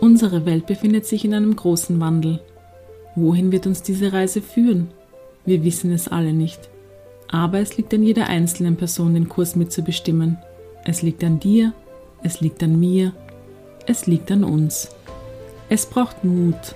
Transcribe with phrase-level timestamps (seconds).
[0.00, 2.40] Unsere Welt befindet sich in einem großen Wandel.
[3.16, 4.88] Wohin wird uns diese Reise führen?
[5.44, 6.70] Wir wissen es alle nicht.
[7.28, 10.38] Aber es liegt an jeder einzelnen Person, den Kurs mitzubestimmen.
[10.86, 11.74] Es liegt an dir,
[12.22, 13.12] es liegt an mir,
[13.86, 14.88] es liegt an uns.
[15.68, 16.74] Es braucht Mut,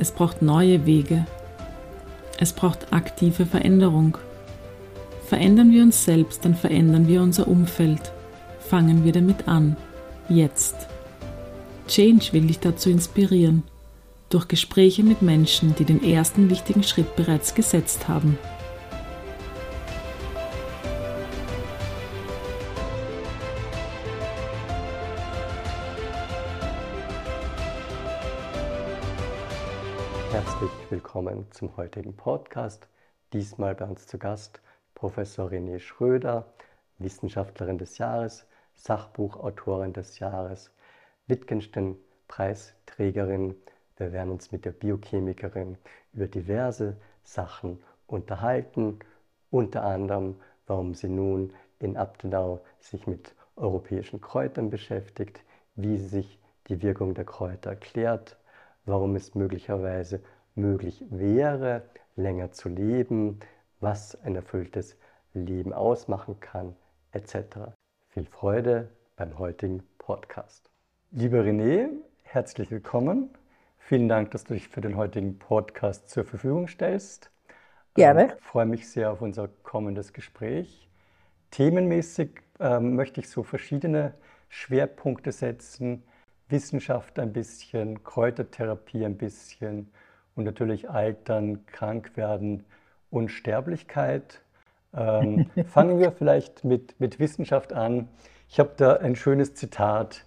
[0.00, 1.24] es braucht neue Wege,
[2.38, 4.18] es braucht aktive Veränderung.
[5.24, 8.12] Verändern wir uns selbst, dann verändern wir unser Umfeld.
[8.58, 9.76] Fangen wir damit an.
[10.28, 10.88] Jetzt.
[11.88, 13.62] Change will dich dazu inspirieren.
[14.28, 18.36] Durch Gespräche mit Menschen, die den ersten wichtigen Schritt bereits gesetzt haben.
[30.32, 32.88] Herzlich willkommen zum heutigen Podcast.
[33.32, 34.60] Diesmal bei uns zu Gast
[34.96, 36.52] Professor René Schröder,
[36.98, 40.72] Wissenschaftlerin des Jahres, Sachbuchautorin des Jahres
[41.26, 43.56] Wittgenstein-Preisträgerin.
[43.96, 45.76] Wir werden uns mit der Biochemikerin
[46.12, 49.00] über diverse Sachen unterhalten,
[49.50, 55.40] unter anderem, warum sie nun in Abtenau sich mit europäischen Kräutern beschäftigt,
[55.74, 58.36] wie sie sich die Wirkung der Kräuter erklärt,
[58.84, 60.22] warum es möglicherweise
[60.54, 61.82] möglich wäre,
[62.16, 63.40] länger zu leben,
[63.80, 64.96] was ein erfülltes
[65.34, 66.76] Leben ausmachen kann,
[67.12, 67.72] etc.
[68.08, 70.70] Viel Freude beim heutigen Podcast.
[71.12, 71.88] Lieber René,
[72.24, 73.30] herzlich willkommen.
[73.78, 77.30] Vielen Dank, dass du dich für den heutigen Podcast zur Verfügung stellst.
[77.94, 78.34] Gerne.
[78.36, 80.88] Ich freue mich sehr auf unser kommendes Gespräch.
[81.52, 84.14] Themenmäßig ähm, möchte ich so verschiedene
[84.48, 86.02] Schwerpunkte setzen.
[86.48, 89.92] Wissenschaft ein bisschen, Kräutertherapie ein bisschen
[90.34, 92.64] und natürlich Altern, Krankwerden,
[93.10, 94.42] Unsterblichkeit.
[94.92, 98.08] Ähm, fangen wir vielleicht mit, mit Wissenschaft an.
[98.48, 100.24] Ich habe da ein schönes Zitat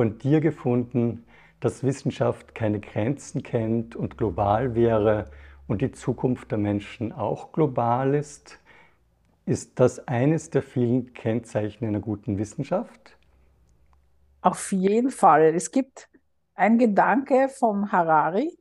[0.00, 1.26] von dir gefunden,
[1.60, 5.30] dass Wissenschaft keine Grenzen kennt und global wäre
[5.68, 8.58] und die Zukunft der Menschen auch global ist.
[9.44, 13.18] Ist das eines der vielen Kennzeichen einer guten Wissenschaft?
[14.40, 15.54] Auf jeden Fall.
[15.54, 16.08] Es gibt
[16.54, 18.56] einen Gedanke vom Harari,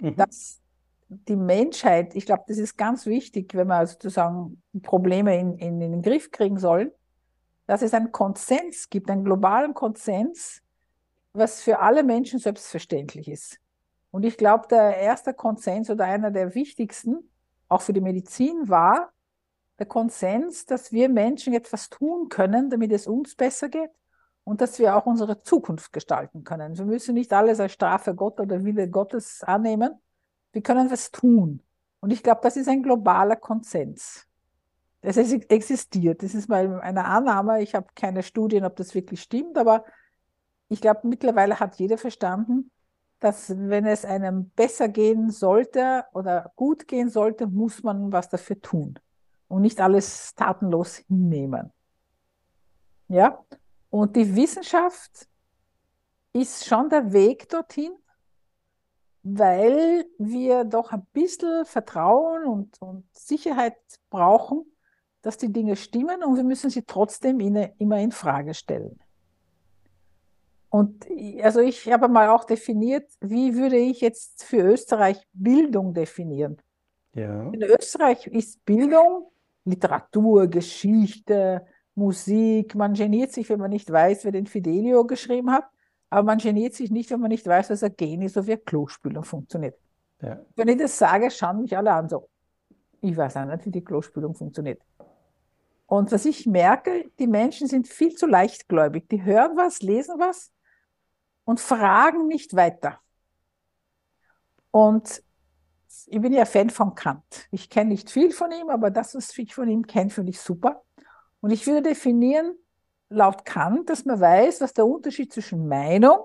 [0.00, 0.16] mhm.
[0.16, 0.60] dass
[1.06, 5.92] die Menschheit, ich glaube, das ist ganz wichtig, wenn wir sozusagen Probleme in, in, in
[5.92, 6.90] den Griff kriegen sollen,
[7.68, 10.64] dass es einen Konsens gibt, einen globalen Konsens,
[11.36, 13.58] was für alle Menschen selbstverständlich ist.
[14.10, 17.30] Und ich glaube, der erste Konsens oder einer der wichtigsten,
[17.68, 19.12] auch für die Medizin, war
[19.78, 23.90] der Konsens, dass wir Menschen etwas tun können, damit es uns besser geht
[24.44, 26.78] und dass wir auch unsere Zukunft gestalten können.
[26.78, 29.90] Wir müssen nicht alles als Strafe Gott oder Wille Gottes annehmen.
[30.52, 31.62] Wir können was tun.
[32.00, 34.26] Und ich glaube, das ist ein globaler Konsens.
[35.02, 36.22] Das existiert.
[36.22, 37.62] Das ist mal eine Annahme.
[37.62, 39.84] Ich habe keine Studien, ob das wirklich stimmt, aber
[40.68, 42.70] ich glaube, mittlerweile hat jeder verstanden,
[43.20, 48.60] dass wenn es einem besser gehen sollte oder gut gehen sollte, muss man was dafür
[48.60, 48.98] tun
[49.48, 51.72] und nicht alles tatenlos hinnehmen.
[53.08, 53.44] Ja,
[53.90, 55.28] und die Wissenschaft
[56.32, 57.92] ist schon der Weg dorthin,
[59.22, 63.76] weil wir doch ein bisschen Vertrauen und, und Sicherheit
[64.10, 64.64] brauchen,
[65.22, 69.00] dass die Dinge stimmen und wir müssen sie trotzdem immer in Frage stellen.
[70.76, 71.06] Und
[71.40, 76.58] also ich habe mal auch definiert, wie würde ich jetzt für Österreich Bildung definieren?
[77.14, 77.48] Ja.
[77.50, 79.30] In Österreich ist Bildung
[79.64, 81.64] Literatur, Geschichte,
[81.94, 82.74] Musik.
[82.74, 85.64] Man geniert sich, wenn man nicht weiß, wer den Fidelio geschrieben hat,
[86.10, 88.58] aber man geniert sich nicht, wenn man nicht weiß, was ein Gen ist oder wie
[88.58, 89.78] Klospülung funktioniert.
[90.20, 90.40] Ja.
[90.56, 92.28] Wenn ich das sage, schauen mich alle an so.
[93.00, 94.82] Ich weiß auch nicht, wie die Klospülung funktioniert.
[95.86, 99.08] Und was ich merke, die Menschen sind viel zu leichtgläubig.
[99.08, 100.52] Die hören was, lesen was
[101.46, 102.98] und fragen nicht weiter.
[104.70, 105.22] Und
[106.06, 107.48] ich bin ja Fan von Kant.
[107.50, 110.40] Ich kenne nicht viel von ihm, aber das, was ich von ihm kenne, finde ich
[110.40, 110.84] super.
[111.40, 112.54] Und ich würde definieren,
[113.08, 116.18] laut Kant, dass man weiß, was der Unterschied zwischen Meinung,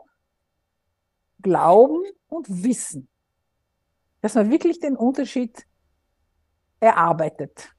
[1.41, 3.07] Glauben und Wissen.
[4.21, 5.65] Dass man wirklich den Unterschied
[6.79, 7.73] erarbeitet.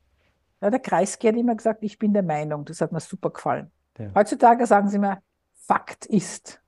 [0.61, 2.65] Ja, der Kreisky hat immer gesagt, ich bin der Meinung.
[2.65, 3.73] Das hat mir super gefallen.
[3.99, 4.13] Ja.
[4.15, 5.21] Heutzutage sagen sie mir,
[5.55, 6.62] Fakt ist.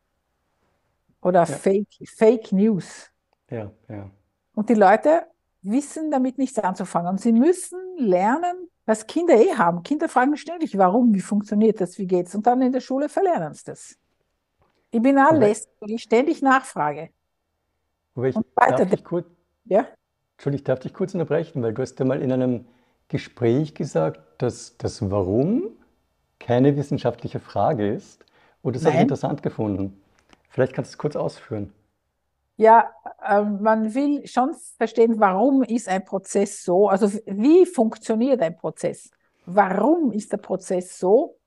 [1.25, 1.47] Oder ja.
[1.47, 3.11] Fake, Fake News.
[3.50, 4.11] Ja, ja.
[4.55, 5.23] Und die Leute
[5.62, 7.09] wissen damit nichts anzufangen.
[7.09, 9.82] Und sie müssen lernen, was Kinder eh haben.
[9.82, 12.35] Kinder fragen ständig, warum, wie funktioniert das, wie geht's?
[12.35, 13.97] Und dann in der Schule verlernen sie das.
[14.91, 17.09] Ich bin alles, weil ich ständig nachfrage.
[18.15, 19.26] Aber ich, darf ich kurz,
[19.65, 19.88] ja?
[20.37, 22.67] Entschuldigung, ich darf dich kurz unterbrechen, weil du hast ja mal in einem
[23.09, 25.71] Gespräch gesagt, dass das Warum
[26.38, 28.25] keine wissenschaftliche Frage ist.
[28.61, 30.04] Und das habe ich interessant gefunden.
[30.55, 31.75] Vielleicht kannst du es kurz ausführen.
[32.56, 32.89] Ja,
[33.27, 39.11] äh, man will schon verstehen, warum ist ein Prozess so, also wie funktioniert ein Prozess?
[39.47, 41.41] Warum ist der Prozess so?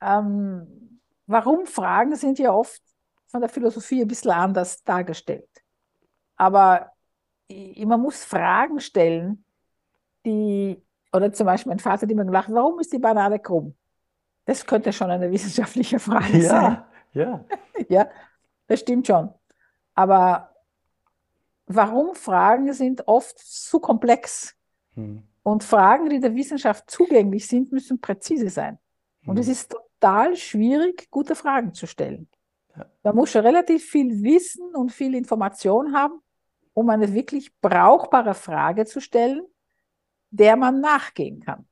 [0.00, 2.80] Ähm, warum Fragen sind ja oft
[3.26, 5.50] von der Philosophie ein bisschen anders dargestellt.
[6.36, 6.92] Aber
[7.50, 9.44] man muss Fragen stellen,
[10.24, 10.82] die,
[11.12, 13.74] oder zum Beispiel mein Vater hat immer gelacht, warum ist die Banane krumm?
[14.46, 16.84] Das könnte schon eine wissenschaftliche Frage ja, sein.
[17.14, 17.44] Ja,
[17.88, 18.08] ja,
[18.66, 19.32] das stimmt schon.
[19.94, 20.54] Aber
[21.66, 24.56] warum Fragen sind oft zu komplex.
[24.94, 25.22] Hm.
[25.42, 28.78] Und Fragen, die der Wissenschaft zugänglich sind, müssen präzise sein.
[29.26, 29.42] Und hm.
[29.42, 32.28] es ist total schwierig, gute Fragen zu stellen.
[32.76, 32.86] Ja.
[33.02, 36.20] Man muss schon relativ viel Wissen und viel Information haben,
[36.72, 39.42] um eine wirklich brauchbare Frage zu stellen,
[40.30, 41.66] der man nachgehen kann.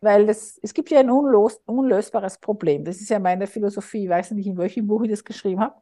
[0.00, 2.84] Weil das, es gibt ja ein unlos, unlösbares Problem.
[2.84, 4.04] Das ist ja meine Philosophie.
[4.04, 5.74] Ich weiß nicht, in welchem Buch ich das geschrieben habe.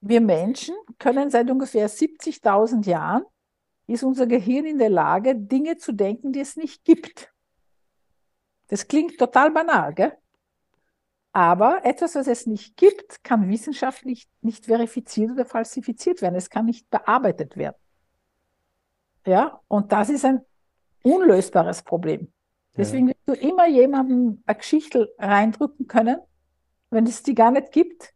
[0.00, 3.24] Wir Menschen können seit ungefähr 70.000 Jahren,
[3.86, 7.32] ist unser Gehirn in der Lage, Dinge zu denken, die es nicht gibt.
[8.68, 10.12] Das klingt total banal, gell?
[11.32, 16.36] Aber etwas, was es nicht gibt, kann wissenschaftlich nicht verifiziert oder falsifiziert werden.
[16.36, 17.76] Es kann nicht bearbeitet werden.
[19.26, 20.42] Ja, und das ist ein
[21.02, 22.33] unlösbares Problem.
[22.76, 26.18] Deswegen wirst du immer jemandem eine Geschichte reindrücken können.
[26.90, 28.12] Wenn es die gar nicht gibt,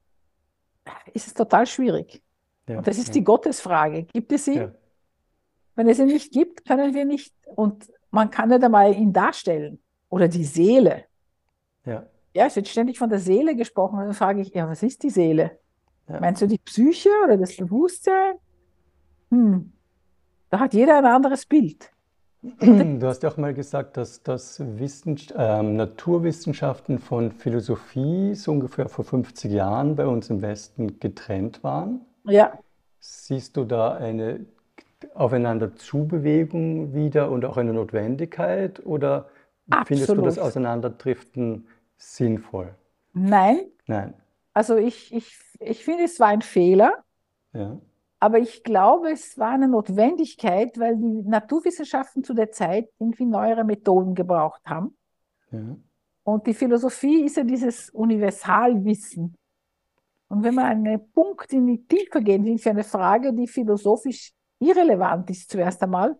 [1.14, 2.22] ist es total schwierig.
[2.68, 4.04] Ja, und das ist die Gottesfrage.
[4.04, 4.68] Gibt es sie?
[5.74, 9.80] Wenn es sie nicht gibt, können wir nicht, und man kann nicht einmal ihn darstellen.
[10.08, 11.04] Oder die Seele.
[11.84, 12.06] Ja.
[12.34, 13.98] Ja, es wird ständig von der Seele gesprochen.
[13.98, 15.58] Und dann frage ich, ja, was ist die Seele?
[16.08, 16.20] Ja.
[16.20, 18.34] Meinst du die Psyche oder das Bewusstsein?
[19.30, 19.72] Hm.
[20.50, 21.90] Da hat jeder ein anderes Bild.
[22.42, 24.22] Du hast ja auch mal gesagt, dass,
[24.60, 31.64] Wissenschaft, äh, Naturwissenschaften von Philosophie so ungefähr vor 50 Jahren bei uns im Westen getrennt
[31.64, 32.02] waren.
[32.24, 32.56] Ja.
[33.00, 34.46] Siehst du da eine
[35.14, 38.84] Aufeinanderzubewegung wieder und auch eine Notwendigkeit?
[38.86, 39.28] Oder
[39.70, 39.88] Absolut.
[39.88, 42.74] findest du das Auseinanderdriften sinnvoll?
[43.14, 43.60] Nein.
[43.86, 44.14] Nein.
[44.52, 47.04] Also ich, ich, ich finde, es war ein Fehler.
[47.52, 47.78] Ja.
[48.20, 53.64] Aber ich glaube, es war eine Notwendigkeit, weil die Naturwissenschaften zu der Zeit irgendwie neuere
[53.64, 54.96] Methoden gebraucht haben.
[55.52, 55.76] Ja.
[56.24, 59.34] Und die Philosophie ist ja dieses Universalwissen.
[60.28, 64.32] Und wenn man einen Punkt in die Tiefe gehen will für eine Frage, die philosophisch
[64.58, 66.18] irrelevant ist, zuerst einmal,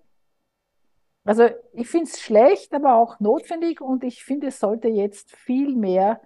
[1.24, 5.76] also ich finde es schlecht, aber auch notwendig und ich finde, es sollte jetzt viel
[5.76, 6.22] mehr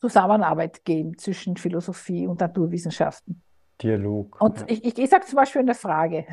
[0.00, 3.42] Zusammenarbeit geben zwischen Philosophie und Naturwissenschaften.
[3.82, 4.40] Dialog.
[4.40, 4.66] Und ja.
[4.68, 6.26] ich, ich, ich sage zum Beispiel eine Frage.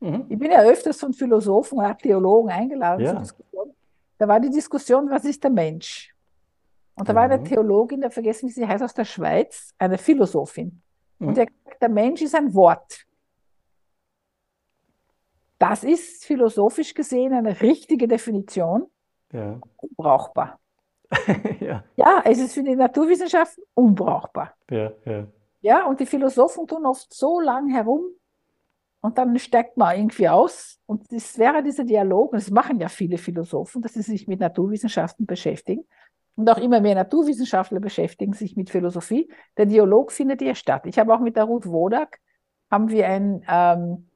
[0.00, 0.26] Mhm.
[0.28, 3.12] Ich bin ja öfters von Philosophen und Theologen eingeladen ja.
[3.12, 3.74] zur Diskussion.
[4.18, 6.14] Da war die Diskussion, was ist der Mensch?
[6.94, 7.16] Und da mhm.
[7.16, 7.44] war eine mhm.
[7.44, 10.82] Theologin, der vergessen, wie sie heißt, aus der Schweiz, eine Philosophin.
[11.18, 11.28] Mhm.
[11.28, 11.46] Und der,
[11.80, 13.06] der Mensch ist ein Wort.
[15.58, 18.86] Das ist philosophisch gesehen eine richtige Definition.
[19.32, 19.60] Ja.
[19.76, 20.58] Unbrauchbar.
[21.60, 21.84] ja.
[21.96, 24.54] ja, es ist für die Naturwissenschaften unbrauchbar.
[24.70, 25.26] Ja, ja.
[25.60, 28.02] Ja, und die Philosophen tun oft so lang herum
[29.00, 30.78] und dann steigt man irgendwie aus.
[30.86, 34.40] Und das wäre dieser Dialog, und das machen ja viele Philosophen, dass sie sich mit
[34.40, 35.84] Naturwissenschaften beschäftigen.
[36.36, 39.30] Und auch immer mehr Naturwissenschaftler beschäftigen sich mit Philosophie.
[39.56, 40.86] Der Dialog findet hier statt.
[40.86, 42.18] Ich habe auch mit der Ruth Wodak,
[42.70, 44.10] haben wir ein ähm,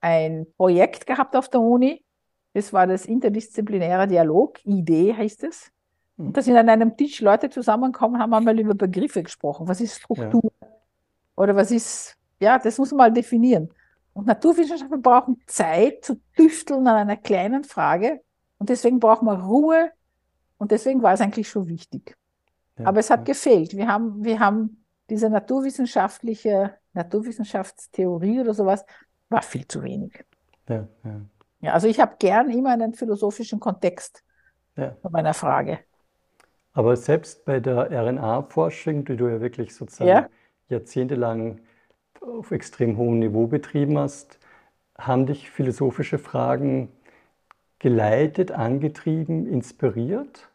[0.00, 2.04] ein Projekt gehabt auf der Uni.
[2.52, 5.70] Das war das interdisziplinäre Dialog, ID heißt es.
[6.16, 6.32] Und hm.
[6.32, 9.68] da sind an einem Tisch Leute zusammengekommen, haben einmal über Begriffe gesprochen.
[9.68, 10.52] Was ist Struktur?
[10.60, 10.68] Ja.
[11.40, 13.70] Oder was ist, ja, das muss man mal definieren.
[14.12, 18.20] Und Naturwissenschaftler brauchen Zeit zu tüfteln an einer kleinen Frage.
[18.58, 19.90] Und deswegen braucht man Ruhe.
[20.58, 22.14] Und deswegen war es eigentlich schon wichtig.
[22.78, 23.24] Ja, Aber es hat ja.
[23.24, 23.74] gefehlt.
[23.74, 28.84] Wir haben, wir haben diese naturwissenschaftliche Naturwissenschaftstheorie oder sowas,
[29.30, 30.22] war viel zu wenig.
[30.68, 30.86] Ja,
[31.62, 31.72] ja.
[31.72, 34.22] also ich habe gern immer einen philosophischen Kontext
[34.76, 34.94] ja.
[35.00, 35.78] bei meiner Frage.
[36.74, 40.28] Aber selbst bei der RNA-Forschung, die du ja wirklich sozusagen.
[40.70, 41.60] Jahrzehntelang
[42.20, 44.38] auf extrem hohem Niveau betrieben hast,
[44.96, 46.90] haben dich philosophische Fragen
[47.78, 50.50] geleitet, angetrieben, inspiriert?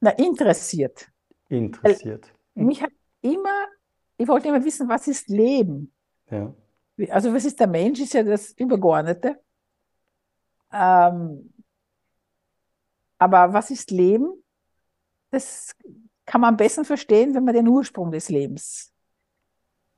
[0.00, 1.10] Na, interessiert.
[1.48, 2.32] Interessiert.
[2.54, 3.66] Weil mich hat immer,
[4.16, 5.92] ich wollte immer wissen, was ist Leben?
[6.30, 6.54] Ja.
[7.08, 9.40] Also was ist der Mensch, ist ja das Übergeordnete.
[10.72, 11.52] Ähm,
[13.18, 14.42] aber was ist Leben?
[15.30, 15.74] Das
[16.24, 18.92] kann man am besten verstehen, wenn man den Ursprung des Lebens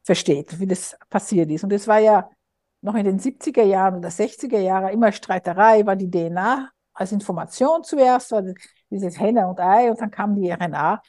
[0.02, 1.64] versteht, wie das passiert ist.
[1.64, 2.28] Und das war ja
[2.80, 7.84] noch in den 70er Jahren oder 60er Jahren immer Streiterei, war die DNA als Information
[7.84, 8.42] zuerst, war
[8.90, 11.00] dieses Henne und Ei und dann kam die RNA.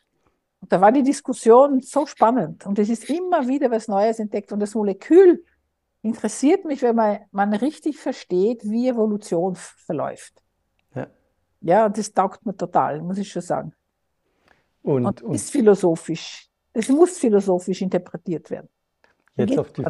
[0.61, 4.51] Und da war die Diskussion so spannend und es ist immer wieder was Neues entdeckt
[4.53, 5.43] und das Molekül
[6.03, 10.41] interessiert mich, wenn man, man richtig versteht, wie Evolution verläuft.
[10.95, 11.07] Ja.
[11.61, 13.73] ja, das taugt mir total, muss ich schon sagen.
[14.83, 16.49] Und, und, und ist philosophisch.
[16.73, 18.69] Es muss philosophisch interpretiert werden.
[19.35, 19.83] Jetzt auf die,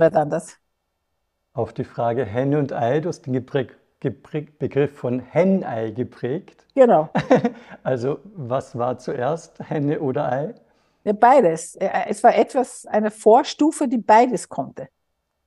[1.53, 6.65] auf die Frage Henne und Ei, du hast den geprägt, geprägt, Begriff von Hennei geprägt.
[6.75, 7.09] Genau.
[7.83, 10.55] Also was war zuerst, Henne oder Ei?
[11.03, 11.75] Ja, beides.
[11.75, 14.87] Es war etwas, eine Vorstufe, die beides konnte.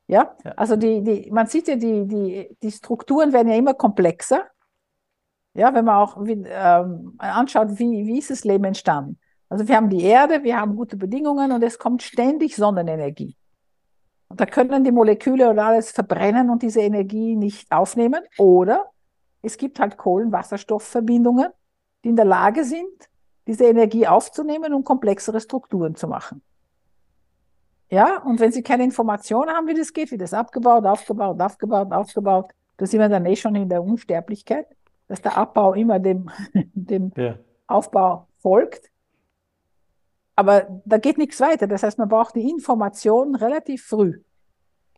[0.06, 0.52] Ja, ja.
[0.52, 4.44] also die, die, man sieht ja, die, die, die Strukturen werden ja immer komplexer.
[5.54, 9.18] Ja, wenn man auch wie, ähm, anschaut, wie, wie ist das Leben entstanden.
[9.48, 13.34] Also wir haben die Erde, wir haben gute Bedingungen und es kommt ständig Sonnenenergie.
[14.28, 18.22] Und da können die Moleküle oder alles verbrennen und diese Energie nicht aufnehmen.
[18.38, 18.90] Oder
[19.42, 21.48] es gibt halt Kohlenwasserstoffverbindungen,
[22.04, 23.08] die in der Lage sind,
[23.46, 26.42] diese Energie aufzunehmen und komplexere Strukturen zu machen.
[27.88, 31.92] Ja, und wenn Sie keine Informationen haben, wie das geht, wie das abgebaut, aufgebaut, aufgebaut,
[31.92, 34.66] aufgebaut, da sind wir dann eh schon in der Unsterblichkeit,
[35.06, 37.36] dass der Abbau immer dem, dem ja.
[37.68, 38.90] Aufbau folgt.
[40.36, 41.66] Aber da geht nichts weiter.
[41.66, 44.20] Das heißt, man braucht die Information relativ früh.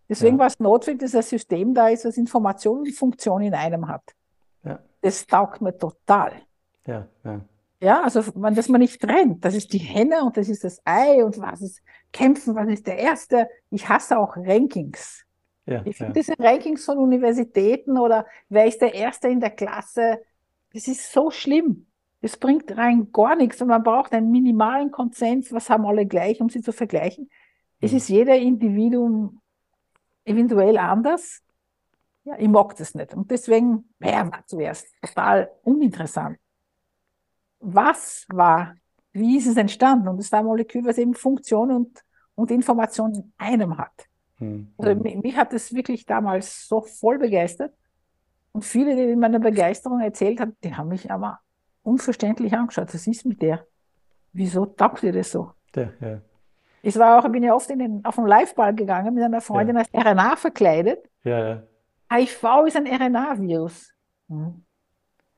[0.09, 0.41] Deswegen ja.
[0.41, 4.03] war es notwendig, dass ein System da ist, das Information und Funktion in einem hat.
[4.65, 4.81] Ja.
[5.01, 6.33] Das taugt mir total.
[6.87, 7.41] Ja, ja.
[7.81, 9.45] Ja, also man, dass man nicht trennt.
[9.45, 11.81] Das ist die Henne und das ist das Ei und was ist
[12.13, 13.49] Kämpfen, was ist der Erste.
[13.71, 15.25] Ich hasse auch Rankings.
[15.65, 20.21] Ja, ich finde diese Rankings von Universitäten oder wer ist der Erste in der Klasse,
[20.73, 21.87] das ist so schlimm.
[22.21, 26.41] Das bringt rein gar nichts und man braucht einen minimalen Konsens, was haben alle gleich,
[26.41, 27.31] um sie zu vergleichen.
[27.81, 27.97] Es mhm.
[27.99, 29.41] ist jeder Individuum
[30.25, 31.43] eventuell anders.
[32.25, 33.15] Ja, ich mag das nicht.
[33.15, 34.89] Und deswegen, wer war zuerst?
[35.01, 36.39] Total uninteressant.
[37.61, 38.75] Was war,
[39.13, 40.09] wie ist es entstanden?
[40.09, 44.07] Und es war ein Molekül, was eben Funktion und, und Information in einem hat.
[44.39, 44.73] Mhm.
[44.77, 47.75] Also mich, mich hat das wirklich damals so voll begeistert.
[48.53, 51.41] Und viele, die in meiner Begeisterung erzählt haben, die haben mich aber
[51.89, 52.93] unverständlich angeschaut.
[52.93, 53.67] Was ist mit der?
[54.33, 55.53] Wieso taugt ihr das so?
[55.75, 56.21] Ja, ja.
[56.83, 59.77] Ich war auch, bin ja oft in den, auf den Liveball gegangen mit einer Freundin
[59.77, 59.83] ja.
[59.83, 61.09] als RNA verkleidet.
[61.25, 61.63] Ja.
[62.11, 63.93] HIV ist ein RNA-Virus.
[64.29, 64.65] Hm.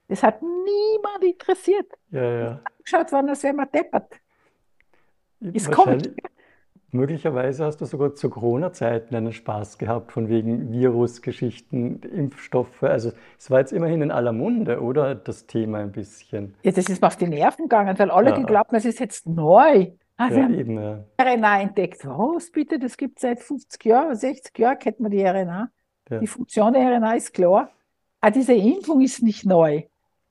[0.08, 1.86] Das hat niemand interessiert.
[2.10, 2.60] Ja, ja.
[2.76, 4.20] Angeschaut worden, als wäre man deppert.
[5.40, 6.10] Es kommt.
[6.92, 12.82] Möglicherweise hast du sogar zu Corona-Zeiten einen Spaß gehabt, von wegen Virusgeschichten, Impfstoffe.
[12.82, 15.14] Also es war jetzt immerhin in aller Munde, oder?
[15.14, 16.54] Das Thema ein bisschen.
[16.62, 18.36] Ja, das ist mir auf die Nerven gegangen, weil alle ja.
[18.36, 19.92] geglaubt haben, es ist jetzt neu.
[20.16, 21.04] Also ja, eben, ja.
[21.20, 22.04] RNA entdeckt.
[22.04, 22.78] Was bitte?
[22.78, 25.70] Das gibt es seit 50 Jahren, 60 Jahren kennt man die RNA.
[26.10, 26.18] Ja.
[26.18, 27.70] Die Funktion der RNA ist klar.
[28.20, 29.84] Aber diese Impfung ist nicht neu.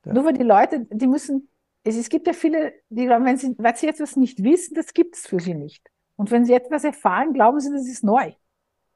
[0.05, 0.13] Ja.
[0.13, 1.49] Nur weil die Leute, die müssen,
[1.83, 4.93] es, es gibt ja viele, die glauben, wenn sie, weil sie etwas nicht wissen, das
[4.93, 5.89] gibt es für sie nicht.
[6.19, 8.33] Und wenn Sie etwas erfahren, glauben Sie, das ist neu.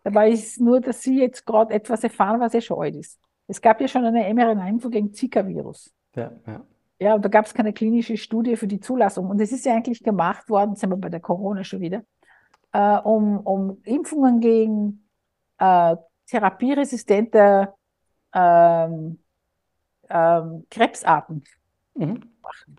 [0.04, 3.18] Dabei ist es nur, dass Sie jetzt gerade etwas erfahren, was ja schon alt ist.
[3.48, 5.94] Es gab ja schon eine mRNA-Impfung gegen Zika-Virus.
[6.18, 6.66] Ja, ja.
[7.00, 9.30] Ja, und da gab es keine klinische Studie für die Zulassung.
[9.30, 12.04] Und es ist ja eigentlich gemacht worden, sind wir bei der Corona schon wieder,
[12.74, 15.08] äh, um, um Impfungen gegen
[15.60, 15.96] äh,
[16.28, 17.74] therapieresistente
[18.34, 19.20] ähm,
[20.10, 21.46] ähm, Krebsarten
[21.96, 22.22] mhm.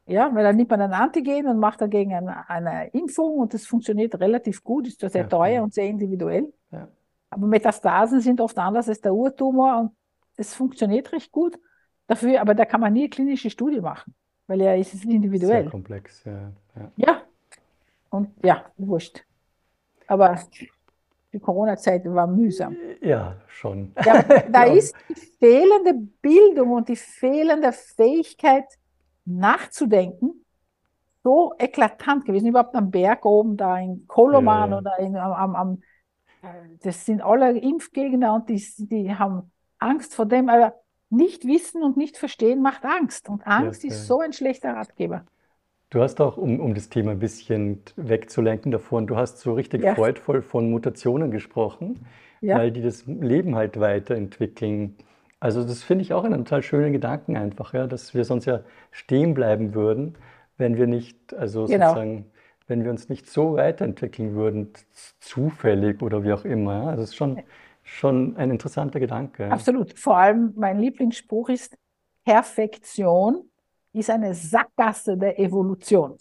[0.06, 3.66] Ja, weil dann nimmt man ein Antigen und macht dagegen eine, eine Impfung und das
[3.66, 5.62] funktioniert relativ gut, ist zwar sehr ja, teuer ja.
[5.62, 6.52] und sehr individuell.
[6.70, 6.88] Ja.
[7.30, 9.90] Aber Metastasen sind oft anders als der Urtumor und
[10.36, 11.58] es funktioniert recht gut.
[12.06, 14.14] Dafür, aber da kann man nie eine klinische Studie machen,
[14.46, 15.62] weil ja es ist individuell.
[15.62, 16.52] Sehr komplex, ja.
[16.96, 17.22] Ja,
[18.10, 19.24] und ja, wurscht.
[20.06, 20.38] Aber
[21.32, 22.76] die Corona-Zeit war mühsam.
[23.00, 23.92] Ja, schon.
[23.96, 28.66] Da ist die fehlende Bildung und die fehlende Fähigkeit,
[29.24, 30.44] nachzudenken
[31.24, 32.48] so eklatant gewesen.
[32.48, 34.80] Überhaupt am Berg oben, da in Koloman ja, ja.
[34.80, 35.82] oder in, am, am,
[36.82, 40.74] das sind alle Impfgegner und die, die haben Angst vor dem, aber
[41.10, 43.28] nicht wissen und nicht verstehen macht Angst.
[43.28, 45.24] Und Angst ja, ist so ein schlechter Ratgeber.
[45.90, 49.86] Du hast auch, um, um das Thema ein bisschen wegzulenken davon, du hast so richtig
[49.94, 52.04] freudvoll von Mutationen gesprochen,
[52.40, 54.96] weil die das Leben halt weiterentwickeln.
[55.40, 58.60] Also das finde ich auch einen total schönen Gedanken einfach, ja, dass wir sonst ja
[58.90, 60.16] stehen bleiben würden,
[60.56, 61.88] wenn wir nicht, also genau.
[61.88, 62.26] sozusagen,
[62.66, 64.72] wenn wir uns nicht so weiterentwickeln würden,
[65.20, 66.84] zufällig oder wie auch immer.
[66.84, 66.86] Ja.
[66.90, 67.42] Also das ist schon,
[67.82, 69.50] schon ein interessanter Gedanke.
[69.50, 69.98] Absolut.
[69.98, 71.76] Vor allem mein Lieblingsspruch ist,
[72.24, 73.50] Perfektion
[73.92, 76.16] ist eine Sackgasse der Evolution.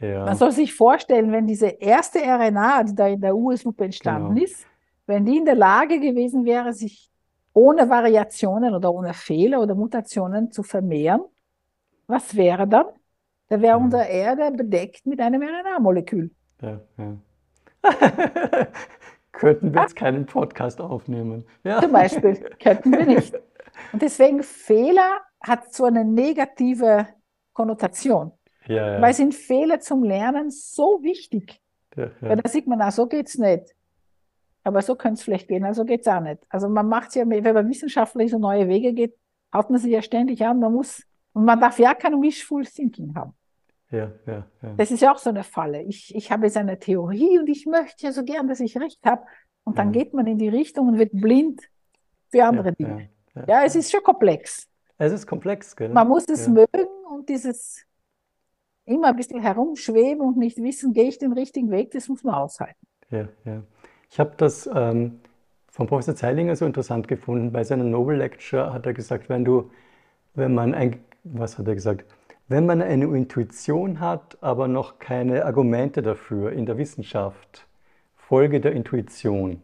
[0.00, 0.24] Ja.
[0.24, 4.44] Man soll sich vorstellen, wenn diese erste RNA, die da in der US-Lupe entstanden genau.
[4.44, 4.66] ist,
[5.06, 7.10] wenn die in der Lage gewesen wäre, sich
[7.56, 11.22] ohne Variationen oder ohne Fehler oder Mutationen zu vermehren,
[12.06, 12.86] was wäre dann?
[13.48, 16.30] da wäre unsere Erde bedeckt mit einem RNA-Molekül.
[16.60, 17.16] Ja, ja.
[19.32, 21.46] Könnten wir jetzt keinen Podcast aufnehmen.
[21.62, 21.80] Ja.
[21.80, 23.34] Zum Beispiel, könnten wir nicht.
[23.92, 27.06] Und deswegen Fehler hat so eine negative
[27.52, 28.32] Konnotation.
[28.66, 29.00] Ja, ja.
[29.00, 31.60] Weil sind Fehler zum Lernen so wichtig.
[31.94, 33.75] Ja, Weil da sieht man, ah, so geht es nicht.
[34.66, 36.42] Aber so könnte es vielleicht gehen, also geht es auch nicht.
[36.48, 39.14] Also man macht ja, wenn man wissenschaftlich so neue Wege geht,
[39.54, 40.58] haut man sich ja ständig an.
[40.58, 41.04] Man muss,
[41.34, 43.32] und man darf ja kein Wishful Thinking haben.
[43.92, 44.74] Ja, ja, ja.
[44.76, 45.82] Das ist ja auch so eine Falle.
[45.82, 48.98] Ich, ich habe jetzt eine Theorie und ich möchte ja so gern, dass ich recht
[49.06, 49.22] habe.
[49.62, 50.02] Und dann ja.
[50.02, 51.62] geht man in die Richtung und wird blind
[52.30, 53.10] für andere ja, Dinge.
[53.36, 54.66] Ja, ja, es ist schon komplex.
[54.98, 55.90] Es ist komplex, gell?
[55.90, 57.84] Man muss es mögen und dieses
[58.84, 62.34] immer ein bisschen herumschweben und nicht wissen, gehe ich den richtigen Weg, das muss man
[62.34, 62.84] aushalten.
[63.10, 63.62] Ja, ja.
[64.10, 65.20] Ich habe das ähm,
[65.68, 67.52] von Professor Zeilinger so interessant gefunden.
[67.52, 69.70] Bei seiner Nobel Lecture hat er gesagt, wenn du,
[70.34, 72.04] wenn man ein, was hat er gesagt?
[72.48, 77.66] Wenn man eine Intuition hat, aber noch keine Argumente dafür in der Wissenschaft,
[78.14, 79.62] folge der Intuition.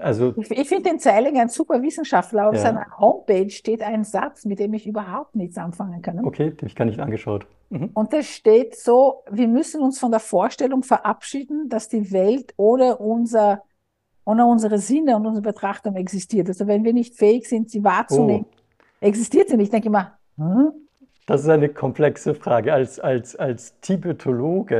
[0.00, 2.48] Also, ich, ich finde den Zeilinger ein super Wissenschaftler.
[2.48, 2.60] Auf ja.
[2.60, 6.24] seiner Homepage steht ein Satz, mit dem ich überhaupt nichts anfangen kann.
[6.24, 7.46] Okay, den ich gar nicht angeschaut.
[7.74, 7.90] Mhm.
[7.92, 12.96] Und da steht so, wir müssen uns von der Vorstellung verabschieden, dass die Welt ohne,
[12.96, 13.62] unser,
[14.24, 16.48] ohne unsere Sinne und unsere Betrachtung existiert.
[16.48, 19.06] Also wenn wir nicht fähig sind, sie wahrzunehmen, oh.
[19.06, 19.66] existiert sie nicht.
[19.66, 20.72] Ich denke immer, hm?
[21.26, 22.72] Das ist eine komplexe Frage.
[22.72, 24.76] Als, als, als Tibetologe,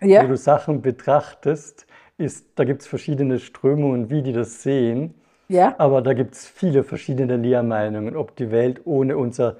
[0.00, 0.24] ja, ja.
[0.24, 5.14] wo du Sachen betrachtest, ist, da gibt es verschiedene Strömungen, wie die das sehen.
[5.48, 5.74] Ja.
[5.78, 9.56] Aber da gibt es viele verschiedene Lehrmeinungen, ob die Welt ohne unser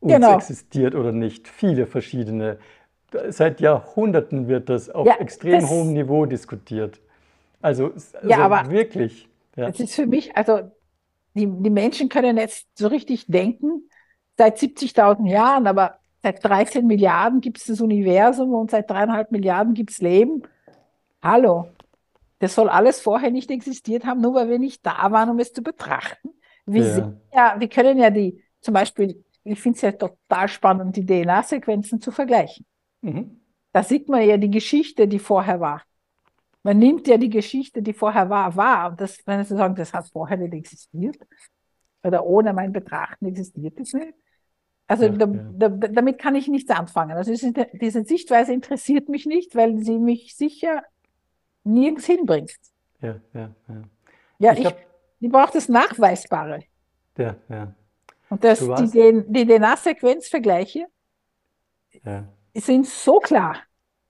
[0.00, 0.36] uns genau.
[0.36, 1.48] existiert oder nicht.
[1.48, 2.58] Viele verschiedene.
[3.28, 7.00] Seit Jahrhunderten wird das auf ja, extrem das, hohem Niveau diskutiert.
[7.62, 9.28] Also, also ja, aber wirklich.
[9.56, 9.66] Ja.
[9.66, 10.70] Das ist für mich, also
[11.34, 13.88] die, die Menschen können jetzt so richtig denken,
[14.36, 19.74] seit 70.000 Jahren, aber seit 13 Milliarden gibt es das Universum und seit dreieinhalb Milliarden
[19.74, 20.42] gibt es Leben.
[21.22, 21.68] Hallo,
[22.38, 25.52] das soll alles vorher nicht existiert haben, nur weil wir nicht da waren, um es
[25.52, 26.30] zu betrachten.
[26.66, 27.12] Wir, ja.
[27.34, 32.00] ja, wir können ja die, zum Beispiel, ich finde es ja total spannend, die DNA-Sequenzen
[32.00, 32.66] zu vergleichen.
[33.00, 33.40] Mhm.
[33.72, 35.82] Da sieht man ja die Geschichte, die vorher war.
[36.62, 38.90] Man nimmt ja die Geschichte, die vorher war, wahr.
[38.90, 41.16] Und das, wenn Sie sagen, das hat vorher nicht existiert,
[42.02, 44.14] oder ohne mein Betrachten existiert es nicht,
[44.88, 45.50] also ja, da, ja.
[45.52, 47.16] Da, damit kann ich nichts anfangen.
[47.16, 50.82] Also diese Sichtweise interessiert mich nicht, weil sie mich sicher
[51.62, 52.52] nirgends hinbringt.
[53.02, 53.82] Ja, ja, ja.
[54.38, 54.74] Ja, ich, ich,
[55.20, 56.60] ich brauche das Nachweisbare.
[57.18, 57.74] Ja, ja.
[58.30, 60.86] Und das, die, die DNA-Sequenzvergleiche
[62.04, 62.24] ja.
[62.54, 63.56] sind so klar,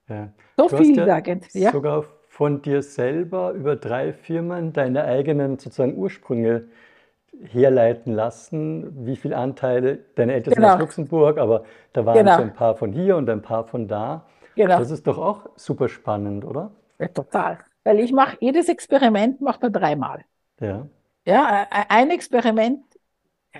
[0.07, 0.33] ja.
[0.57, 1.53] so vielsagend.
[1.53, 6.67] Ja, sogar von dir selber über drei Firmen deine eigenen sozusagen Ursprünge
[7.41, 10.67] herleiten lassen, wie viele Anteile, deine Eltern genau.
[10.67, 12.37] sind aus Luxemburg, aber da waren genau.
[12.37, 14.25] so ein paar von hier und ein paar von da.
[14.55, 14.79] Genau.
[14.79, 16.71] Das ist doch auch super spannend, oder?
[16.99, 17.59] Ja, total.
[17.83, 20.25] Weil ich mache jedes Experiment macht man dreimal.
[20.59, 20.87] Ja.
[21.25, 22.83] Ja, ein Experiment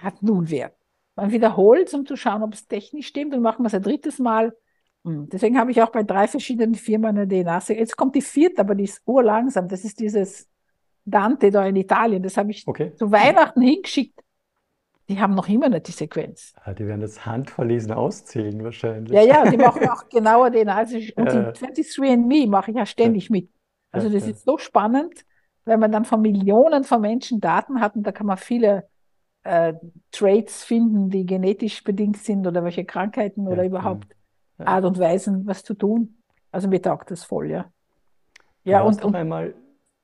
[0.01, 0.75] hat nun Wert.
[1.15, 3.81] Man wiederholt es, um zu schauen, ob es technisch stimmt, und machen wir es ein
[3.81, 4.55] drittes Mal.
[5.03, 7.59] Hm, deswegen habe ich auch bei drei verschiedenen Firmen eine DNA.
[7.69, 9.67] Jetzt kommt die vierte, aber die ist urlangsam.
[9.67, 10.47] Das ist dieses
[11.05, 12.23] Dante da in Italien.
[12.23, 12.93] Das habe ich okay.
[12.95, 14.19] zu Weihnachten hingeschickt.
[15.09, 16.53] Die haben noch immer nicht die Sequenz.
[16.63, 19.11] Ah, die werden das handverlesen auszählen wahrscheinlich.
[19.11, 20.69] Ja, ja, die machen auch genauer den.
[20.69, 21.51] Also und ja.
[21.51, 23.49] die 23andMe mache ich ja ständig mit.
[23.91, 25.25] Also das ist so spannend,
[25.65, 28.87] wenn man dann von Millionen von Menschen Daten hat und da kann man viele
[29.49, 29.73] äh,
[30.11, 34.15] Traits finden, die genetisch bedingt sind oder welche Krankheiten oder überhaupt
[34.57, 36.17] Art und Weisen, was zu tun.
[36.51, 37.71] Also mir taugt das voll, ja.
[38.63, 39.53] Ja, und, und einmal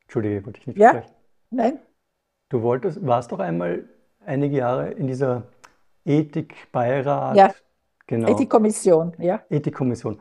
[0.05, 1.03] Entschuldige, wollte ich nicht Ja?
[1.49, 1.79] Nein?
[2.49, 3.85] Du wolltest, warst doch einmal
[4.25, 5.43] einige Jahre in dieser
[6.05, 7.35] Ethikbeirat.
[7.35, 7.53] Ja.
[8.07, 8.29] Genau.
[8.29, 9.41] Ethikkommission, ja.
[9.49, 10.19] Ethikkommission.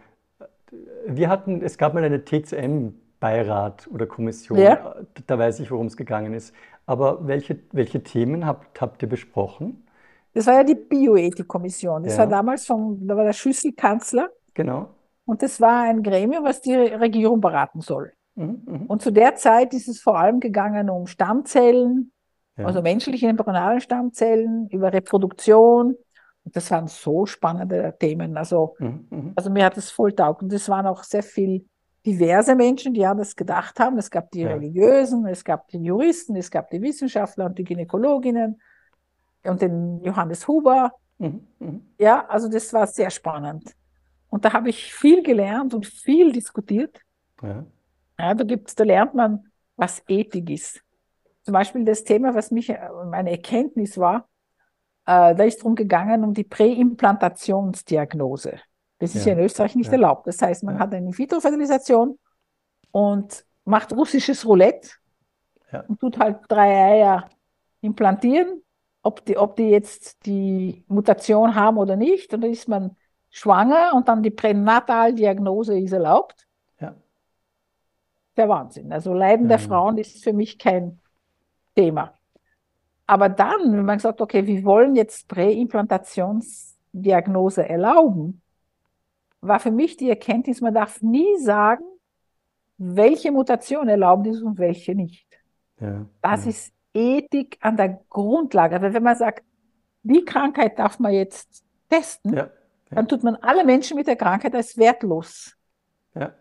[1.07, 4.59] Wir hatten, es gab mal eine TCM-Beirat oder Kommission.
[4.59, 4.97] Ja.
[5.27, 6.55] Da weiß ich, worum es gegangen ist.
[6.87, 9.87] Aber welche, welche Themen habt, habt ihr besprochen?
[10.35, 12.03] Das war ja die Bioethikkommission.
[12.03, 12.21] Das ja.
[12.21, 14.31] war damals von, da war der Schüsselkanzler.
[14.53, 14.89] Genau.
[15.25, 18.13] Und das war ein Gremium, was die Regierung beraten soll.
[18.35, 22.13] Mhm, mhm, Und zu der Zeit ist es vor allem gegangen um Stammzellen,
[22.57, 22.67] ja.
[22.67, 25.97] also menschliche embryonalen Stammzellen, über Reproduktion.
[26.45, 28.37] Und das waren so spannende Themen.
[28.37, 29.33] Also, mhm, mhm.
[29.37, 30.43] also mir hat es voll taugt.
[30.43, 31.65] Und es waren auch sehr viel
[32.07, 33.99] diverse Menschen, die an das gedacht haben.
[33.99, 34.51] Es gab die ja.
[34.51, 38.61] Religiösen, es gab die Juristen, es gab die Wissenschaftler und die Gynäkologinnen
[39.45, 40.93] und den Johannes Huber.
[41.19, 41.95] Mhm, mhm.
[41.99, 43.75] Ja, also das war sehr spannend.
[44.29, 47.01] Und da habe ich viel gelernt und viel diskutiert.
[47.43, 47.65] Ja.
[48.19, 50.81] Ja, da, gibt's, da lernt man, was Ethik ist.
[51.43, 52.73] Zum Beispiel das Thema, was mich,
[53.11, 54.29] meine Erkenntnis war,
[55.07, 58.59] Äh, da ist darum gegangen, um die Präimplantationsdiagnose.
[59.05, 59.95] Das ist ja, ja in Österreich nicht ja.
[59.95, 60.27] erlaubt.
[60.27, 60.81] Das heißt, man ja.
[60.81, 62.19] hat eine In-vitro-Fertilisation
[62.91, 64.91] und macht russisches Roulette
[65.89, 67.29] und tut halt drei Eier
[67.81, 68.63] implantieren,
[69.03, 72.33] ob die, ob die jetzt die Mutation haben oder nicht.
[72.33, 72.97] Und dann ist man
[73.31, 76.47] schwanger und dann die Pränataldiagnose ist erlaubt.
[76.81, 76.95] Ja.
[78.37, 78.93] Der Wahnsinn.
[78.93, 81.01] Also Leiden der Frauen ist für mich kein
[81.75, 82.15] Thema.
[83.07, 88.41] Aber dann, wenn man sagt, okay, wir wollen jetzt Präimplantationsdiagnose erlauben,
[89.47, 91.85] war für mich die Erkenntnis, man darf nie sagen,
[92.79, 95.27] welche Mutation erlaubt ist und welche nicht.
[95.81, 96.51] Ja, das ja.
[96.51, 98.81] ist Ethik an der Grundlage.
[98.81, 99.45] Weil wenn man sagt,
[100.03, 102.51] die Krankheit darf man jetzt testen, ja,
[102.91, 105.57] dann tut man alle Menschen mit der Krankheit als wertlos.
[106.15, 106.33] Ja.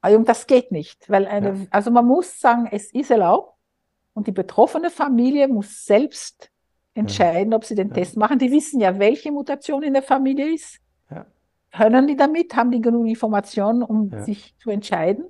[0.00, 1.08] Also, und das geht nicht.
[1.10, 3.54] Weil eine, Also man muss sagen, es ist erlaubt
[4.14, 6.50] und die betroffene Familie muss selbst
[6.94, 8.38] entscheiden, ob sie den Test machen.
[8.38, 10.80] Die wissen ja, welche Mutation in der Familie ist.
[11.72, 12.56] Können die damit?
[12.56, 15.24] Haben die genug Informationen, um sich zu entscheiden?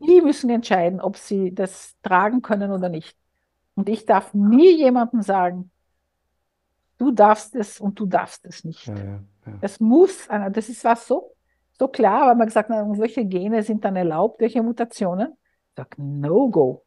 [0.00, 3.16] Die müssen entscheiden, ob sie das tragen können oder nicht.
[3.74, 5.72] Und ich darf nie jemandem sagen,
[6.98, 8.86] du darfst es und du darfst es nicht.
[8.86, 9.52] Ja, ja, ja.
[9.60, 11.34] Das muss, das ist was so,
[11.78, 15.32] so klar, weil man gesagt hat, welche Gene sind dann erlaubt, welche Mutationen.
[15.70, 16.84] Ich sage, no go.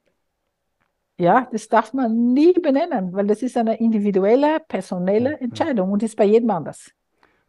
[1.17, 6.15] Ja, das darf man nie benennen, weil das ist eine individuelle, personelle Entscheidung und ist
[6.15, 6.91] bei jedem anders.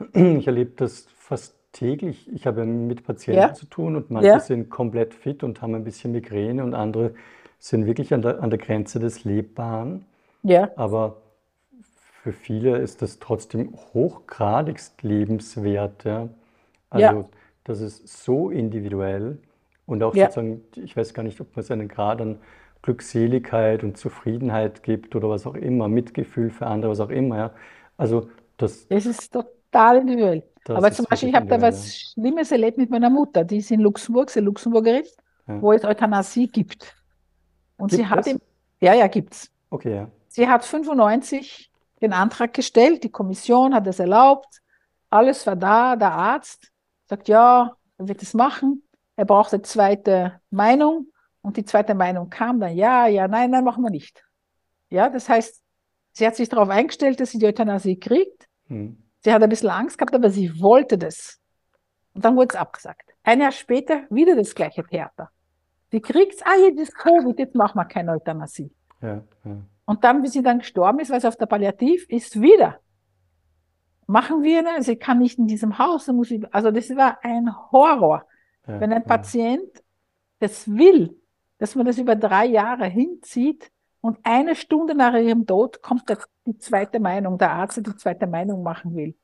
[0.38, 2.30] Ich erlebe das fast täglich.
[2.32, 3.54] Ich habe mit Patienten ja.
[3.54, 4.40] zu tun und manche ja.
[4.40, 7.14] sind komplett fit und haben ein bisschen Migräne und andere
[7.58, 10.04] sind wirklich an der, an der Grenze des Lebbaren.
[10.42, 10.70] Ja.
[10.76, 11.22] Aber
[12.22, 16.04] für viele ist das trotzdem hochgradigst lebenswert.
[16.04, 16.28] Ja.
[16.90, 17.24] Also ja.
[17.64, 19.38] das ist so individuell
[19.86, 20.26] und auch ja.
[20.26, 22.38] sozusagen, ich weiß gar nicht, ob man es einen Grad an
[22.82, 27.36] Glückseligkeit und Zufriedenheit gibt oder was auch immer, Mitgefühl für andere, was auch immer.
[27.36, 27.50] Ja.
[27.96, 29.38] Also das, das ist
[29.72, 30.42] total individuell.
[30.64, 33.44] Das Aber zum Beispiel, ich habe da was Schlimmes erlebt mit meiner Mutter.
[33.44, 35.04] Die ist in Luxemburg, sie ist Luxemburgerin,
[35.48, 35.60] ja.
[35.60, 36.94] wo es Euthanasie gibt.
[37.76, 38.40] Und gibt sie hat im,
[38.80, 39.50] ja, ja, gibt's.
[39.70, 40.10] Okay, ja.
[40.28, 44.60] Sie hat 95 den Antrag gestellt, die Kommission hat es erlaubt,
[45.10, 46.72] alles war da, der Arzt
[47.06, 48.82] sagt, ja, er wird es machen.
[49.16, 51.08] Er braucht eine zweite Meinung
[51.42, 54.24] und die zweite Meinung kam dann, ja, ja, nein, nein, machen wir nicht.
[54.88, 55.62] Ja, das heißt,
[56.12, 58.48] sie hat sich darauf eingestellt, dass sie die Euthanasie kriegt.
[58.68, 59.01] Hm.
[59.24, 61.38] Sie hat ein bisschen Angst gehabt, aber sie wollte das.
[62.14, 63.14] Und dann wurde es abgesagt.
[63.22, 65.30] Ein Jahr später wieder das gleiche Theater.
[65.90, 68.70] Sie kriegt ah, jetzt ist Covid, jetzt machen wir keine Euthanasie.
[69.00, 69.56] Ja, ja.
[69.84, 72.80] Und dann, wie sie dann gestorben ist, weil sie auf der Palliativ ist, wieder.
[74.06, 74.82] Machen wir, ne?
[74.82, 78.24] sie kann nicht in diesem Haus, muss ich, also das war ein Horror.
[78.66, 79.82] Ja, Wenn ein Patient
[80.38, 81.16] das will,
[81.58, 83.70] dass man das über drei Jahre hinzieht,
[84.02, 87.96] und eine Stunde nach ihrem Tod kommt der, die zweite Meinung, der Arzt, der die
[87.96, 89.14] zweite Meinung machen will.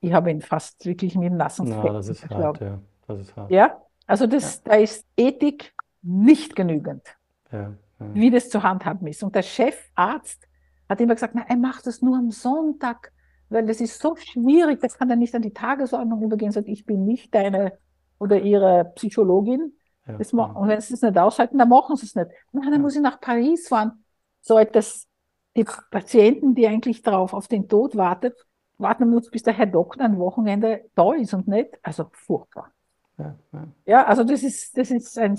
[0.00, 2.78] Ich habe ihn fast wirklich mit dem nassen Na, das ist hart, ja.
[3.06, 3.50] Das ist hart.
[3.50, 4.60] Ja, also das, ja.
[4.64, 7.02] da ist Ethik nicht genügend,
[7.50, 8.14] ja, ja.
[8.14, 9.22] wie das zu handhaben ist.
[9.22, 10.46] Und der Chefarzt
[10.88, 13.12] hat immer gesagt, na, er macht das nur am Sonntag,
[13.48, 16.52] weil das ist so schwierig, das kann er nicht an die Tagesordnung übergehen.
[16.52, 17.78] Sagt, ich bin nicht deine
[18.18, 19.74] oder ihre Psychologin.
[20.06, 22.30] Ja, das und wenn sie es nicht aushalten, dann machen sie es nicht.
[22.52, 24.04] Na, dann muss ich nach Paris fahren
[24.44, 25.08] so etwas,
[25.56, 28.34] die Patienten, die eigentlich darauf auf den Tod wartet,
[28.78, 31.70] warten muss, bis der Herr Doktor ein Wochenende da ist und nicht.
[31.82, 32.72] Also furchtbar.
[33.18, 33.68] Ja, ja.
[33.86, 35.38] ja also das ist, das ist ein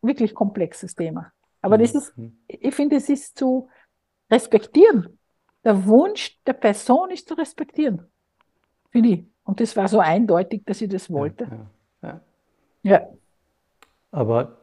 [0.00, 1.32] wirklich komplexes Thema.
[1.60, 1.82] Aber mhm.
[1.82, 2.14] das ist,
[2.48, 3.68] ich finde, es ist zu
[4.30, 5.18] respektieren.
[5.64, 8.02] Der Wunsch der Person ist zu respektieren.
[8.90, 9.24] Finde ich.
[9.44, 11.68] Und das war so eindeutig, dass ich das wollte.
[12.02, 12.08] Ja.
[12.08, 12.20] ja.
[12.82, 13.08] ja.
[14.10, 14.58] Aber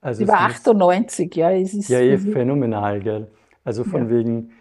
[0.00, 1.50] also Sie war 98, ja.
[1.50, 3.30] Es ist ja, eh phänomenal, gell?
[3.64, 4.10] Also von ja.
[4.10, 4.52] wegen,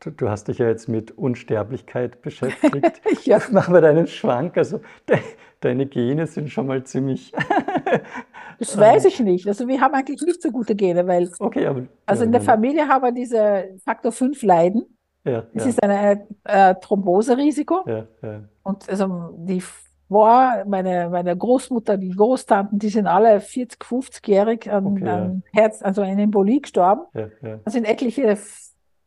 [0.00, 3.00] du, du, hast dich ja jetzt mit Unsterblichkeit beschäftigt.
[3.24, 3.40] ja.
[3.50, 4.56] Machen wir deinen Schwank.
[4.56, 5.18] Also de,
[5.60, 7.32] deine Gene sind schon mal ziemlich.
[8.58, 9.46] das weiß ich nicht.
[9.46, 11.30] Also wir haben eigentlich nicht so gute Gene, weil.
[11.38, 11.86] Okay, aber.
[12.06, 14.86] Also in der Familie haben wir diese Faktor 5 Leiden.
[15.24, 15.70] Ja, es ja.
[15.70, 17.84] ist ein äh, Thromboserisiko.
[17.86, 18.42] Ja, ja.
[18.64, 19.62] Und also die
[20.12, 25.82] war meine, meine Großmutter, die Großtanten, die sind alle 40, 50-jährig an, okay, an Herz,
[25.82, 27.02] also an Embolie gestorben.
[27.14, 27.58] Ja, ja.
[27.64, 28.36] Da sind etliche,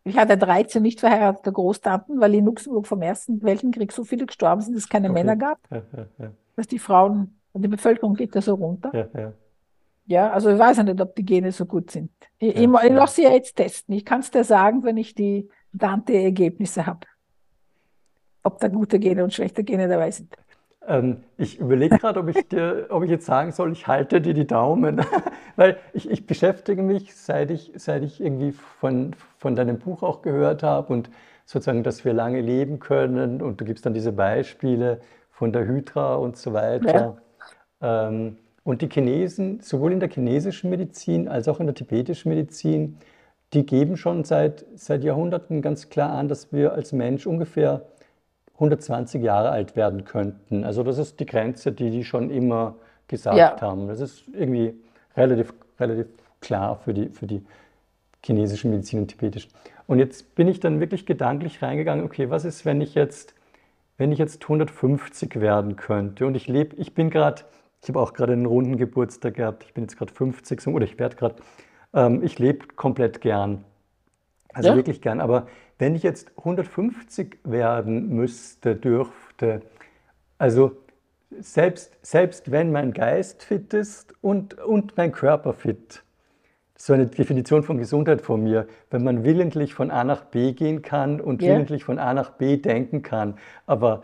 [0.04, 4.62] ich hatte 13 nicht verheiratete Großtanten, weil in Luxemburg vom Ersten Weltkrieg so viele gestorben
[4.62, 5.20] sind, dass es keine okay.
[5.20, 5.60] Männer gab.
[5.72, 9.36] Ja, dass die Frauen, die Bevölkerung geht da so runter.
[10.08, 12.12] Ja, also ich weiß ja nicht, ob die Gene so gut sind.
[12.38, 13.96] Ich, ich, ich lasse sie ja jetzt testen.
[13.96, 17.08] Ich kann es dir sagen, wenn ich die Dante-Ergebnisse habe.
[18.44, 20.36] Ob da gute Gene und schlechte Gene dabei sind.
[20.88, 22.45] Ähm, ich überlege gerade, ob, ich
[22.89, 25.02] ob ich jetzt sagen soll, ich halte dir die Daumen,
[25.56, 30.21] weil ich, ich, beschäftige mich, seit ich, seit ich irgendwie von, von deinem Buch auch
[30.21, 31.10] gehört habe und
[31.45, 35.00] sozusagen, dass wir lange leben können und du gibst dann diese Beispiele
[35.32, 37.17] von der Hydra und so weiter.
[37.82, 38.08] Ja.
[38.08, 42.98] Ähm, und die Chinesen, sowohl in der chinesischen Medizin als auch in der tibetischen Medizin,
[43.54, 47.86] die geben schon seit, seit Jahrhunderten ganz klar an, dass wir als Mensch ungefähr
[48.56, 50.63] 120 Jahre alt werden könnten.
[50.63, 52.76] Also das ist die Grenze, die die schon immer
[53.08, 53.60] gesagt ja.
[53.62, 53.88] haben.
[53.88, 54.74] Das ist irgendwie
[55.15, 56.08] relativ, relativ
[56.41, 57.46] klar für die, für die
[58.24, 59.50] chinesische Medizin und tibetische.
[59.88, 63.36] Und jetzt bin ich dann wirklich gedanklich reingegangen, okay, was ist, wenn ich jetzt,
[63.98, 67.44] wenn ich jetzt 150 werden könnte und ich lebe, ich bin gerade,
[67.82, 70.98] ich habe auch gerade einen runden Geburtstag gehabt, ich bin jetzt gerade 50 oder ich
[70.98, 71.36] werde gerade,
[71.94, 73.63] ähm, ich lebe komplett gern.
[74.54, 74.76] Also ja?
[74.76, 75.20] wirklich gern.
[75.20, 79.61] Aber wenn ich jetzt 150 werden müsste, dürfte,
[80.38, 80.71] also
[81.39, 86.03] selbst, selbst wenn mein Geist fit ist und, und mein Körper fit,
[86.77, 90.81] so eine Definition von Gesundheit von mir, wenn man willentlich von A nach B gehen
[90.81, 91.53] kann und yeah.
[91.53, 94.03] willentlich von A nach B denken kann, aber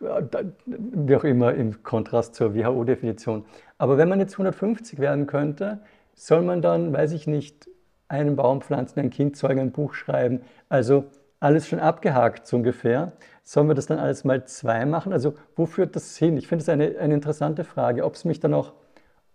[0.00, 0.22] äh,
[0.66, 3.44] wie auch immer im Kontrast zur WHO-Definition.
[3.78, 5.80] Aber wenn man jetzt 150 werden könnte,
[6.14, 7.68] soll man dann, weiß ich nicht,
[8.08, 11.04] einen Baum pflanzen, ein Kind zeugen, ein Buch schreiben, also
[11.40, 13.12] alles schon abgehakt so ungefähr.
[13.42, 15.12] Sollen wir das dann alles mal zwei machen?
[15.12, 16.38] Also wo führt das hin?
[16.38, 18.72] Ich finde es eine, eine interessante Frage, ob es mich dann auch,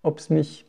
[0.01, 0.65] ob es mich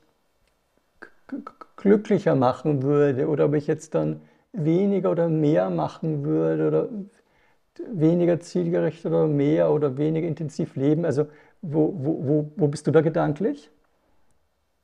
[1.76, 4.20] glücklicher machen würde oder ob ich jetzt dann
[4.52, 6.88] weniger oder mehr machen würde oder
[7.92, 11.04] weniger zielgerecht oder mehr oder weniger intensiv leben.
[11.04, 11.26] Also
[11.62, 13.70] wo, wo, wo, wo bist du da gedanklich?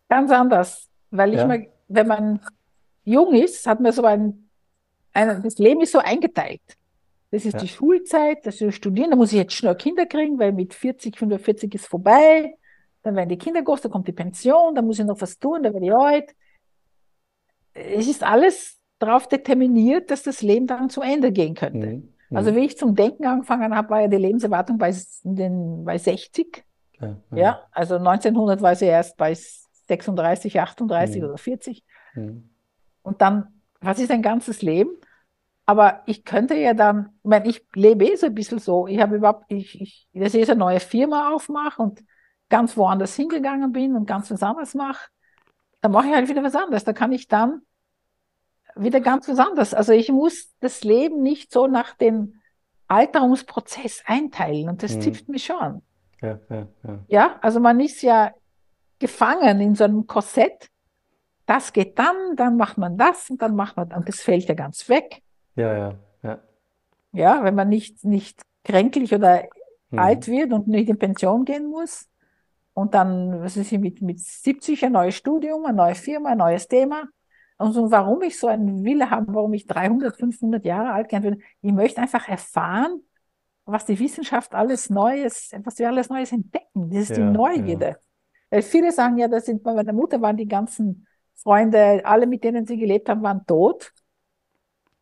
[0.08, 1.46] Ganz anders, weil ich ja.
[1.46, 2.40] mal, wenn man
[3.04, 4.50] jung ist, hat man so ein, ein
[5.12, 6.62] das Leben ist so eingeteilt.
[7.31, 7.61] Das ist ja.
[7.61, 11.16] die Schulzeit, das ist Studieren, da muss ich jetzt schnell Kinder kriegen, weil mit 40,
[11.16, 12.57] 45 ist vorbei.
[13.03, 15.62] Dann werden die Kinder groß, dann kommt die Pension, dann muss ich noch was tun,
[15.62, 16.35] dann werde ich alt
[17.75, 21.87] es ist alles darauf determiniert, dass das Leben dann zu Ende gehen könnte.
[21.87, 22.12] Mhm.
[22.31, 22.37] mhm.
[22.37, 26.64] Also wie ich zum Denken angefangen habe, war ja die Lebenserwartung bei, den, bei 60.
[27.01, 27.37] Ja, ja.
[27.37, 31.29] ja, also 1900 war sie erst bei 36, 38 mhm.
[31.29, 31.85] oder 40.
[32.14, 32.51] Mhm.
[33.03, 34.90] Und dann, was ist ein ganzes Leben?
[35.66, 38.86] Aber ich könnte ja dann, ich meine, ich lebe eh so ein bisschen so.
[38.86, 42.02] Ich habe überhaupt, ich, ich, dass ich jetzt eine neue Firma aufmache und
[42.48, 45.08] ganz woanders hingegangen bin und ganz was anderes mache
[45.82, 46.84] dann mache ich halt wieder was anderes.
[46.84, 47.62] Da kann ich dann
[48.74, 49.74] wieder ganz was anderes.
[49.74, 52.40] Also ich muss das Leben nicht so nach dem
[52.86, 55.00] Alterungsprozess einteilen und das mhm.
[55.02, 55.82] zipft mich schon.
[56.22, 56.98] Ja, ja, ja.
[57.08, 58.32] ja, also man ist ja
[59.00, 60.70] gefangen in so einem Korsett.
[61.46, 64.55] Das geht dann, dann macht man das und dann macht man, und das fällt ja
[64.55, 65.22] ganz weg.
[65.57, 66.38] Ja, ja, ja.
[67.12, 69.44] Ja, wenn man nicht, nicht kränklich oder
[69.90, 69.98] mhm.
[69.98, 72.09] alt wird und nicht in Pension gehen muss.
[72.74, 76.38] Und dann, was ist hier mit, mit 70 ein neues Studium, eine neue Firma, ein
[76.38, 77.05] neues Thema.
[77.59, 81.22] Und so, warum ich so einen Wille habe, warum ich 300, 500 Jahre alt gern
[81.22, 83.02] würde, ich möchte einfach erfahren,
[83.64, 86.90] was die Wissenschaft alles Neues, was wir alles Neues entdecken.
[86.90, 87.87] Das ist ja, die Neugierde.
[87.87, 87.96] Ja.
[88.50, 91.07] Weil viele sagen ja, das sind, bei meiner Mutter waren die ganzen
[91.42, 93.92] Freunde, alle mit denen sie gelebt haben, waren tot.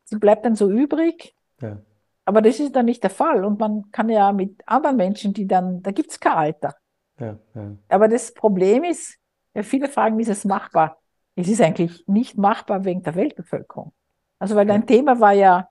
[0.05, 1.35] Sie bleibt dann so übrig.
[1.61, 1.79] Ja.
[2.25, 3.45] Aber das ist dann nicht der Fall.
[3.45, 6.77] Und man kann ja mit anderen Menschen, die dann, da gibt es kein Alter.
[7.19, 7.77] Ja, ja.
[7.89, 9.19] Aber das Problem ist,
[9.63, 10.99] viele fragen, ist es machbar?
[11.37, 13.93] Es ist eigentlich nicht machbar wegen der Weltbevölkerung.
[14.39, 15.69] Also, weil dein Thema war ja,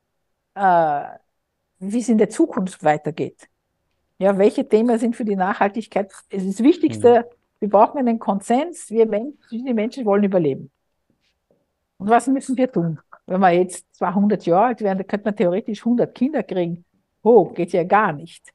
[0.53, 1.17] äh,
[1.79, 3.47] wie es in der Zukunft weitergeht.
[4.19, 6.11] Ja, welche Themen sind für die Nachhaltigkeit?
[6.29, 7.35] Es ist das Wichtigste, mhm.
[7.59, 10.71] Wir brauchen einen Konsens, wir Menschen, die Menschen wollen überleben.
[11.97, 12.99] Und was müssen wir tun?
[13.25, 16.85] Wenn wir jetzt 200 Jahre alt wären, dann könnte man theoretisch 100 Kinder kriegen.
[17.21, 18.53] Oh, geht ja gar nicht.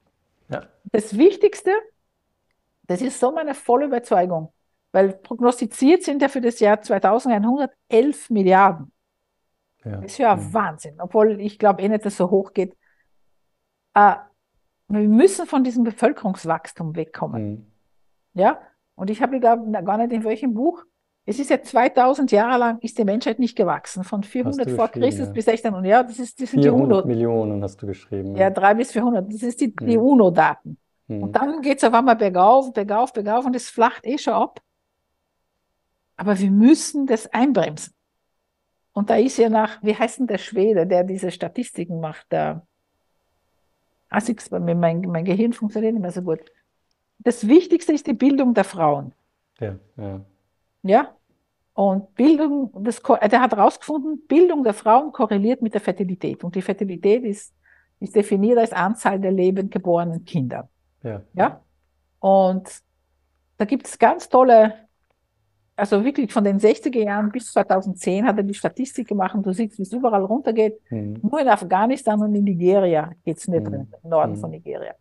[0.49, 0.63] Ja.
[0.91, 1.71] Das Wichtigste
[2.87, 4.53] das ist so meine volle Überzeugung,
[4.91, 8.91] weil prognostiziert sind ja für das Jahr 2111 Milliarden.
[9.83, 9.97] Ja.
[9.97, 10.53] Das ist ja mhm.
[10.53, 12.75] Wahnsinn, obwohl ich glaube eh nicht, dass es so hoch geht.
[13.93, 14.15] Äh,
[14.87, 17.49] wir müssen von diesem Bevölkerungswachstum wegkommen.
[17.49, 17.71] Mhm.
[18.33, 18.61] Ja,
[18.95, 20.85] und ich habe, glaube gar nicht in welchem Buch,
[21.27, 25.27] es ist ja 2000 Jahre lang ist die Menschheit nicht gewachsen, von 400 vor Christus
[25.27, 25.33] ja.
[25.33, 25.73] bis 16.
[25.73, 27.03] Und ja, das, ist, das sind die UNO.
[27.05, 28.35] Millionen hast du geschrieben.
[28.35, 29.33] Ja, drei bis 400.
[29.33, 30.03] Das ist die, die mhm.
[30.03, 30.77] UNO-Daten.
[31.07, 31.23] Mhm.
[31.23, 34.61] Und dann geht es auf einmal bergauf, bergauf, bergauf und es flacht eh schon ab.
[36.15, 37.93] Aber wir müssen das einbremsen.
[38.93, 42.65] Und da ist ja nach, wie heißt denn der Schwede, der diese Statistiken macht, der
[44.09, 46.39] Assix, mein, mein Gehirn funktioniert nicht mehr so gut.
[47.19, 49.13] Das Wichtigste ist die Bildung der Frauen.
[49.59, 50.21] Ja, ja.
[50.83, 51.15] Ja?
[51.73, 56.43] Und Bildung, das, der hat herausgefunden, Bildung der Frauen korreliert mit der Fertilität.
[56.43, 57.53] Und die Fertilität ist,
[57.99, 60.69] ist definiert als Anzahl der lebend geborenen Kinder.
[61.03, 61.21] Ja.
[61.33, 61.61] ja?
[62.19, 62.81] Und
[63.57, 64.85] da gibt es ganz tolle
[65.75, 69.53] also wirklich von den 60er Jahren bis 2010 hat er die Statistik gemacht und du
[69.53, 70.79] siehst, wie es überall runtergeht.
[70.89, 71.19] Mhm.
[71.21, 73.69] Nur in Afghanistan und in Nigeria geht es nicht mhm.
[73.69, 74.37] drin, im Norden mhm.
[74.37, 74.93] von Nigeria.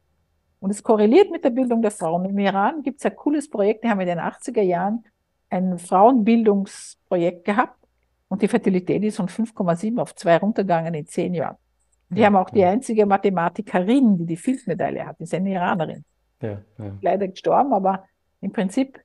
[0.64, 2.24] Und es korreliert mit der Bildung der Frauen.
[2.24, 5.04] Im Iran gibt es ein cooles Projekt, die haben in den 80er Jahren
[5.50, 7.76] ein Frauenbildungsprojekt gehabt
[8.28, 11.58] und die Fertilität ist von 5,7 auf 2 runtergegangen in 10 Jahren.
[12.08, 12.54] Die ja, haben auch ja.
[12.54, 16.02] die einzige Mathematikerin, die die Fields-Medaille hat, ist eine Iranerin.
[16.40, 16.62] Ja,
[17.02, 18.06] Leider gestorben, aber
[18.40, 18.98] im Prinzip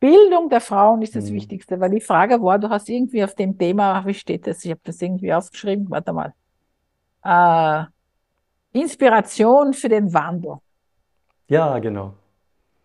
[0.00, 1.36] Bildung der Frauen ist das mhm.
[1.36, 4.62] Wichtigste, weil die Frage war, du hast irgendwie auf dem Thema, wie steht das?
[4.66, 6.34] Ich habe das irgendwie aufgeschrieben, warte mal.
[7.24, 7.86] Äh,
[8.78, 10.58] Inspiration für den Wandel.
[11.50, 12.14] Ja, genau.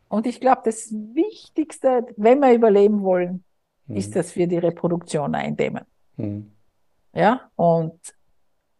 [0.10, 3.44] Und ich glaube, das Wichtigste, wenn wir überleben wollen,
[3.86, 3.96] mhm.
[3.96, 5.86] ist, dass wir die Reproduktion eindämmen.
[6.18, 6.52] Mhm.
[7.14, 8.00] Ja, und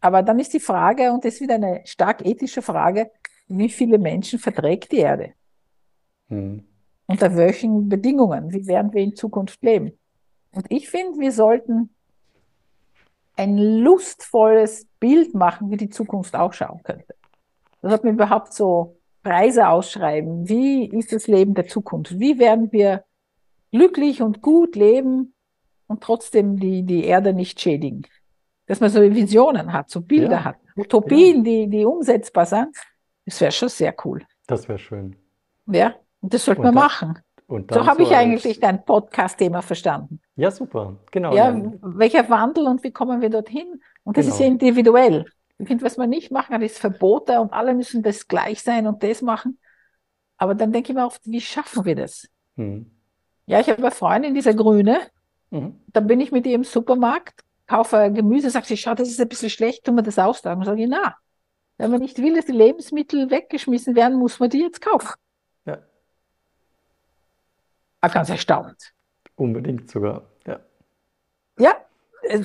[0.02, 3.12] aber dann ist die Frage, und das ist wieder eine stark ethische Frage,
[3.48, 5.34] wie viele Menschen verträgt die Erde?
[6.30, 6.66] Mhm.
[7.08, 8.52] Unter welchen Bedingungen?
[8.52, 9.98] Wie werden wir in Zukunft leben?
[10.52, 11.90] Und ich finde, wir sollten
[13.36, 17.16] ein lustvolles Bild machen, wie die Zukunft ausschauen könnte.
[17.82, 20.48] Das hat mir überhaupt so Preise ausschreiben.
[20.48, 22.20] Wie ist das Leben der Zukunft?
[22.20, 23.06] Wie werden wir
[23.72, 25.34] glücklich und gut leben
[25.88, 28.04] und trotzdem die, die Erde nicht schädigen?
[28.68, 30.44] Dass man so Visionen hat, so Bilder ja.
[30.46, 31.44] hat, Utopien, ja.
[31.44, 32.78] die, die umsetzbar sind.
[33.26, 34.24] Das wäre schon sehr cool.
[34.46, 35.16] Das wäre schön.
[35.66, 37.20] Ja, und das sollte man dann, machen.
[37.48, 40.22] so habe so ich eigentlich dein Podcast-Thema verstanden.
[40.36, 40.98] Ja, super.
[41.10, 41.36] Genau.
[41.36, 43.82] Ja, welcher Wandel und wie kommen wir dorthin?
[44.04, 44.36] Und das genau.
[44.36, 45.26] ist individuell.
[45.58, 48.88] Ich finde, was man nicht machen kann, ist Verbote und alle müssen das gleich sein
[48.88, 49.60] und das machen.
[50.38, 52.28] Aber dann denke ich mir oft, wie schaffen wir das?
[52.56, 52.92] Hm.
[53.46, 55.00] Ja, ich habe eine Freundin, dieser Grüne.
[55.52, 55.80] Mhm.
[55.88, 59.30] Dann bin ich mit ihr im Supermarkt, kaufe Gemüse, sagt sie, schau, das ist ein
[59.30, 60.64] bisschen schlecht, tun wir das austragen.
[60.66, 61.16] Sage ich, na,
[61.78, 65.14] wenn man nicht will, dass die Lebensmittel weggeschmissen werden, muss man die jetzt kaufen
[68.06, 68.94] war ganz erstaunt.
[69.36, 70.60] Unbedingt sogar, ja.
[71.58, 71.74] Ja,
[72.22, 72.44] äh,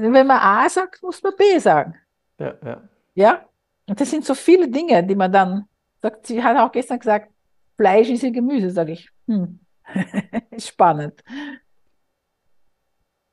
[0.00, 1.96] wenn man A sagt, muss man B sagen.
[2.40, 2.82] Ja, ja.
[3.14, 3.44] Ja,
[3.86, 5.66] und das sind so viele Dinge, die man dann
[6.00, 6.26] sagt.
[6.26, 7.30] Sie hat auch gestern gesagt,
[7.76, 9.08] Fleisch ist ihr Gemüse, sage ich.
[9.26, 9.60] Hm.
[10.58, 11.22] Spannend.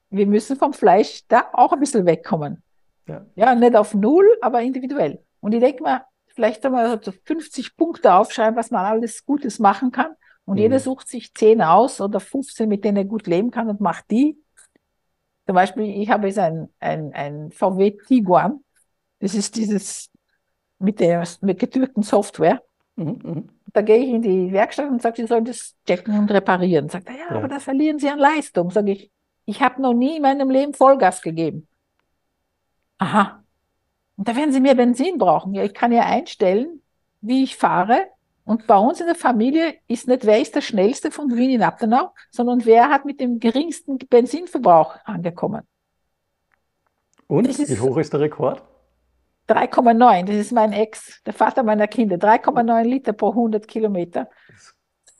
[0.09, 2.63] Wir müssen vom Fleisch da auch ein bisschen wegkommen.
[3.07, 3.25] Ja.
[3.35, 5.23] ja, nicht auf Null, aber individuell.
[5.39, 9.91] Und ich denke mal, vielleicht einmal so 50 Punkte aufschreiben, was man alles Gutes machen
[9.91, 10.15] kann.
[10.45, 10.61] Und mhm.
[10.61, 14.09] jeder sucht sich zehn aus oder 15, mit denen er gut leben kann und macht
[14.11, 14.37] die.
[15.45, 18.63] Zum Beispiel, ich habe jetzt ein, ein, ein VW Tiguan.
[19.19, 20.09] Das ist dieses
[20.79, 22.61] mit der mit getürkten Software.
[22.95, 23.49] Mhm, mhm.
[23.73, 26.89] Da gehe ich in die Werkstatt und sage, Sie sollen das checken und reparieren.
[26.89, 28.71] Sagt er, ja, ja, aber da verlieren Sie an Leistung.
[28.71, 29.11] Sage ich,
[29.45, 31.67] ich habe noch nie in meinem Leben Vollgas gegeben.
[32.97, 33.43] Aha.
[34.15, 35.53] Und da werden Sie mehr Benzin brauchen.
[35.53, 36.81] Ja, ich kann ja einstellen,
[37.21, 38.07] wie ich fahre
[38.47, 41.63] und bei uns in der Familie ist nicht, wer ist der schnellste von Wien in
[41.63, 45.63] Abtenau, sondern wer hat mit dem geringsten Benzinverbrauch angekommen.
[47.27, 48.63] Und wie hoch ist der Rekord?
[49.47, 52.17] 3,9, das ist mein Ex, der Vater meiner Kinder.
[52.17, 54.29] 3,9 Liter pro 100 Kilometer.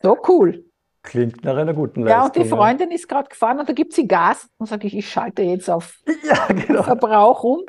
[0.01, 0.65] So cool.
[1.03, 2.19] Klingt nach einer guten Leistung.
[2.19, 2.95] Ja, und die Freundin ja.
[2.95, 4.49] ist gerade gefahren und da gibt sie Gas.
[4.57, 6.83] Und sage ich, ich schalte jetzt auf ja, genau.
[6.83, 7.61] Verbrauch um,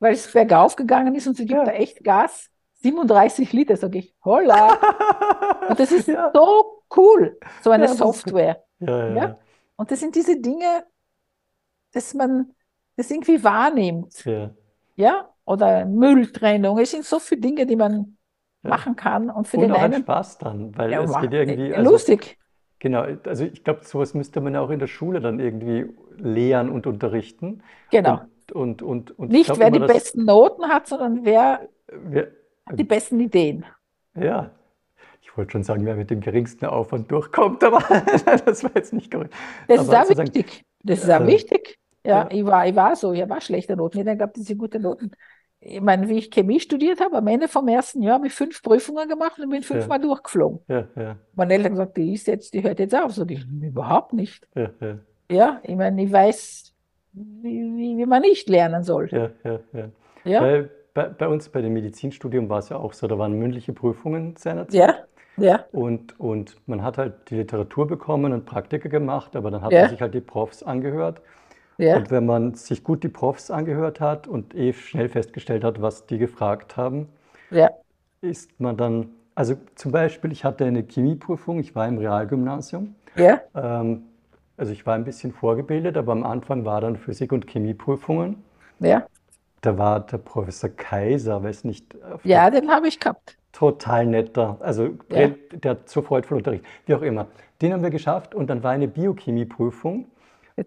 [0.00, 1.64] weil es bergauf gegangen ist und sie gibt ja.
[1.64, 2.50] da echt Gas.
[2.82, 4.78] 37 Liter, sage ich, holla.
[5.68, 8.64] Und das ist so cool, so eine Software.
[8.80, 9.38] Ja, ja,
[9.76, 10.84] Und das sind diese Dinge,
[11.92, 12.52] dass man
[12.96, 14.24] das irgendwie wahrnimmt.
[14.96, 15.30] Ja.
[15.58, 15.82] Ja?
[15.82, 16.78] Oder Mülltrennung.
[16.78, 18.16] Es sind so viele Dinge, die man
[18.62, 19.30] machen kann.
[19.30, 20.02] Und für und den auch einen.
[20.02, 21.74] Spaß dann, weil es geht irgendwie.
[21.74, 22.36] Also, lustig.
[22.78, 25.86] Genau, also ich glaube, sowas müsste man auch in der Schule dann irgendwie
[26.16, 27.62] lehren und unterrichten.
[27.90, 28.22] Genau.
[28.52, 32.28] Und, und, und, und Nicht, wer die besten Noten hat, sondern wer, wer
[32.72, 33.66] die besten Ideen.
[34.14, 34.50] Ja,
[35.20, 37.80] ich wollte schon sagen, wer mit dem geringsten Aufwand durchkommt, aber
[38.44, 39.34] das war jetzt nicht korrekt.
[39.68, 40.64] Das aber ist auch wichtig.
[40.82, 41.78] Das ist auch äh, wichtig.
[42.04, 44.00] Ja, ja, Ich, war, ich war so, ich war schlechte Noten.
[44.00, 45.10] Ich habe diese gute Noten.
[45.62, 48.62] Ich meine, wie ich Chemie studiert habe, am Ende vom ersten Jahr habe ich fünf
[48.62, 50.06] Prüfungen gemacht und bin fünfmal ja.
[50.06, 50.60] durchgeflogen.
[50.68, 51.16] Ja, ja.
[51.34, 53.12] Meine Eltern gesagt, die ist jetzt, die hört jetzt auf.
[53.12, 54.48] Sag ich, überhaupt nicht.
[54.54, 54.98] Ja, ja.
[55.30, 56.74] ja ich meine, ich weiß,
[57.12, 59.10] wie, wie, wie man nicht lernen soll.
[59.12, 59.90] Ja, ja, ja.
[60.24, 60.40] ja?
[60.40, 63.74] Weil bei, bei, uns bei dem Medizinstudium war es ja auch so, da waren mündliche
[63.74, 64.74] Prüfungen seinerzeit.
[64.74, 64.94] Ja,
[65.36, 65.64] ja.
[65.72, 69.90] Und, und man hat halt die Literatur bekommen und Praktika gemacht, aber dann hat man
[69.90, 71.20] sich halt die Profs angehört.
[71.80, 71.96] Ja.
[71.96, 76.06] Und wenn man sich gut die Profs angehört hat und eh schnell festgestellt hat, was
[76.06, 77.08] die gefragt haben,
[77.50, 77.70] ja.
[78.20, 82.94] ist man dann, also zum Beispiel, ich hatte eine Chemieprüfung, ich war im Realgymnasium.
[83.16, 83.40] Ja.
[83.54, 84.02] Ähm,
[84.58, 88.44] also ich war ein bisschen vorgebildet, aber am Anfang war dann Physik- und Chemieprüfungen.
[88.80, 89.06] Ja.
[89.62, 91.96] Da war der Professor Kaiser, weiß nicht.
[92.24, 93.38] Ja, den habe ich gehabt.
[93.52, 94.58] total netter.
[94.60, 95.28] Also ja.
[95.52, 97.26] der hat so freudvoll Unterricht, wie auch immer.
[97.62, 100.06] Den haben wir geschafft und dann war eine Biochemieprüfung.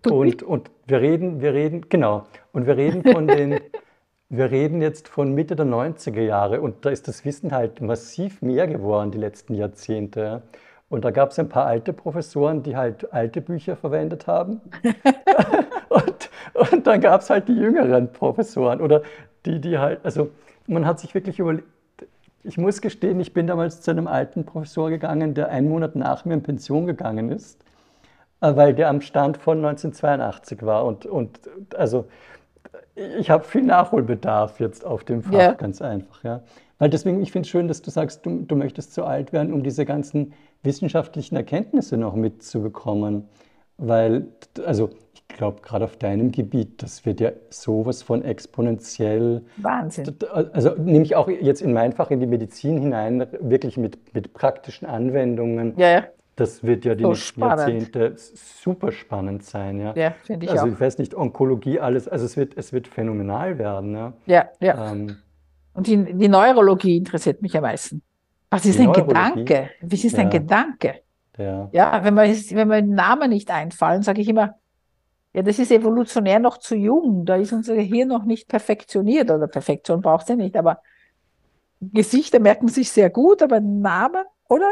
[0.09, 3.59] Und, und wir reden, wir reden, genau, und wir reden von den,
[4.29, 8.41] wir reden jetzt von Mitte der 90er Jahre und da ist das Wissen halt massiv
[8.41, 10.41] mehr geworden die letzten Jahrzehnte.
[10.89, 14.61] Und da gab es ein paar alte Professoren, die halt alte Bücher verwendet haben.
[15.89, 19.01] und, und dann gab es halt die jüngeren Professoren oder
[19.45, 20.29] die, die halt, also
[20.67, 21.67] man hat sich wirklich überlegt,
[22.43, 26.25] ich muss gestehen, ich bin damals zu einem alten Professor gegangen, der einen Monat nach
[26.25, 27.63] mir in Pension gegangen ist,
[28.43, 30.85] weil der am Stand von 1982 war.
[30.85, 31.39] Und, und
[31.75, 32.05] also
[32.95, 35.53] ich habe viel Nachholbedarf jetzt auf dem Fach, ja.
[35.53, 36.23] ganz einfach.
[36.23, 36.41] Ja.
[36.77, 39.53] Weil deswegen, ich finde es schön, dass du sagst, du, du möchtest so alt werden,
[39.53, 43.29] um diese ganzen wissenschaftlichen Erkenntnisse noch mitzubekommen.
[43.77, 44.27] Weil,
[44.65, 49.41] also ich glaube, gerade auf deinem Gebiet, das wird ja sowas von exponentiell.
[49.57, 50.15] Wahnsinn.
[50.51, 54.33] Also nehme ich auch jetzt in mein Fach in die Medizin hinein, wirklich mit, mit
[54.33, 55.73] praktischen Anwendungen.
[55.77, 56.03] Ja, ja.
[56.35, 59.79] Das wird ja die so nächsten Jahrzehnte super spannend sein.
[59.79, 60.65] Ja, ja finde ich also, auch.
[60.65, 63.93] Also ich weiß nicht, Onkologie, alles, also es wird, es wird phänomenal werden.
[63.93, 64.49] Ja, ja.
[64.59, 64.91] ja.
[64.91, 65.17] Ähm,
[65.73, 68.01] Und die, die Neurologie interessiert mich am meisten.
[68.49, 68.91] Was ist ein?
[68.91, 69.69] Gedanke?
[69.81, 70.19] Wie ist ja.
[70.19, 71.01] ein Gedanke?
[71.37, 71.69] Ja.
[71.71, 74.55] ja, wenn, man, wenn mir Namen nicht einfallen, sage ich immer,
[75.33, 77.25] ja, das ist evolutionär noch zu jung.
[77.25, 79.31] Da ist unser Gehirn noch nicht perfektioniert.
[79.31, 80.79] Oder Perfektion braucht es ja nicht, aber
[81.81, 84.71] Gesichter merken sich sehr gut, aber Namen, oder?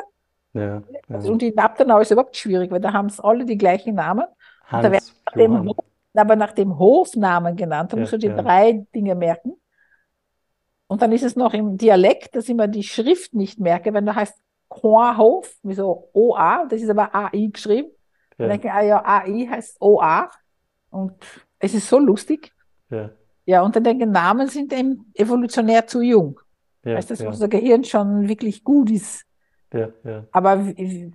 [0.54, 1.18] Ja, ja.
[1.18, 4.26] Und in Abtenau ist überhaupt schwierig, weil da haben es alle die gleichen Namen.
[4.66, 5.74] Hans, da werden nach dem,
[6.14, 7.94] aber nach dem Hofnamen genannt.
[7.94, 9.54] Da ja, musst du die drei Dinge merken.
[10.88, 14.06] Und dann ist es noch im Dialekt, dass ich mir die Schrift nicht merke, wenn
[14.06, 14.38] da heißt
[14.68, 17.90] Kornhof, wie so OA, das ist aber AI geschrieben.
[18.38, 18.48] Ja.
[18.48, 20.30] Dann denke ich, ah ja, AI heißt OA.
[20.90, 21.14] Und
[21.60, 22.52] es ist so lustig.
[22.90, 23.10] Ja.
[23.46, 26.40] Ja, und dann denke ich, Namen sind eben evolutionär zu jung.
[26.84, 27.28] Ja, weißt du, dass ja.
[27.28, 29.26] unser Gehirn schon wirklich gut ist.
[29.74, 30.26] Ja, ja.
[30.32, 31.12] Aber wie,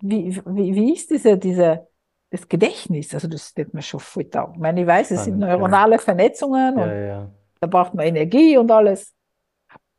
[0.00, 1.86] wie, wie, ist diese, diese,
[2.30, 3.12] das Gedächtnis?
[3.14, 4.50] Also, das steht mir schon voll da.
[4.52, 5.98] Ich meine, ich weiß, es sind neuronale ja.
[5.98, 9.14] Vernetzungen und da braucht man Energie und alles.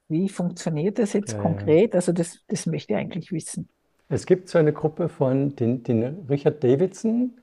[0.07, 1.93] Wie funktioniert das jetzt konkret?
[1.95, 3.69] Also, das, das möchte ich eigentlich wissen.
[4.09, 7.39] Es gibt so eine Gruppe von den, den Richard Davidson,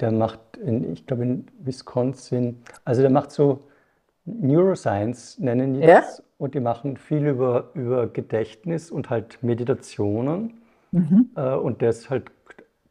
[0.00, 3.60] der macht, in, ich glaube in Wisconsin, also der macht so
[4.24, 6.22] Neuroscience, nennen die das.
[6.36, 10.60] Und die machen viel über, über Gedächtnis und halt Meditationen.
[10.90, 11.30] Mhm.
[11.36, 12.30] Äh, und der ist halt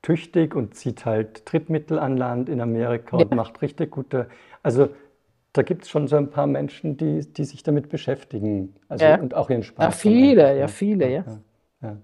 [0.01, 3.25] tüchtig und zieht halt Trittmittel an Land in Amerika ja.
[3.25, 4.27] und macht richtig gute.
[4.61, 4.89] Also
[5.53, 8.75] da gibt es schon so ein paar Menschen, die, die sich damit beschäftigen.
[8.89, 9.19] Also, ja.
[9.19, 9.85] Und auch ihren Spaß.
[9.85, 11.23] Ja, viele, ja, viele, ja.
[11.81, 11.97] ja.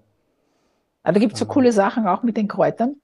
[1.02, 2.96] Aber da gibt es so coole Sachen auch mit den Kräutern.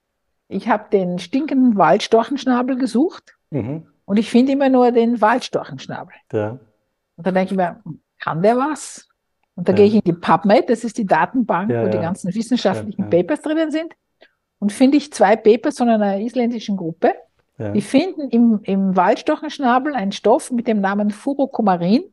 [0.47, 3.87] Ich habe den stinkenden Waldstorchenschnabel gesucht mhm.
[4.05, 6.15] und ich finde immer nur den Waldstorchenschnabel.
[6.31, 6.59] Ja.
[7.17, 7.81] Und dann denke ich mir,
[8.19, 9.07] kann der was?
[9.55, 9.77] Und da ja.
[9.77, 13.41] gehe ich in die PubMed, das ist die Datenbank, ja, wo die ganzen wissenschaftlichen Papers
[13.41, 13.93] drinnen sind.
[14.59, 17.13] Und finde ich zwei Papers von einer isländischen Gruppe.
[17.59, 22.03] Die finden im, im Waldstochenschnabel einen Stoff mit dem Namen Furokumarin.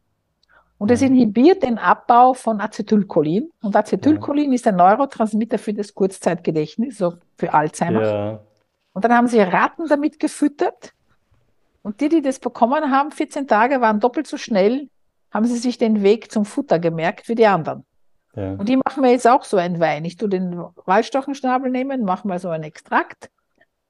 [0.78, 3.50] Und es inhibiert den Abbau von Acetylcholin.
[3.60, 8.40] Und Acetylcholin ist ein Neurotransmitter für das Kurzzeitgedächtnis, so für Alzheimer.
[8.94, 10.94] Und dann haben sie Ratten damit gefüttert.
[11.82, 14.88] Und die, die das bekommen haben, 14 Tage waren doppelt so schnell,
[15.34, 17.84] haben sie sich den Weg zum Futter gemerkt wie die anderen.
[18.36, 18.52] Ja.
[18.52, 20.04] Und die machen wir jetzt auch so ein Wein.
[20.04, 23.30] Ich tue den Waldstochenschnabel nehmen, mache mal so einen Extrakt.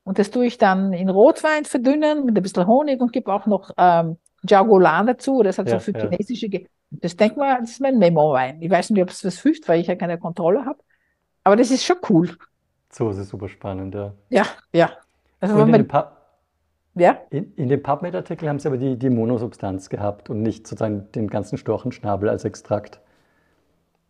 [0.04, 3.46] Und das tue ich dann in Rotwein verdünnen mit ein bisschen Honig und gebe auch
[3.46, 5.42] noch ähm, Jagolan dazu.
[5.42, 6.08] Das hat ja, so für ja.
[6.08, 6.48] chinesische.
[6.48, 8.62] Ge das denkt man, das ist mein Memo-Wein.
[8.62, 10.78] Ich weiß nicht, ob es was hilft, weil ich ja keine Kontrolle habe.
[11.42, 12.30] Aber das ist schon cool.
[12.90, 14.14] So, das ist super spannend, ja.
[14.30, 14.90] Ja, ja.
[15.40, 15.88] Also, wenn man,
[16.94, 17.18] ja?
[17.30, 21.28] In, in dem PubMed-Artikel haben sie aber die, die Monosubstanz gehabt und nicht sozusagen den
[21.28, 23.00] ganzen Storchenschnabel als Extrakt,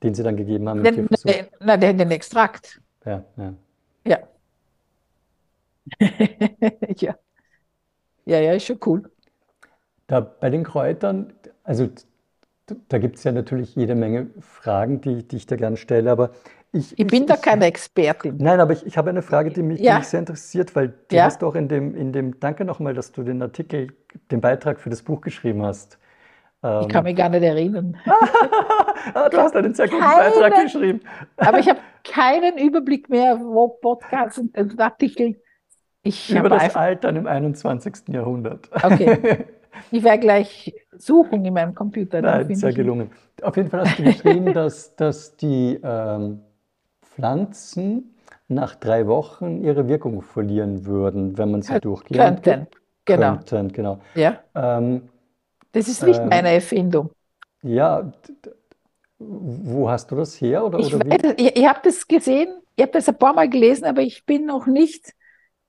[0.02, 0.82] den sie dann gegeben haben.
[0.82, 2.80] Den, den, na, den, den Extrakt.
[3.04, 3.54] Ja, ja.
[4.06, 4.18] Ja.
[6.96, 7.14] ja.
[8.26, 9.10] Ja, ja, ist schon cool.
[10.06, 11.32] Da bei den Kräutern,
[11.62, 11.88] also
[12.88, 16.30] da gibt es ja natürlich jede Menge Fragen, die, die ich dir gerne stelle, aber
[16.74, 18.36] ich, ich bin ich, da keine Expertin.
[18.38, 19.92] Nein, aber ich, ich habe eine Frage, die mich, ja.
[19.92, 21.24] die mich sehr interessiert, weil du ja.
[21.24, 23.88] hast auch in dem, in dem, danke nochmal, dass du den Artikel,
[24.30, 25.98] den Beitrag für das Buch geschrieben hast.
[26.80, 27.94] Ich kann mich gar nicht erinnern.
[29.14, 31.00] ah, du hast einen sehr guten keinen, Beitrag geschrieben.
[31.36, 35.38] aber ich habe keinen Überblick mehr, wo Podcasts und Artikel.
[36.02, 38.08] Ich Über das Altern im 21.
[38.08, 38.70] Jahrhundert.
[38.82, 39.44] Okay.
[39.90, 42.22] Ich werde gleich suchen in meinem Computer.
[42.22, 43.10] Nein, sehr gelungen.
[43.42, 46.42] Auf jeden Fall hast du geschrieben, dass, dass die ähm,
[47.14, 48.14] Pflanzen
[48.48, 52.16] nach drei Wochen ihre Wirkung verlieren würden, wenn man sie durchgeht.
[52.16, 52.66] Könnten,
[53.04, 53.38] genau.
[53.46, 54.00] Könnten, genau.
[54.14, 54.40] Ja.
[54.54, 55.08] Ähm,
[55.72, 57.10] das ist nicht äh, meine Erfindung.
[57.62, 58.12] Ja,
[59.18, 60.64] Wo hast du das her?
[60.64, 64.02] Oder, ich ich, ich habe das gesehen, ich habe das ein paar Mal gelesen, aber
[64.02, 65.12] ich bin noch nicht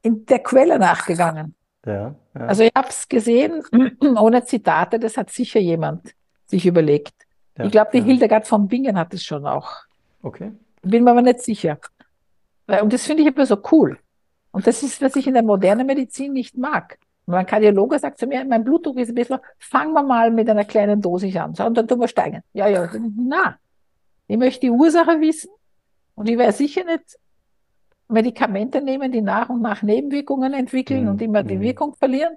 [0.02, 1.56] in der Quelle nachgegangen.
[1.86, 2.41] Ja, ja.
[2.41, 3.64] Also ich habe es gesehen,
[4.20, 6.14] ohne Zitate, das hat sicher jemand
[6.46, 7.14] sich überlegt.
[7.58, 8.02] Ja, ich glaube, die.
[8.02, 9.70] Hildegard von Bingen hat es schon auch.
[10.22, 10.52] Okay.
[10.86, 11.80] Bin mir aber nicht sicher.
[12.82, 14.00] Und das finde ich immer so cool.
[14.52, 16.98] Und das ist, was ich in der modernen Medizin nicht mag.
[17.26, 20.64] Mein Kardiologe sagt zu mir, mein Blutdruck ist ein bisschen, fangen wir mal mit einer
[20.64, 21.56] kleinen Dosis an.
[21.56, 22.42] So, Und dann tun wir steigen.
[22.54, 23.58] Ja, ja, na.
[24.28, 25.50] Ich möchte die Ursache wissen
[26.16, 27.18] und ich werde sicher nicht
[28.08, 31.62] Medikamente nehmen, die nach und nach Nebenwirkungen entwickeln Mhm, und immer die mhm.
[31.62, 32.36] Wirkung verlieren.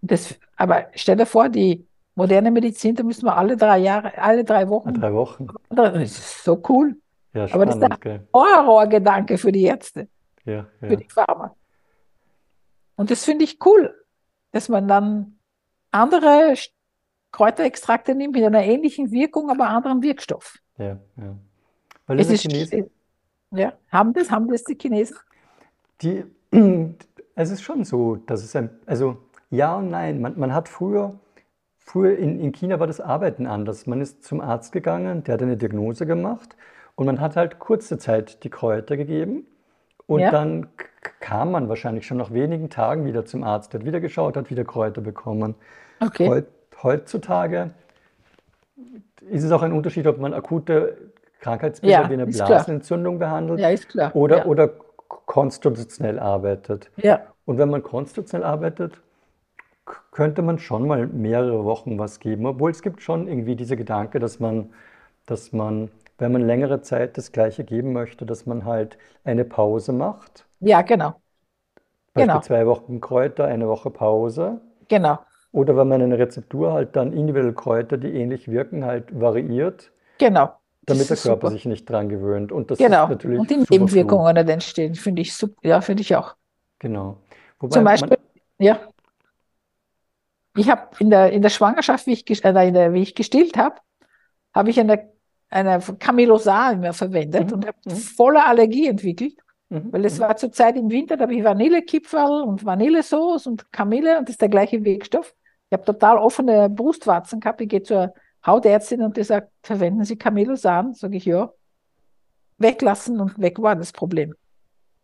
[0.00, 4.44] Das, aber stell dir vor, die moderne Medizin, da müssen wir alle drei Jahre, alle
[4.44, 4.94] drei Wochen.
[4.94, 5.48] Drei Wochen.
[5.68, 6.96] Das ist so cool.
[7.32, 8.28] Ja, Aber das ist spannend, gell?
[8.34, 10.08] Horrorgedanke für die Ärzte,
[10.44, 10.96] Ja, für ja.
[10.96, 11.54] die Pharma.
[12.96, 13.94] Und das finde ich cool,
[14.52, 15.38] dass man dann
[15.90, 16.54] andere
[17.32, 20.58] Kräuterextrakte nimmt mit einer ähnlichen Wirkung, aber anderem Wirkstoff.
[20.78, 21.36] Ja, ja.
[22.06, 22.90] Weil Es diese ist,
[23.52, 25.16] ja, haben das, haben das die Chinesen?
[26.02, 26.24] die,
[27.34, 29.18] es ist schon so, dass es ein, also
[29.50, 30.20] ja und nein.
[30.20, 31.18] Man, man hat früher,
[31.78, 33.86] früher in, in China war das Arbeiten anders.
[33.86, 36.56] Man ist zum Arzt gegangen, der hat eine Diagnose gemacht
[37.00, 39.46] und man hat halt kurze Zeit die Kräuter gegeben
[40.06, 40.30] und Ja.
[40.30, 40.66] dann
[41.18, 44.64] kam man wahrscheinlich schon nach wenigen Tagen wieder zum Arzt, hat wieder geschaut, hat wieder
[44.64, 45.54] Kräuter bekommen.
[46.00, 46.28] Okay.
[46.28, 46.46] Heut,
[46.82, 47.70] heutzutage
[49.30, 50.96] ist es auch ein Unterschied, ob man akute
[51.40, 52.48] Krankheitsbilder Ja, wie eine ist klar.
[52.48, 53.60] Blasenentzündung behandelt
[53.94, 54.44] Ja, oder, ja.
[54.44, 54.68] oder
[55.08, 56.90] konstitutionell arbeitet.
[56.96, 57.20] ja.
[57.46, 59.00] Und wenn man konstitutionell arbeitet,
[60.12, 62.44] könnte man schon mal mehrere Wochen was geben.
[62.46, 64.70] Obwohl es gibt schon irgendwie diese Gedanke, dass man,
[65.26, 65.90] dass man,
[66.20, 70.46] wenn man längere Zeit das Gleiche geben möchte, dass man halt eine Pause macht.
[70.60, 71.20] ja, genau.
[72.14, 72.40] Beispiel Genau.
[72.40, 74.60] zwei Wochen Kräuter, eine Woche Pause.
[74.88, 75.24] Genau.
[75.52, 80.60] Oder wenn man eine Rezeptur halt dann individuell Kräuter, die ähnlich wirken, halt variiert, Genau.
[80.86, 81.50] Damit der Körper super.
[81.50, 82.52] sich nicht dran gewöhnt.
[82.52, 83.04] Und das Genau.
[83.04, 83.64] ist natürlich Und die.
[83.70, 85.56] Nebenwirkungen nicht entstehen, finde ich super.
[85.62, 86.36] Ja, finde ich auch.
[86.78, 87.18] Genau.
[87.60, 88.18] Wobei Zum Beispiel,
[88.58, 88.80] ja.
[90.56, 93.56] Ich habe in der, in der Schwangerschaft, wie ich, äh, in der, wie ich gestillt
[93.56, 93.76] habe,
[94.54, 95.09] habe ich eine,
[95.50, 97.90] eine Camillosal mehr verwendet Mhm, und habe mhm.
[97.96, 99.34] voller Allergie entwickelt,
[99.68, 100.22] Mhm, weil es mhm.
[100.22, 104.34] war zur Zeit im Winter, da habe ich Vanillekipferl und Vanillesoße und Kamille und das
[104.34, 105.34] ist der gleiche Wirkstoff.
[105.68, 107.60] Ich habe total offene Brustwarzen gehabt.
[107.60, 108.12] Ich gehe zur
[108.44, 110.94] Hautärztin und die sagt, verwenden Sie Camillosan?
[110.94, 111.52] Sage ich, ja.
[112.58, 114.34] Weglassen und weg war das Problem.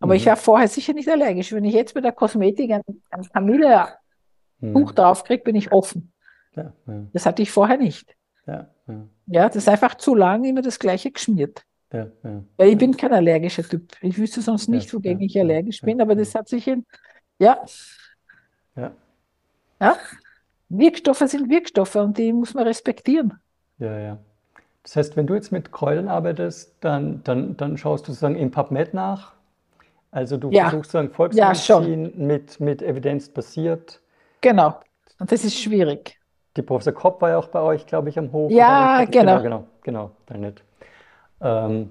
[0.01, 0.31] Aber ich Mhm.
[0.31, 1.53] war vorher sicher nicht allergisch.
[1.53, 4.95] Wenn ich jetzt mit der Kosmetik ein, ein Camille-Buch Mhm.
[4.95, 6.13] draufkriege, bin ich offen.
[6.55, 8.15] Ja, ja, Das hatte ich vorher nicht.
[8.47, 11.65] ja, ja, Ja, das ist einfach zu lange immer das Gleiche geschmiert.
[11.93, 12.43] ja, ja.
[12.57, 13.93] Weil ich bin kein allergischer Typ.
[14.01, 16.87] Ich wüsste sonst nicht, wogegen ich allergisch bin, aber das hat sich in,
[17.39, 17.65] ja,
[18.77, 18.93] Ja,
[19.81, 19.97] ja.
[20.69, 23.35] Wirkstoffe sind Wirkstoffe und die muss man respektieren.
[23.79, 24.19] ja, ja.
[24.85, 28.51] Das heißt, wenn du jetzt mit Kräutern arbeitest, dann, dann, dann schaust du sozusagen im
[28.53, 29.35] PubMed nach.
[30.13, 31.11] Also du versuchst sozusagen.
[31.13, 34.01] Volksmedizin mit, mit Evidenz basiert.
[34.41, 34.81] Genau.
[35.19, 36.19] Und das ist schwierig.
[36.57, 38.51] Die Professor Kopp war ja auch bei euch, glaube ich, am Hof.
[38.51, 39.43] Ja, genau.
[39.43, 40.65] Genau, genau, genau, nicht.
[41.41, 41.91] Ähm,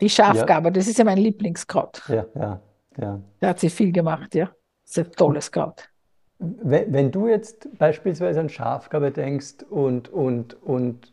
[0.00, 2.02] Die Schafgabe, das ist ja mein Lieblingskraut.
[2.08, 2.60] ja, ja,
[2.98, 3.20] ja.
[3.40, 4.50] Da hat sie viel gemacht, ja.
[4.84, 5.88] Das ist ein tolles Kraut.
[6.38, 11.12] Wenn, wenn du jetzt beispielsweise an Schafgabe denkst und, und, und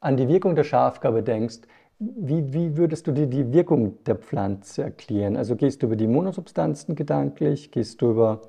[0.00, 1.60] an die Wirkung der Schafgabe denkst,
[2.00, 5.36] wie, wie würdest du dir die Wirkung der Pflanze erklären?
[5.36, 7.70] Also gehst du über die Monosubstanzen gedanklich?
[7.70, 8.40] Gehst du über...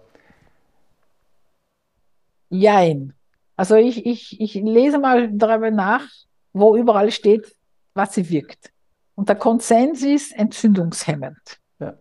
[2.49, 3.13] Jein.
[3.59, 6.05] Also ich, ich, ich lese mal darüber nach,
[6.53, 7.53] wo überall steht,
[7.93, 8.71] was sie wirkt.
[9.15, 11.59] Und der Konsens ist entzündungshemmend.
[11.77, 11.97] Ja.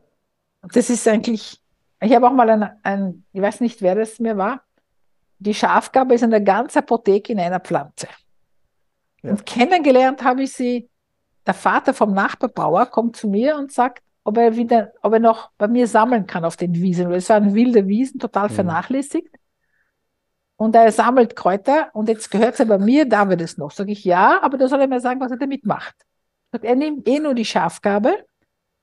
[0.63, 1.61] Und das ist eigentlich,
[2.01, 4.63] ich habe auch mal ein, ein, ich weiß nicht, wer das mir war,
[5.41, 8.07] die Schafgabe ist eine ganze Apotheke in einer Pflanze.
[9.25, 9.33] Ja.
[9.33, 10.89] Und kennengelernt habe ich sie,
[11.45, 15.51] der Vater vom Nachbarbauer kommt zu mir und sagt, ob er wieder, ob er noch
[15.59, 17.09] bei mir sammeln kann auf den Wiesen.
[17.09, 18.55] Weil es waren wilde Wiesen, total Mhm.
[18.55, 19.35] vernachlässigt.
[20.61, 23.71] Und er sammelt Kräuter und jetzt gehört es ja bei mir, darf er das noch?
[23.71, 25.95] Sage ich ja, aber da soll er mir sagen, was er damit macht.
[26.51, 28.27] Sagt, er nimmt eh nur die Schafgabe,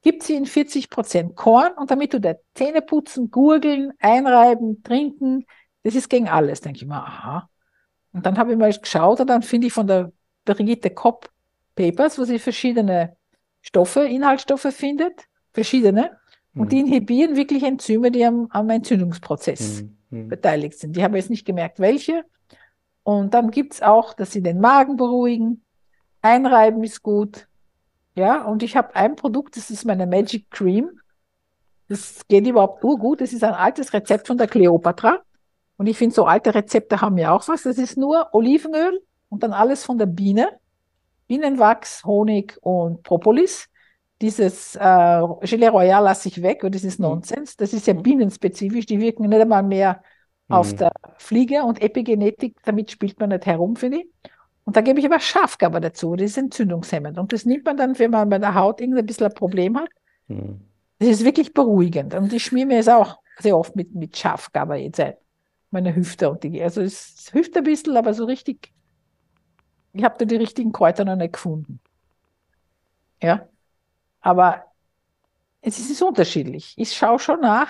[0.02, 5.46] gibt sie in 40 Prozent Korn und damit tut er Zähne putzen, gurgeln, einreiben, trinken.
[5.84, 7.50] Das ist gegen alles, denke ich mal, aha.
[8.14, 10.14] Und dann habe ich mal geschaut und dann finde ich von der
[10.46, 11.30] Brigitte Kopp
[11.76, 13.18] Papers, wo sie verschiedene
[13.62, 16.18] Stoffe, Inhaltsstoffe findet, verschiedene,
[16.56, 20.28] und die inhibieren wirklich Enzyme, die am, am Entzündungsprozess Hm, hm.
[20.30, 20.96] beteiligt sind.
[20.96, 22.24] Die haben jetzt nicht gemerkt, welche.
[23.04, 25.64] Und dann gibt es auch, dass sie den Magen beruhigen.
[26.22, 27.48] Einreiben ist gut.
[28.16, 30.90] Ja, und ich habe ein Produkt, das ist meine Magic Cream.
[31.88, 33.22] Das geht überhaupt urgut.
[33.22, 35.20] Das ist ein altes Rezept von der Cleopatra.
[35.78, 37.64] Und ich finde, so alte Rezepte haben ja auch was.
[37.64, 40.48] Das ist nur Olivenöl und dann alles von der Biene.
[41.28, 43.68] Bienenwachs, Honig und Propolis.
[44.22, 47.08] Dieses äh, Gelee Royal lasse ich weg, weil das ist mhm.
[47.08, 47.58] Nonsens.
[47.58, 48.86] Das ist ja bienenspezifisch.
[48.86, 50.02] Die wirken nicht einmal mehr
[50.48, 50.78] auf mhm.
[50.78, 54.08] der Fliege und Epigenetik, damit spielt man nicht herum, finde ich.
[54.64, 57.20] Und da gebe ich aber Schafgabe dazu, das ist entzündungshemmend.
[57.20, 59.90] Und das nimmt man dann, wenn man bei der Haut irgendein bisschen ein Problem hat.
[60.28, 60.62] Mhm.
[61.00, 62.16] Das ist wirklich beruhigend.
[62.16, 65.14] Und ich schmiere mir es auch sehr oft mit, mit Schafgabe jetzt ein.
[65.72, 68.72] Meine Hüfte und die, also es hüft ein bisschen, aber so richtig,
[69.94, 71.80] ich habe da die richtigen Kräuter noch nicht gefunden.
[73.22, 73.48] Ja.
[74.26, 74.66] Aber
[75.62, 76.74] es ist unterschiedlich.
[76.78, 77.70] Ich schaue schon nach,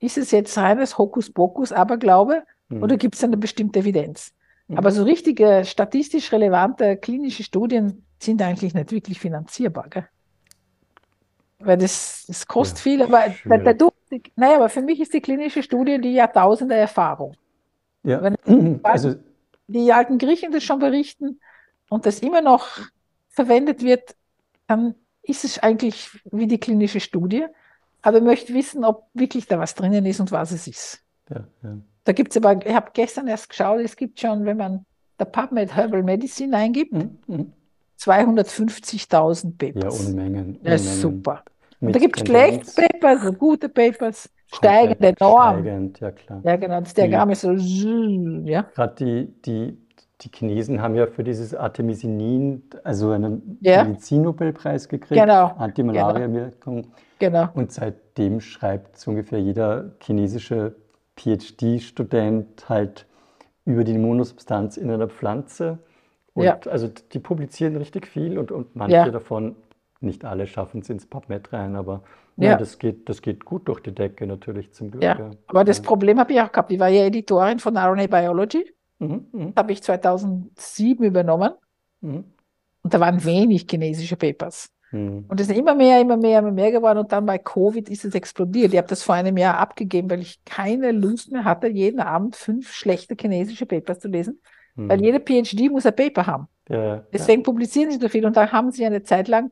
[0.00, 2.82] ist es jetzt reines Hokuspokus, Aberglaube, mhm.
[2.82, 4.34] oder gibt es eine bestimmte Evidenz?
[4.66, 4.78] Mhm.
[4.78, 9.88] Aber so richtige statistisch relevante klinische Studien sind eigentlich nicht wirklich finanzierbar.
[9.88, 10.08] Gell?
[11.60, 15.62] Weil das, das kostet ja, viel, aber Durchblick, naja, aber für mich ist die klinische
[15.62, 17.36] Studie die Jahrtausende Erfahrung.
[18.02, 18.22] Ja.
[18.22, 19.14] Wenn also,
[19.68, 21.38] die alten Griechen das schon berichten
[21.90, 22.66] und das immer noch
[23.28, 24.16] verwendet wird,
[24.66, 27.46] dann ist es eigentlich wie die klinische Studie.
[28.02, 31.02] Aber ich möchte wissen, ob wirklich da was drinnen ist und was es ist.
[31.28, 31.76] Ja, ja.
[32.04, 34.86] Da gibt es aber, ich habe gestern erst geschaut, es gibt schon, wenn man
[35.18, 37.18] der PubMed Herbal Medicine eingibt, mhm.
[37.26, 37.52] mhm.
[37.98, 40.02] 250.000 Papers.
[40.02, 40.60] Ja, Unmengen.
[40.62, 41.42] Das ist super.
[41.80, 45.60] Und da gibt es schlechte Papers, gute Papers, steigende Norm.
[45.60, 46.40] Steigend, ja klar.
[46.44, 48.62] Ja, genau, das Diagramm ist so, ja.
[48.74, 49.85] Gerade die, die,
[50.22, 53.84] die Chinesen haben ja für dieses Artemisinin, also einen ja.
[53.84, 55.48] Medizinnobelpreis gekriegt, genau.
[55.58, 56.86] Antimalaria-Wirkung.
[57.18, 57.48] Genau.
[57.54, 60.76] Und seitdem schreibt so ungefähr jeder chinesische
[61.16, 63.06] PhD-Student halt
[63.64, 65.78] über die Immunosubstanz in einer Pflanze.
[66.34, 66.58] Und ja.
[66.70, 69.10] also die publizieren richtig viel und, und manche ja.
[69.10, 69.56] davon,
[70.00, 72.02] nicht alle schaffen es ins PubMed rein, aber
[72.36, 72.50] ja.
[72.50, 72.56] ja.
[72.56, 75.02] das, geht, das geht gut durch die Decke natürlich zum Glück.
[75.02, 75.30] Ja.
[75.46, 76.70] Aber das Problem habe ich auch gehabt.
[76.70, 78.72] Ich war ja Editorin von RNA Biology.
[78.98, 79.52] Mhm, mh.
[79.56, 81.52] habe ich 2007 übernommen.
[82.00, 82.24] Mhm.
[82.82, 84.70] Und da waren wenig chinesische Papers.
[84.92, 85.24] Mhm.
[85.28, 86.98] Und es ist immer mehr, immer mehr, immer mehr geworden.
[86.98, 88.72] Und dann bei Covid ist es explodiert.
[88.72, 92.36] Ich habe das vor einem Jahr abgegeben, weil ich keine Lust mehr hatte, jeden Abend
[92.36, 94.40] fünf schlechte chinesische Papers zu lesen.
[94.76, 94.88] Mhm.
[94.88, 96.48] Weil jede PhD muss ein Paper haben.
[96.68, 97.44] Ja, Deswegen ja.
[97.44, 98.24] publizieren sie so viel.
[98.24, 99.50] Und da haben sie eine Zeit lang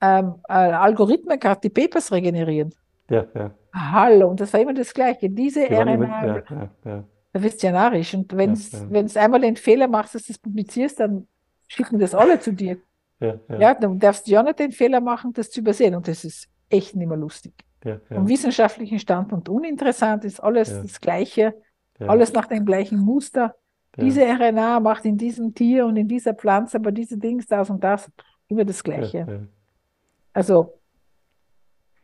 [0.00, 2.74] ähm, äh, Algorithmen gehabt, die Papers regenerieren.
[3.08, 3.50] Ja, ja.
[3.74, 5.30] Hallo, und das war immer das Gleiche.
[5.30, 7.04] Diese die RNA, ja, ja.
[7.32, 8.14] Da wirst du ja narrisch.
[8.14, 11.26] Und wenn du einmal den Fehler machst, dass du das publizierst, dann
[11.66, 12.76] schicken das alle zu dir.
[13.20, 13.58] Ja, ja.
[13.58, 15.94] ja, dann darfst du ja nicht den Fehler machen, das zu übersehen.
[15.94, 17.52] Und das ist echt nicht mehr lustig.
[17.84, 18.00] Ja.
[18.08, 21.54] Vom wissenschaftlichen Standpunkt uninteressant ist alles das Gleiche,
[21.98, 23.54] alles nach dem gleichen Muster.
[23.96, 27.82] Diese RNA macht in diesem Tier und in dieser Pflanze aber diese Dings, das und
[27.82, 28.10] das,
[28.48, 29.48] immer das Gleiche.
[30.32, 30.78] Also,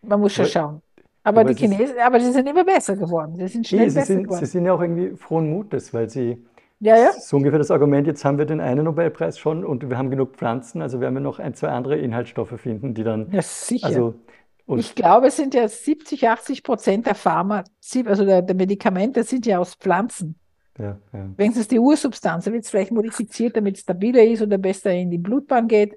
[0.02, 0.82] man muss schon schauen.
[1.22, 3.36] Aber, aber die Chinesen, aber sie sind immer besser geworden.
[3.36, 4.44] Sie sind schnell nee, besser sind, geworden.
[4.44, 6.44] Sie sind ja auch irgendwie frohen Mutes, weil sie
[6.80, 7.12] ja, ja.
[7.12, 10.36] So ungefähr das Argument, jetzt haben wir den einen Nobelpreis schon und wir haben genug
[10.36, 13.30] Pflanzen, also werden wir noch ein, zwei andere Inhaltsstoffe finden, die dann.
[13.32, 13.86] Ja, sicher.
[13.86, 14.14] Also,
[14.76, 17.64] ich glaube, es sind ja 70, 80 Prozent der Pharma,
[18.04, 20.38] also der, der Medikamente sind ja aus Pflanzen.
[20.78, 21.28] Ja, ja.
[21.36, 24.92] Wenn es die Ursubstanz, dann wird es vielleicht modifiziert, damit es stabiler ist oder besser
[24.92, 25.96] in die Blutbahn geht.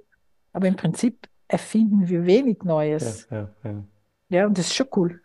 [0.54, 3.28] Aber im Prinzip erfinden wir wenig Neues.
[3.30, 3.84] Ja, ja, ja.
[4.32, 5.22] Ja und das ist schon cool.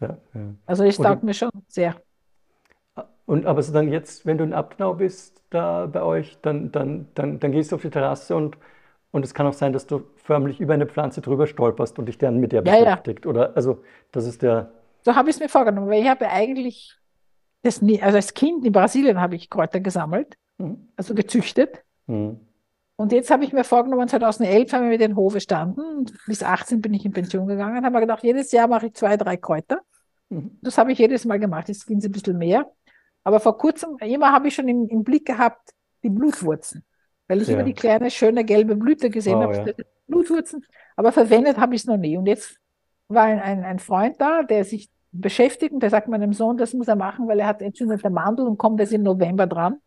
[0.00, 0.40] Ja, ja.
[0.66, 1.94] Also das taugt mir schon sehr.
[3.26, 7.08] Und aber so dann jetzt, wenn du in Abnau bist, da bei euch, dann, dann,
[7.14, 8.56] dann, dann gehst du auf die Terrasse und,
[9.10, 12.18] und es kann auch sein, dass du förmlich über eine Pflanze drüber stolperst und dich
[12.18, 13.24] dann mit der ja, beschäftigt.
[13.24, 13.30] Ja.
[13.30, 13.82] Oder also
[14.12, 14.70] das ist der.
[15.04, 16.96] So habe ich es mir vorgenommen, weil ich habe eigentlich
[17.62, 20.88] das nie, also als Kind in Brasilien habe ich Kräuter gesammelt, mhm.
[20.96, 21.82] also gezüchtet.
[22.06, 22.40] Mhm.
[22.96, 26.06] Und jetzt habe ich mir vorgenommen, 2011 haben wir mit den Hofe standen.
[26.26, 27.84] Bis 18 bin ich in Pension gegangen.
[27.84, 29.80] Haben wir gedacht, jedes Jahr mache ich zwei, drei Kräuter.
[30.30, 30.58] Mhm.
[30.62, 31.68] Das habe ich jedes Mal gemacht.
[31.68, 32.70] Jetzt ging es ein bisschen mehr.
[33.22, 36.84] Aber vor kurzem, immer habe ich schon im, im Blick gehabt, die Blutwurzen.
[37.28, 37.54] Weil ich ja.
[37.54, 39.74] immer die kleine, schöne gelbe Blüte gesehen oh, habe.
[39.76, 39.84] Ja.
[40.06, 40.64] Blutwurzen.
[40.94, 42.16] Aber verwendet habe ich es noch nie.
[42.16, 42.56] Und jetzt
[43.08, 46.72] war ein, ein, ein Freund da, der sich beschäftigt und der sagt meinem Sohn, das
[46.72, 49.80] muss er machen, weil er hat entzündete Mandel und kommt erst im November dran.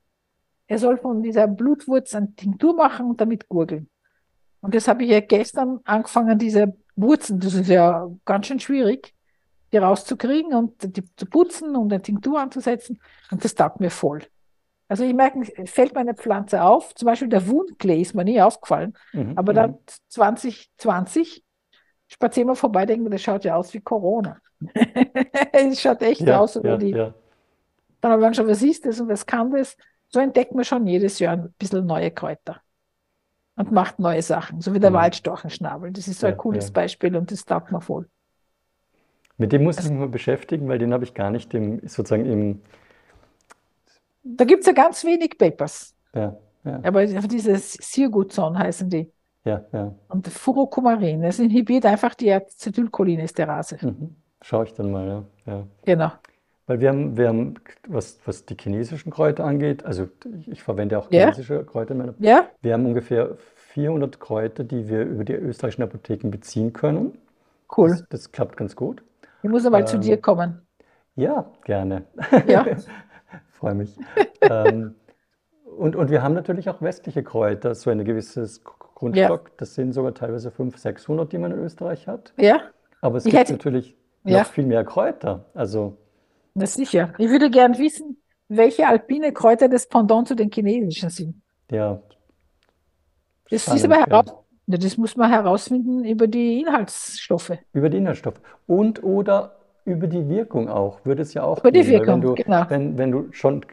[0.70, 3.90] Er soll von dieser Blutwurz eine Tinktur machen und damit gurgeln.
[4.62, 9.16] Und das habe ich ja gestern angefangen, diese Wurzen, das ist ja ganz schön schwierig,
[9.74, 13.02] die rauszukriegen und die zu putzen und eine Tinktur anzusetzen.
[13.32, 14.22] Und das taugt mir voll.
[14.88, 16.94] Also ich merke, es fällt meine Pflanze auf.
[16.94, 18.94] Zum Beispiel der Wundklee ist mir nie aufgefallen.
[19.14, 19.78] Mhm, aber dann
[20.10, 21.44] 2020
[22.08, 24.40] spazieren wir vorbei, denken wir, das schaut ja aus wie Corona.
[25.52, 26.60] es schaut echt ja, aus.
[26.64, 27.14] Ja, die, ja.
[28.02, 29.76] Dann haben wir schon, was ist das und was kann das?
[30.10, 32.62] So entdeckt man schon jedes Jahr ein bisschen neue Kräuter
[33.56, 34.96] und macht neue Sachen, so wie der mhm.
[34.96, 35.92] Waldstorchenschnabel.
[35.92, 38.08] Das ist so ein cooles Beispiel und das taugt mir voll.
[39.38, 42.26] Mit dem muss ich mich mal beschäftigen, weil den habe ich gar nicht im, sozusagen
[42.26, 42.62] im.
[44.24, 45.96] Da gibt es ja ganz wenig Papers.
[46.14, 46.72] Ja, ja.
[46.72, 46.82] ja.
[46.84, 49.12] Aber diese Sirgutson heißen die.
[49.46, 49.96] Ja, ja.
[50.10, 53.78] Und Furokumarin, das inhibiert einfach die Acetylcholinesterase.
[53.82, 54.16] Mhm.
[54.42, 55.24] Schaue ich dann mal, ja.
[55.46, 55.68] ja.
[55.86, 56.12] Genau.
[56.70, 57.56] Weil wir haben, wir haben
[57.88, 60.08] was, was die chinesischen Kräuter angeht, also
[60.46, 61.22] ich, verwende auch Ja.
[61.24, 65.82] chinesische Kräuter in meiner Ja, Wir haben ungefähr 400 Kräuter, die wir über die österreichischen
[65.82, 67.18] Apotheken beziehen können.
[67.76, 67.90] cool.
[67.90, 69.02] Das, das klappt ganz gut.
[69.42, 70.62] Ich muss zu Ähm, dir kommen.
[71.16, 72.04] Ja, gerne.
[72.46, 72.64] Ja,
[73.50, 73.98] Freue mich.
[74.42, 74.94] ähm,
[75.76, 79.58] und, und wir haben natürlich auch westliche Kräuter, so ein gewisses Grundstock.
[79.58, 82.32] Das sind sogar teilweise 500, 600, die man in Österreich hat.
[82.38, 82.60] ja,
[83.02, 84.40] Aber es Ich gibt hätte- natürlich Ja.
[84.42, 85.46] noch viel mehr Kräuter.
[85.56, 85.98] Also,
[86.60, 87.14] das sicher.
[87.18, 91.42] Ich würde gern wissen, welche alpine Kräuter das Pendant zu den chinesischen sind.
[91.72, 92.02] ja,
[93.50, 94.26] Das ist aber heraus,
[94.68, 97.52] ja, das muss man herausfinden über die Inhaltsstoffe.
[97.74, 98.42] Über die Inhaltsstoffe.
[98.68, 99.56] Und oder
[99.86, 102.06] über die Wirkung auch, würde es ja auch Über die gehen.
[102.06, 102.66] Wenn Wirkung, du, genau.
[102.68, 103.66] wenn, wenn du schon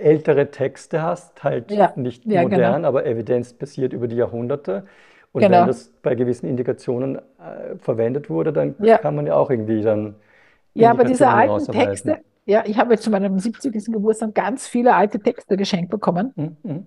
[0.00, 2.44] ältere Texte hast, halt Ja, nicht ja, genau.
[2.44, 4.86] modern, aber evidenzbasiert über die Jahrhunderte.
[5.32, 5.50] Und Genau.
[5.50, 8.98] wenn das bei gewissen Indikationen äh, verwendet wurde, dann Ja.
[9.00, 10.16] kann man ja auch irgendwie dann
[10.82, 11.72] Ja, aber diese alten.
[11.72, 13.72] Texte, ja, ich habe jetzt zu meinem 70.
[13.92, 16.86] Geburtstag ganz viele alte Texte geschenkt bekommen, Mhm, mhm.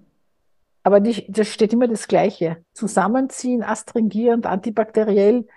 [0.83, 2.57] aber die, da steht immer das Gleiche.
[2.73, 5.47] Zusammenziehen, astringierend, antibakteriell.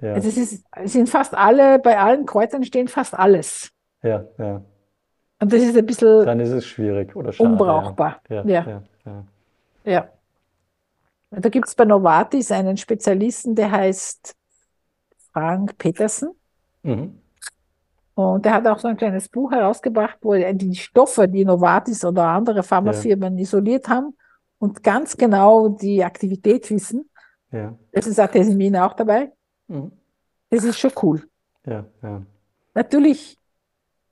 [0.00, 3.70] Ja, Also es ist, es sind fast alle, bei allen Kreuzern stehen fast alles.
[4.02, 4.62] ja, ja.
[5.40, 7.48] Und das ist ein bisschen Dann ist es schwierig oder schade.
[7.50, 8.20] unbrauchbar.
[8.28, 8.66] Ja, Ja.
[8.68, 9.24] ja, ja.
[9.84, 10.08] Ja.
[11.30, 14.34] Da gibt es bei Novartis einen Spezialisten, der heißt
[15.32, 16.30] Frank Petersen.
[16.82, 17.18] Mhm.
[18.18, 22.04] Und der hat auch so ein kleines Buch herausgebracht, wo er die Stoffe, die Novartis
[22.04, 24.16] oder andere Pharmafirmen isoliert haben
[24.58, 27.08] und ganz genau die Aktivität wissen.
[27.52, 29.30] Ja, Das ist Artemisinin auch dabei.
[29.68, 29.92] mhm.
[30.50, 31.22] Das ist schon cool.
[31.64, 32.22] ja, ja.
[32.74, 33.38] Natürlich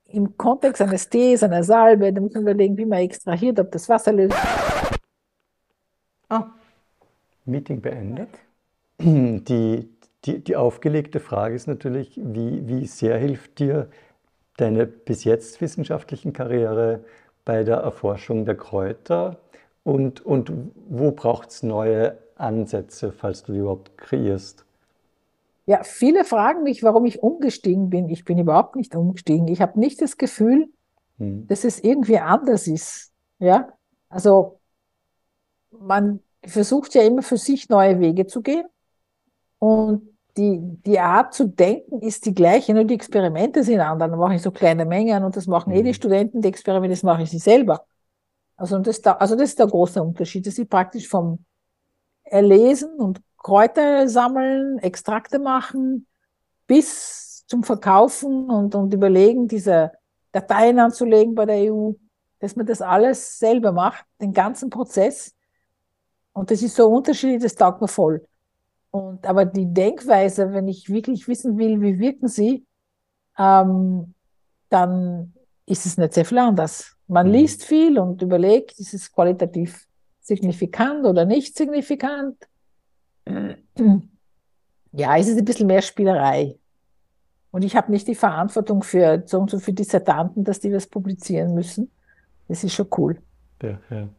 [0.05, 3.89] im Kontext eines Tees, einer Salbe, da muss man überlegen, wie man extrahiert, ob das
[3.89, 4.37] Wasser löst.
[6.29, 6.45] Ah,
[7.43, 8.29] Meeting beendet.
[8.99, 9.89] Die,
[10.27, 13.89] die, die aufgelegte Frage ist natürlich, wie, wie sehr hilft dir
[14.57, 17.03] deine bis jetzt wissenschaftlichen Karriere
[17.45, 19.39] bei der Erforschung der Kräuter
[19.83, 20.51] und, und
[20.89, 24.65] wo braucht es neue Ansätze, falls du die überhaupt kreierst?
[25.65, 28.09] Ja, viele fragen mich, warum ich umgestiegen bin.
[28.09, 29.47] Ich bin überhaupt nicht umgestiegen.
[29.49, 30.67] Ich habe nicht das Gefühl,
[31.19, 31.47] Hm.
[31.47, 33.13] dass es irgendwie anders ist.
[33.39, 33.69] Ja,
[34.09, 34.59] also
[35.71, 38.65] man versucht ja immer für sich neue Wege zu gehen
[39.59, 44.09] und die, die Art zu denken ist die gleiche, nur die Experimente sind anders.
[44.09, 45.93] Dann mache ich so kleine Mengen und das machen eh die Mhm.
[45.93, 47.85] Studenten, die Experimente, das mache ich sie selber.
[48.57, 51.45] Also, das, da- also das ist der große Unterschied, dass sie praktisch vom
[52.23, 56.07] Erlesen und Kräuter sammeln, Extrakte machen,
[56.67, 59.93] bis zum Verkaufen und, und überlegen, diese
[60.33, 61.93] Dateien anzulegen bei der EU,
[62.39, 65.35] dass man das alles selber macht, den ganzen Prozess.
[66.33, 68.25] Und das ist so unterschiedlich, das taugt mir voll.
[68.91, 72.65] Und, aber die Denkweise, wenn ich wirklich wissen will, wie wirken sie,
[73.37, 74.13] ähm,
[74.69, 75.33] dann
[75.65, 76.95] ist es nicht sehr viel anders.
[77.07, 77.33] Man Mhm.
[77.33, 79.85] liest viel und überlegt, ist es qualitativ
[80.21, 82.37] signifikant oder nicht signifikant?
[84.93, 86.57] Ja, es ist ein bisschen mehr Spielerei.
[87.51, 90.87] Und ich habe nicht die Verantwortung für so und so viele Dissertanten, dass die was
[90.87, 91.91] publizieren müssen.
[92.47, 93.21] Das ist schon cool.
[93.61, 94.09] Ja, ja.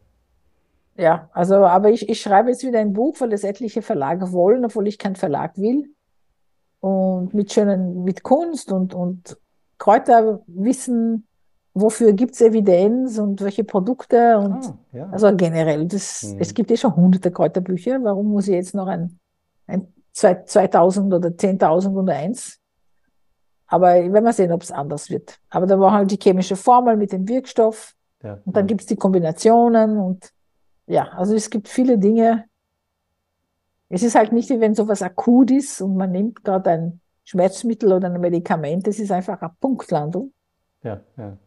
[0.99, 4.65] Ja, also, aber ich, ich schreibe jetzt wieder ein Buch, weil das etliche Verlage wollen,
[4.65, 5.93] obwohl ich keinen Verlag will.
[6.81, 9.37] Und mit schönen, mit Kunst und, und
[9.77, 11.25] Kräuterwissen,
[11.73, 15.09] wofür gibt es Evidenz und welche Produkte und Ah, ja.
[15.09, 16.37] also generell, das, Mhm.
[16.39, 17.99] es gibt eh schon hunderte Kräuterbücher.
[18.03, 19.19] Warum muss ich jetzt noch ein,
[19.67, 22.59] ein zwei- 2000 oder 10.000 und eins?
[23.67, 25.37] Aber werden wir sehen, ob es anders wird.
[25.49, 27.93] Aber da war halt die chemische Formel mit dem Wirkstoff
[28.23, 28.67] ja, und dann ja.
[28.67, 30.29] gibt es die Kombinationen und
[30.89, 32.45] ja, also es gibt viele Dinge.
[33.89, 37.93] Es ist halt nicht wie wenn sowas akut ist und man nimmt gerade ein Schmerzmittel
[37.93, 40.33] oder ein Medikament, es ist einfach eine Punktlandung.
[40.83, 41.37] ja, ja.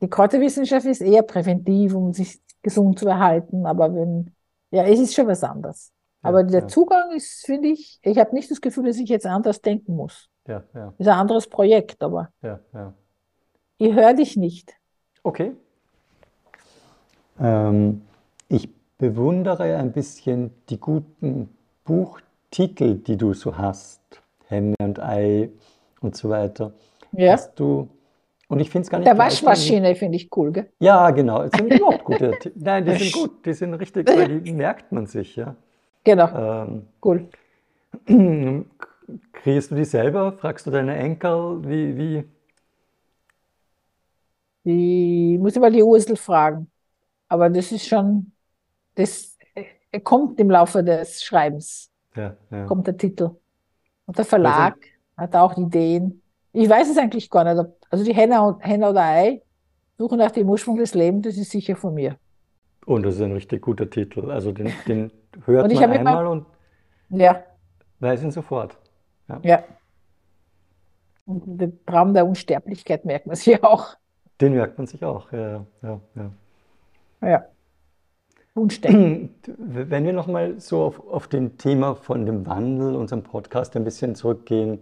[0.00, 4.32] Die Kräuterwissenschaft ist eher präventiv, um sich gesund zu erhalten, aber wenn,
[4.72, 5.92] ja, es ist schon was anderes.
[6.22, 6.68] Ja, Aber der ja.
[6.68, 10.28] Zugang ist, finde ich, ich habe nicht das Gefühl, dass ich jetzt anders denken muss.
[10.46, 12.94] Ja, ja, Ist ein anderes Projekt, aber ja, ja.
[13.78, 14.74] ich höre dich nicht.
[15.22, 15.52] Okay.
[17.38, 18.02] Ähm,
[18.48, 18.68] ich
[19.02, 21.48] bewundere ein bisschen die guten
[21.84, 24.00] Buchtitel, die du so hast.
[24.46, 25.48] Henne und Ei
[26.00, 26.72] und so weiter.
[27.10, 27.32] Ja.
[27.32, 27.88] Hast du,
[28.46, 30.68] und ich finde es gar nicht Der Waschmaschine finde ich cool, gell?
[30.78, 31.42] Ja, genau.
[31.42, 32.38] Es sind überhaupt gute.
[32.54, 33.44] Nein, die sind gut.
[33.44, 35.56] Die sind richtig, weil die merkt man sich, ja.
[36.04, 36.28] Genau,
[36.64, 37.26] Ähm, cool.
[39.32, 40.32] Kriegst du die selber?
[40.32, 41.58] Fragst du deine Enkel?
[41.68, 42.24] Wie, wie?
[44.64, 46.70] Die muss ich mal die Ursel fragen.
[47.28, 48.32] Aber das ist schon,
[48.94, 52.66] das äh, kommt im Laufe des Schreibens, Ja, ja.
[52.66, 53.30] kommt der Titel.
[54.06, 54.76] Und der Verlag
[55.16, 56.22] hat auch Ideen.
[56.52, 57.58] Ich weiß es eigentlich gar nicht.
[57.58, 59.42] Ob, also die Henna, und, Henna oder Ei,
[59.98, 62.16] Suche nach dem Ursprung des Lebens, das ist sicher von mir.
[62.86, 64.30] Und das ist ein richtig guter Titel.
[64.30, 65.12] Also den, den
[65.44, 66.46] hört man habe immer- einmal und
[67.10, 67.42] Ja,
[68.00, 68.76] weiß ihn sofort.
[69.42, 69.62] ja.
[71.24, 73.96] Und den Traum der Unsterblichkeit merkt man sich auch.
[74.40, 75.30] Den merkt man sich auch.
[75.32, 76.30] Ja, ja, ja.
[77.22, 77.46] Ja.
[78.54, 79.30] Unsterblichkeit.
[79.58, 84.14] Wenn wir nochmal so auf, auf dem Thema von dem Wandel, unserem Podcast ein bisschen
[84.14, 84.78] zurückgehen,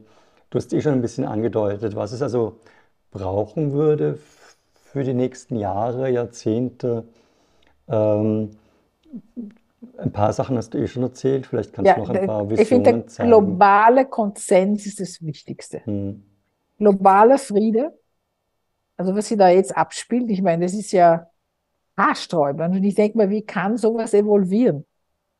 [0.50, 2.60] du hast eh schon ein bisschen angedeutet, was es also
[3.10, 4.18] brauchen würde
[4.92, 7.04] für die nächsten Jahre, Jahrzehnte.
[7.88, 8.50] Ähm,
[9.98, 12.50] ein paar Sachen hast du eh schon erzählt, vielleicht kannst Ja, du noch ein paar
[12.54, 13.30] ich finde, der Visionen zeigen.
[13.30, 15.82] globale Konsens ist das Wichtigste.
[15.84, 16.22] Hm,
[16.78, 17.98] Globaler Friede,
[18.96, 21.29] also was sich da jetzt abspielt, ich meine, das ist ja
[22.00, 22.76] haarsträubend.
[22.76, 24.84] Und ich denke mal, wie kann sowas evolvieren?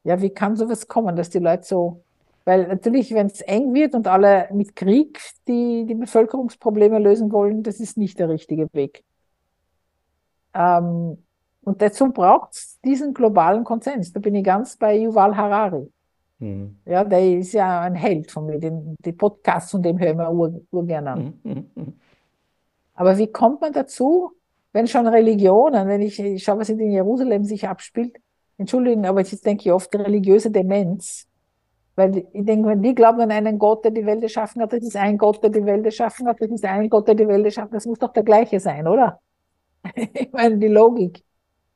[0.04, 2.04] Ja, wie kann sowas kommen, dass die Leute so,
[2.44, 7.62] weil natürlich, wenn es eng wird und alle mit Krieg die, die Bevölkerungsprobleme lösen wollen,
[7.62, 9.04] das ist nicht der richtige Weg.
[10.54, 11.18] Ähm,
[11.62, 14.12] und dazu braucht es diesen globalen Konsens.
[14.12, 15.90] Da bin ich ganz bei Yuval Harari.
[16.40, 18.58] hm, Ja, der ist ja ein Held von mir.
[18.58, 21.34] Den, die Podcasts von dem hören wir ur, urgern an.
[21.44, 22.00] hm, hm, hm.
[22.94, 24.32] Aber wie kommt man dazu,
[24.72, 28.16] wenn schon Religionen, wenn ich, ich schaue, was in Jerusalem sich abspielt,
[28.56, 31.26] entschuldigen, aber jetzt denke ich oft religiöse Demenz.
[31.96, 34.82] Weil ich denke, wenn die glauben an einen Gott, der die Welt erschaffen hat, das
[34.82, 37.44] ist ein Gott, der die Welt erschaffen hat, das ist ein Gott, der die Welt
[37.44, 39.20] erschaffen hat, das muss doch der gleiche sein, oder?
[39.94, 41.24] Ich meine, die Logik.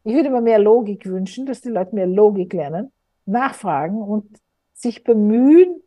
[0.05, 2.93] Ich würde mir mehr Logik wünschen, dass die Leute mehr Logik lernen,
[3.25, 4.39] nachfragen und
[4.75, 5.83] sich bemühen,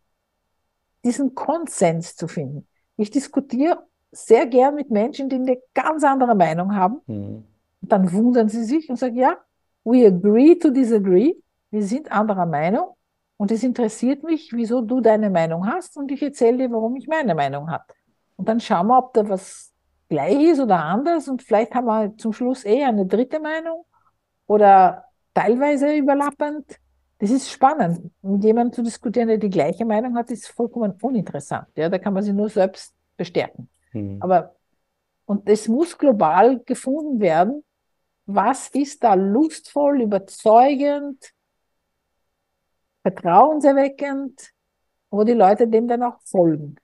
[1.05, 2.68] diesen Konsens zu finden.
[2.97, 3.84] Ich diskutiere
[4.26, 7.01] sehr gern mit Menschen, die eine ganz andere Meinung haben.
[7.05, 7.43] hm.
[7.82, 9.38] Und dann wundern sie sich und sagen, ja,
[9.84, 11.36] we agree to disagree.
[11.70, 12.95] Wir sind anderer Meinung.
[13.38, 15.95] Und es interessiert mich, wieso du deine Meinung hast.
[15.95, 17.86] Und ich erzähle dir, warum ich meine Meinung habe.
[18.36, 19.72] Und dann schauen wir, ob da was
[20.09, 21.28] gleich ist oder anders.
[21.28, 23.86] Und vielleicht haben wir zum Schluss eher eine dritte Meinung
[24.47, 26.80] oder teilweise überlappend.
[27.20, 28.11] Das ist spannend.
[28.22, 31.68] Mit jemandem zu diskutieren, der die gleiche Meinung hat, ist vollkommen uninteressant.
[31.76, 33.70] Ja, da kann man sich nur selbst bestärken.
[33.91, 34.17] Hm.
[34.21, 34.55] Aber,
[35.25, 37.63] und es muss global gefunden werden,
[38.25, 41.33] was ist da lustvoll, überzeugend,
[43.01, 44.51] vertrauenserweckend,
[45.09, 46.75] wo die Leute dem dann auch folgen.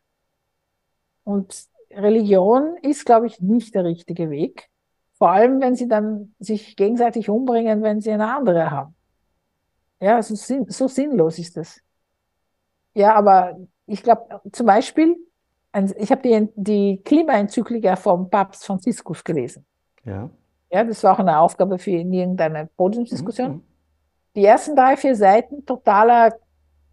[1.23, 4.69] Und Religion ist, glaube ich, nicht der richtige Weg.
[5.17, 8.95] Vor allem, wenn sie dann sich gegenseitig umbringen, wenn sie eine andere haben.
[9.99, 11.79] Ja, so, sinn, so sinnlos ist das.
[12.93, 15.15] Ja, aber ich glaube, zum Beispiel,
[15.97, 19.65] ich habe die, die Klimaenzyklika vom Papst Franziskus gelesen.
[20.05, 20.29] Ja.
[20.71, 23.51] Ja, das war auch eine Aufgabe für in irgendeine Podiumsdiskussion.
[23.53, 23.61] Hm,
[24.35, 26.35] Die ersten drei, vier Seiten totaler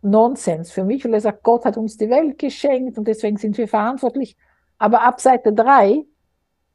[0.03, 3.57] Nonsens für mich, weil er sagt, Gott hat uns die Welt geschenkt und deswegen sind
[3.59, 4.37] wir verantwortlich.
[4.78, 6.05] Aber ab Seite drei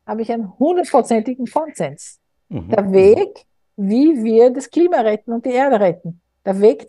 [0.06, 2.20] habe ich einen hundertprozentigen Konsens.
[2.50, 2.94] hm, Der hm.
[2.94, 3.46] Weg,
[3.78, 6.22] wie wir das Klima retten und die Erde retten.
[6.46, 6.88] Der Weg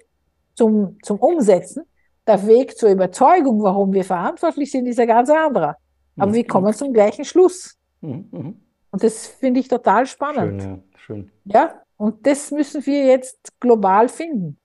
[0.54, 1.84] zum, zum Umsetzen,
[2.26, 5.76] der Weg zur Überzeugung, warum wir verantwortlich sind, ist ein ganz anderer.
[6.16, 6.34] Aber Mhm.
[6.34, 7.76] wir kommen zum gleichen Schluss.
[8.00, 8.60] Hm, hm.
[8.90, 10.62] Und das finde ich total spannend.
[10.62, 11.30] Schön, ja, schön.
[11.44, 14.58] Ja, und das müssen wir jetzt global finden.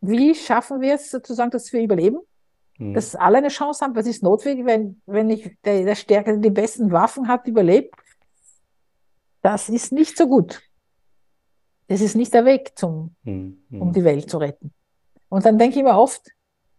[0.00, 2.18] Wie schaffen wir es sozusagen, dass wir überleben?
[2.78, 2.94] Hm.
[2.94, 3.94] Dass alle eine Chance haben?
[3.94, 7.94] Was ist notwendig, wenn, wenn nicht der, der Stärkere die besten Waffen hat, überlebt?
[9.42, 10.62] Das ist nicht so gut.
[11.88, 13.82] Das ist nicht der Weg, zum, Hm, hm.
[13.82, 14.72] um die Welt zu retten.
[15.30, 16.30] Und dann denke ich mir oft,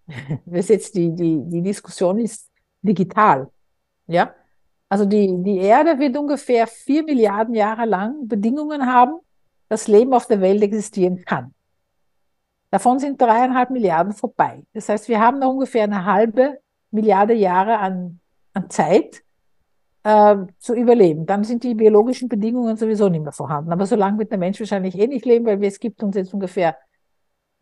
[0.45, 2.51] was jetzt die, die, die Diskussion ist
[2.83, 3.49] digital.
[4.05, 4.35] Ja?
[4.89, 9.19] Also die, die Erde wird ungefähr vier Milliarden Jahre lang Bedingungen haben,
[9.69, 11.53] dass Leben auf der Welt existieren kann.
[12.69, 14.63] Davon sind dreieinhalb Milliarden vorbei.
[14.73, 16.59] Das heißt, wir haben noch ungefähr eine halbe
[16.91, 18.19] Milliarde Jahre an,
[18.53, 19.23] an Zeit
[20.03, 21.25] äh, zu überleben.
[21.25, 23.71] Dann sind die biologischen Bedingungen sowieso nicht mehr vorhanden.
[23.71, 26.33] Aber so lange wird der Mensch wahrscheinlich eh nicht leben, weil es gibt uns jetzt
[26.33, 26.77] ungefähr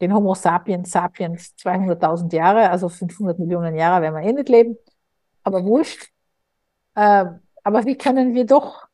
[0.01, 4.77] den Homo sapiens sapiens 200.000 Jahre, also 500 Millionen Jahre werden wir eh nicht leben.
[5.43, 6.09] Aber wurscht.
[6.95, 7.25] Äh,
[7.63, 8.87] aber wie können wir doch?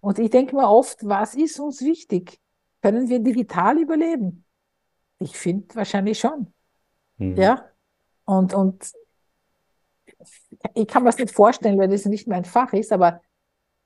[0.00, 2.40] Und ich denke mir oft, was ist uns wichtig?
[2.82, 4.44] Können wir digital überleben?
[5.18, 6.52] Ich finde wahrscheinlich schon.
[7.18, 7.36] Hm.
[7.36, 7.66] Ja.
[8.24, 8.92] Und, und
[10.74, 13.20] ich kann mir das nicht vorstellen, weil das nicht mein Fach ist, aber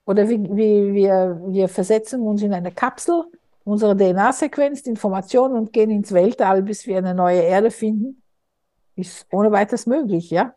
[0.06, 3.24] oder wie, wie wir, wir versetzen uns in eine Kapsel,
[3.64, 8.22] unsere DNA-Sequenz, die Informationen und gehen ins Weltall, bis wir eine neue Erde finden.
[8.96, 10.54] Ist ohne weiteres möglich, ja.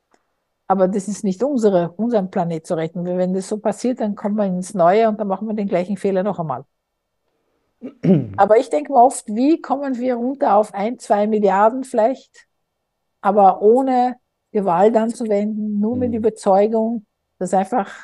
[0.68, 3.06] Aber das ist nicht unsere, unseren Planet zu retten.
[3.06, 5.98] Wenn das so passiert, dann kommen wir ins Neue und dann machen wir den gleichen
[5.98, 6.66] Fehler noch einmal.
[8.38, 12.48] Aber ich denke mir oft, wie kommen wir runter auf ein, zwei Milliarden vielleicht,
[13.22, 14.18] aber ohne
[14.52, 16.18] Gewalt anzuwenden, nur mit Mhm.
[16.18, 17.06] Überzeugung,
[17.40, 18.04] dass einfach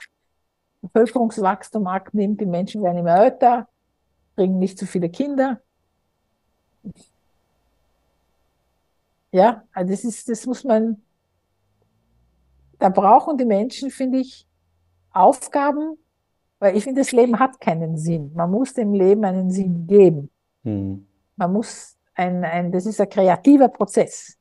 [0.82, 3.68] Bevölkerungswachstum abnimmt, die Menschen werden immer älter,
[4.36, 5.62] bringen nicht zu viele Kinder.
[9.32, 11.02] Ja, also das ist, das muss man,
[12.80, 14.48] da brauchen die Menschen, finde ich,
[15.12, 15.98] Aufgaben,
[16.60, 18.32] weil ich finde, das Leben hat keinen Sinn.
[18.36, 20.30] Man muss dem Leben einen Sinn geben.
[20.64, 21.08] Mhm.
[21.36, 24.38] Man muss ein, ein, das ist ein kreativer Prozess.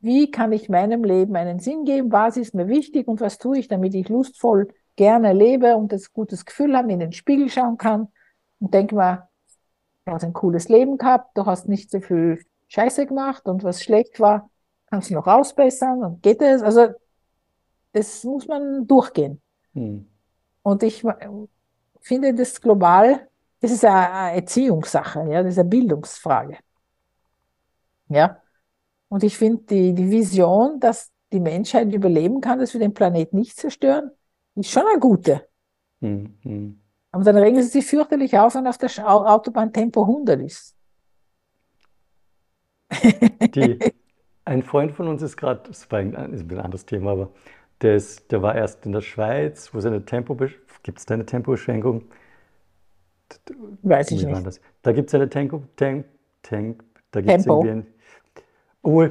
[0.00, 2.10] Wie kann ich meinem Leben einen Sinn geben?
[2.10, 6.12] Was ist mir wichtig und was tue ich, damit ich lustvoll gerne lebe und das
[6.12, 8.08] gutes Gefühl habe, in den Spiegel schauen kann
[8.60, 9.28] und denke mal,
[10.04, 13.82] du hast ein cooles Leben gehabt, du hast nicht so viel Scheiße gemacht und was
[13.82, 14.50] schlecht war,
[14.86, 16.62] kannst du noch ausbessern und geht es?
[16.62, 16.88] Also,
[17.92, 19.40] das muss man durchgehen.
[19.74, 20.06] Mhm.
[20.62, 21.04] Und ich
[22.00, 23.28] finde das global,
[23.60, 26.58] das ist eine Erziehungssache, ja, das ist eine Bildungsfrage.
[28.08, 28.38] Ja.
[29.08, 33.32] Und ich finde die, die Vision, dass die Menschheit überleben kann, dass wir den Planet
[33.32, 34.10] nicht zerstören,
[34.54, 35.48] ist schon eine gute.
[36.00, 36.38] Mhm.
[36.42, 36.81] Mhm.
[37.12, 40.74] Aber dann regen sie sich fürchterlich auf, wenn auf der Autobahn Tempo 100 ist.
[43.54, 43.78] Die,
[44.46, 47.30] ein Freund von uns ist gerade, das war ein, ist ein anderes Thema, aber
[47.82, 50.36] der, ist, der war erst in der Schweiz, wo seine Tempo,
[50.82, 52.04] gibt es da eine Tempobeschränkung?
[53.82, 54.60] Weiß ich Wie nicht.
[54.82, 56.06] Da gibt es eine Tempo, Temp,
[56.42, 57.64] Temp, da gibt es Tempo.
[57.64, 57.94] irgendwie ein,
[58.82, 59.06] oh,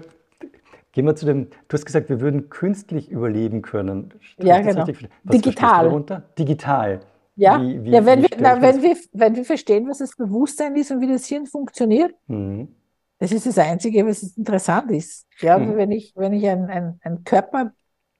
[0.91, 4.14] gehen wir zu dem, du hast gesagt, wir würden künstlich überleben können.
[4.38, 4.86] Ja, genau.
[5.24, 6.24] Digital.
[6.38, 6.99] Digital.
[7.41, 10.75] Ja, Wie, wie, ja wenn, wir, na, wenn, wir, wenn wir verstehen, was das Bewusstsein
[10.75, 12.75] ist und wie das Hirn funktioniert, Mhm.
[13.17, 15.27] Das ist das Einzige, was interessant ist.
[15.41, 15.75] Ja, Mhm.
[15.75, 17.71] wenn ich, wenn ich ein, ein, ein Körper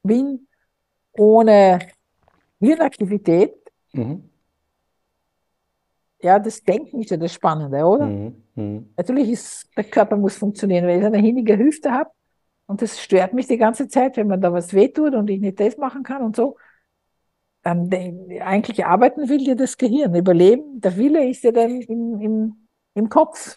[0.04, 0.48] bin
[1.14, 1.80] ohne
[2.60, 3.54] Hirnaktivität,
[3.94, 4.30] Mhm.
[6.22, 8.06] ja, das Denken ist ja das Spannende, oder?
[8.06, 8.36] Mhm.
[8.56, 8.90] Mhm.
[8.98, 10.86] Natürlich ist, der Körper muss funktionieren.
[10.88, 12.12] Wenn ich eine hinnige Hüfte habe
[12.68, 15.60] und das stört mich die ganze Zeit, wenn man da was wehtut und ich nicht
[15.60, 16.58] das machen kann und so,
[17.64, 20.16] eigentlich arbeiten will ja das Gehirn.
[20.16, 23.56] Überleben, der Wille ist ja dann im, im, im Kopf.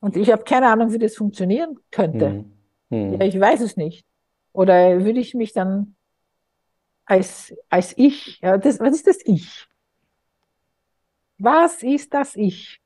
[0.00, 2.30] Und ich habe keine Ahnung, wie das funktionieren könnte.
[2.30, 2.52] Mhm.
[2.90, 3.12] Mhm.
[3.14, 4.06] Ja, ich weiß es nicht.
[4.52, 5.96] Oder würde ich mich dann
[7.04, 9.66] als, als ich, ja, das, was ist das Ich?
[11.38, 12.80] Was ist das Ich?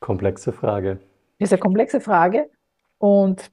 [0.00, 1.00] Komplexe Frage.
[1.38, 2.50] Das ist eine komplexe Frage.
[2.98, 3.52] Und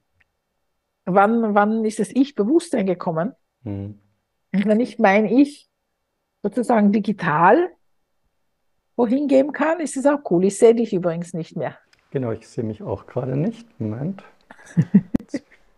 [1.04, 3.34] wann, wann ist das Ich-Bewusstsein gekommen?
[3.62, 4.00] Mhm.
[4.52, 5.68] Und wenn ich mein Ich
[6.42, 7.70] sozusagen digital
[8.96, 10.44] wohin geben kann, ist es auch cool.
[10.44, 11.76] Ich sehe dich übrigens nicht mehr.
[12.10, 13.66] Genau, ich sehe mich auch gerade nicht.
[13.80, 14.22] Moment.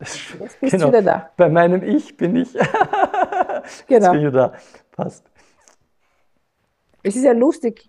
[0.01, 0.89] Jetzt bist genau.
[0.89, 1.31] wieder da.
[1.37, 2.53] Bei meinem Ich bin ich.
[2.55, 4.11] Jetzt Genau.
[4.13, 4.55] bin ich wieder da.
[4.91, 5.25] Passt.
[7.05, 7.89] Es ist ja lustig,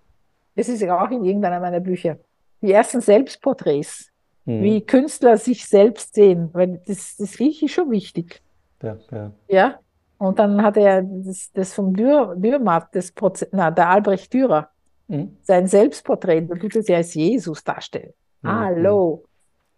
[0.55, 2.17] das ist ja auch in irgendeiner meiner Bücher.
[2.61, 4.09] Die ersten Selbstporträts,
[4.45, 4.61] Mhm.
[4.61, 8.41] wie Künstler sich selbst sehen, weil das, das Ich ist schon wichtig.
[8.81, 9.31] Ja, ja.
[9.47, 9.79] Ja?
[10.24, 14.69] Und dann hat er das, das vom Dürr, Dürrmatt, das Proze na, der Albrecht Dürer,
[15.07, 15.38] Mhm.
[15.41, 18.13] sein Selbstporträt, da tut es ja als Jesus darstellen.
[18.41, 18.49] Mhm.
[18.49, 19.26] Hallo,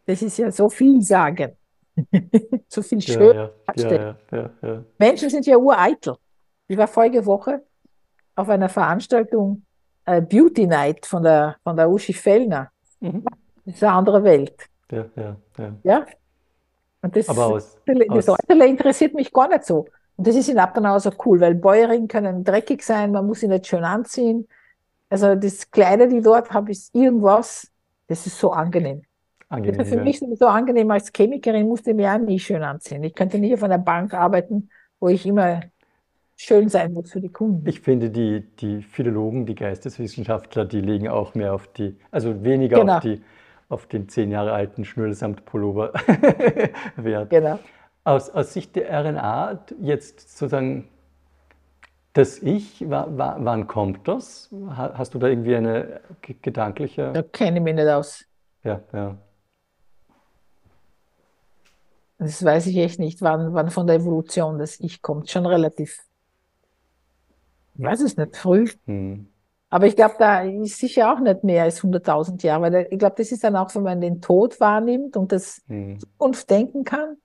[0.05, 1.53] das ist ja so viel sagen.
[2.67, 4.15] so viel schön ja, darstellen.
[4.31, 4.83] ja, ja.
[4.97, 6.15] Menschen sind ja ureitel.
[6.67, 7.63] Ich war vorige Woche
[8.35, 9.63] auf einer Veranstaltung
[10.05, 12.69] äh, Beauty Night von der, von der Uschi Fellner.
[12.99, 13.23] Mhm.
[13.65, 14.69] Das ist eine andere Welt.
[14.91, 15.73] Ja, ja, ja.
[15.83, 16.05] Ja?
[17.01, 19.87] Und das, aus, das aus interessiert mich gar nicht so.
[20.17, 23.47] Und das ist in Abdanau so cool, weil Bäuerinnen können dreckig sein, man muss sie
[23.47, 24.47] nicht schön anziehen.
[25.09, 27.71] Also das Kleider, die ich dort habe, ist irgendwas,
[28.07, 29.03] das ist so angenehm.
[29.49, 29.85] Das ist angenehm.
[29.85, 30.03] für ja.
[30.03, 33.03] mich so angenehm als Chemikerin, musste ich mich auch nie schön anziehen.
[33.03, 35.61] Ich könnte nicht auf einer Bank arbeiten, wo ich immer
[36.37, 37.67] schön sein muss für die Kunden.
[37.67, 42.79] Ich finde, die, die Philologen, die Geisteswissenschaftler, die legen auch mehr auf die, also weniger
[42.79, 42.97] Genau.
[42.97, 43.21] auf die,
[43.69, 45.93] auf den zehn Jahre alten Schnürlsamtpullover
[46.97, 47.29] Wert.
[47.29, 47.59] Genau.
[48.05, 50.87] Aus, aus Sicht der RNA, jetzt sozusagen
[52.13, 54.49] das Ich, wa- wa- wann kommt das?
[54.69, 57.11] Ha- Hast du da irgendwie eine ge- gedankliche?
[57.13, 58.23] Da kenne ich mich nicht aus.
[58.63, 59.17] Ja, ja.
[62.19, 65.29] Das weiß ich echt nicht, wann, wann von der Evolution das Ich kommt.
[65.29, 65.99] Schon relativ,
[67.77, 68.69] ich weiß es nicht, früh.
[68.85, 69.27] Hm.
[69.69, 73.15] Aber ich glaube, da ist sicher auch nicht mehr als 100.000 Jahre, weil ich glaube,
[73.17, 75.99] das ist dann auch, wenn man den Tod wahrnimmt und das Hm.
[75.99, 77.17] Zukunft denken kann,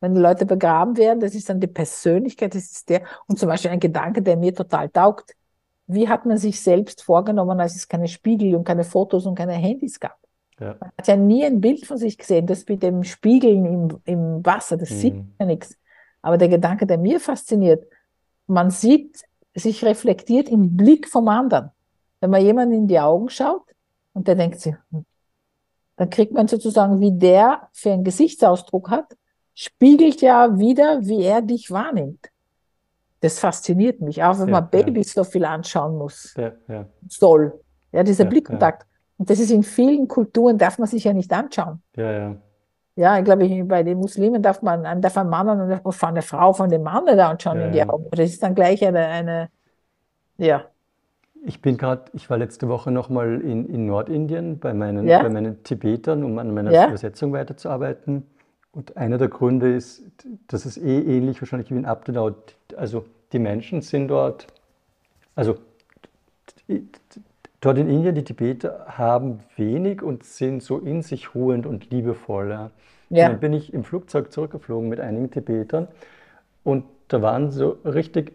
[0.00, 3.48] wenn die Leute begraben werden, das ist dann die Persönlichkeit, das ist der, und zum
[3.48, 5.34] Beispiel ein Gedanke, der mir total taugt.
[5.86, 9.54] Wie hat man sich selbst vorgenommen, als es keine Spiegel und keine Fotos und keine
[9.54, 10.16] Handys gab?
[10.60, 10.76] Ja.
[10.80, 14.44] Man hat ja nie ein Bild von sich gesehen, das mit dem Spiegeln im, im
[14.46, 15.34] Wasser, das sieht Mhm.
[15.38, 15.76] ja nichts.
[16.22, 17.84] Aber der Gedanke, der mir fasziniert,
[18.46, 19.22] man sieht
[19.54, 21.70] sich reflektiert im Blick vom anderen.
[22.20, 23.62] wenn man jemanden in die Augen schaut
[24.12, 25.04] und der denkt sich, hm,
[25.96, 29.16] dann kriegt man sozusagen, wie der für einen Gesichtsausdruck hat,
[29.58, 32.30] spiegelt ja wieder, wie er dich wahrnimmt.
[33.20, 35.24] Das fasziniert mich, auch wenn ja, man Babys ja.
[35.24, 37.60] so viel anschauen muss, ja, soll.
[37.90, 38.86] Ja, dieser Blickkontakt.
[39.16, 41.82] Und das ist in vielen Kulturen, darf man sich ja nicht anschauen.
[41.96, 42.36] Ja, ja.
[42.94, 46.70] Ja, ich glaube, bei den Muslimen darf man, darf ein Mann und eine Frau von
[46.70, 48.06] dem Mann nicht anschauen in die Augen.
[48.12, 49.48] Das ist dann gleich eine, eine
[50.36, 50.66] ja.
[51.44, 55.62] Ich bin gerade, ich war letzte Woche nochmal in, in Nordindien bei meinen, bei meinen
[55.64, 58.24] Tibetern, um an meiner Übersetzung weiterzuarbeiten.
[58.78, 60.04] Und einer der Gründe ist,
[60.46, 62.30] das ist eh ähnlich wahrscheinlich wie in Abdenau.
[62.76, 64.46] Also die Menschen sind dort,
[65.34, 65.56] also
[67.60, 72.50] dort in Indien, die Tibeter haben wenig und sind so in sich ruhend und liebevoll.
[72.50, 72.70] Ja.
[73.10, 73.28] Ja.
[73.30, 75.88] Dann bin ich im Flugzeug zurückgeflogen mit einigen Tibetern
[76.62, 78.34] und da waren so richtig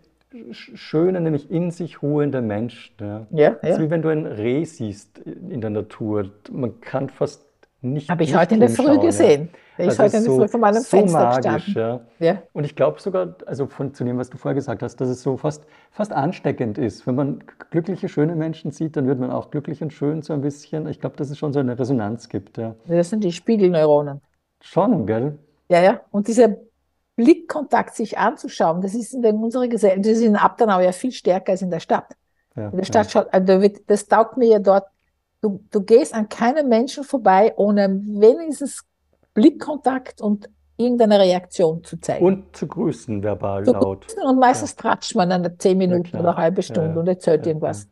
[0.51, 2.95] schöne, nämlich in sich ruhende Menschen.
[2.99, 3.27] Ja.
[3.31, 3.75] Ja, ja.
[3.77, 6.31] So wie wenn du ein Reh siehst in der Natur.
[6.51, 7.45] Man kann fast
[7.81, 8.09] nicht.
[8.09, 9.49] Habe ich heute in der Früh gesehen.
[9.53, 9.59] Ja.
[9.77, 12.01] Ich also heute der Früh von meinem so Fenster magisch, ja.
[12.19, 12.43] ja.
[12.53, 15.23] Und ich glaube sogar, also von zu dem, was du vorher gesagt hast, dass es
[15.23, 17.07] so fast, fast ansteckend ist.
[17.07, 20.41] Wenn man glückliche, schöne Menschen sieht, dann wird man auch glücklich und schön so ein
[20.41, 20.87] bisschen.
[20.87, 22.57] Ich glaube, dass es schon so eine Resonanz gibt.
[22.57, 22.75] Ja.
[22.87, 24.21] Das sind die Spiegelneuronen.
[24.61, 25.39] Schon, gell?
[25.69, 26.01] Ja, ja.
[26.11, 26.55] Und dieser
[27.15, 31.51] Blickkontakt sich anzuschauen, das ist in unserer Gesellschaft, das ist in Abdanau ja viel stärker
[31.51, 32.15] als in der Stadt.
[32.55, 34.85] Ja, in der Stadt schaut, also das taugt mir ja dort
[35.43, 38.85] Du, du gehst an keinem Menschen vorbei, ohne wenigstens
[39.33, 42.25] Blickkontakt und irgendeine Reaktion zu zeigen.
[42.25, 44.07] Und zu grüßen, verbal zu laut.
[44.07, 44.77] Grüßen und meistens ja.
[44.77, 47.87] tratscht man dann zehn Minuten ja, oder eine halbe Stunde ja, und erzählt irgendwas.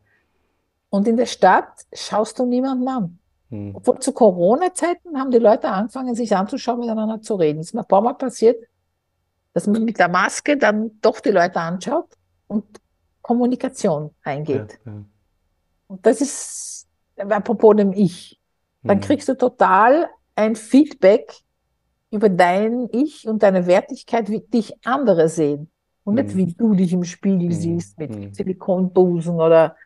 [0.90, 3.18] Und in der Stadt schaust du niemanden an.
[3.50, 3.74] Hm.
[3.74, 7.60] Obwohl zu Corona-Zeiten haben die Leute angefangen, sich anzuschauen, miteinander zu reden.
[7.60, 8.62] Es ist mir ein paar Mal passiert,
[9.54, 12.08] dass man mit der Maske dann doch die Leute anschaut
[12.46, 12.64] und
[13.20, 14.80] Kommunikation eingeht.
[15.86, 18.40] Und das ist apropos dem Ich,
[18.82, 19.02] dann mhm.
[19.02, 21.32] kriegst du total ein Feedback
[22.10, 25.70] über dein Ich und deine Wertigkeit, wie dich andere sehen.
[26.04, 26.38] Und nicht, mhm.
[26.38, 27.52] wie du dich im Spiegel mhm.
[27.52, 28.34] siehst mit mhm.
[28.34, 29.76] Silikonbusen oder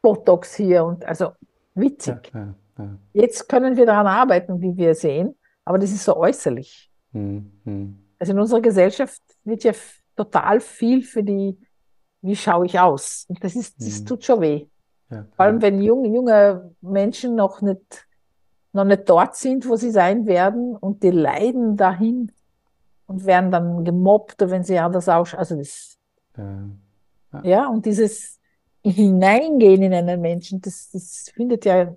[0.00, 1.32] Botox hier und also
[1.74, 2.30] witzig.
[2.32, 2.98] Ja, ja, ja.
[3.12, 6.90] Jetzt können wir daran arbeiten, wie wir sehen, aber das ist so äußerlich.
[7.12, 7.50] Mhm.
[7.64, 7.98] mhm.
[8.18, 9.72] Also in unserer Gesellschaft wird ja
[10.14, 11.56] total viel für die,
[12.20, 13.24] wie schaue ich aus?
[13.28, 14.06] Und das ist, das mhm.
[14.06, 14.66] tut schon weh.
[15.08, 18.06] Vor allem, wenn junge, junge Menschen noch nicht,
[18.72, 22.32] noch nicht dort sind, wo sie sein werden und die leiden dahin
[23.06, 25.40] und werden dann gemobbt, wenn sie anders ausschauen.
[25.40, 25.98] Also das,
[26.36, 27.42] ja.
[27.42, 28.38] ja, und dieses
[28.84, 31.94] Hineingehen in einen Menschen, das, das findet ja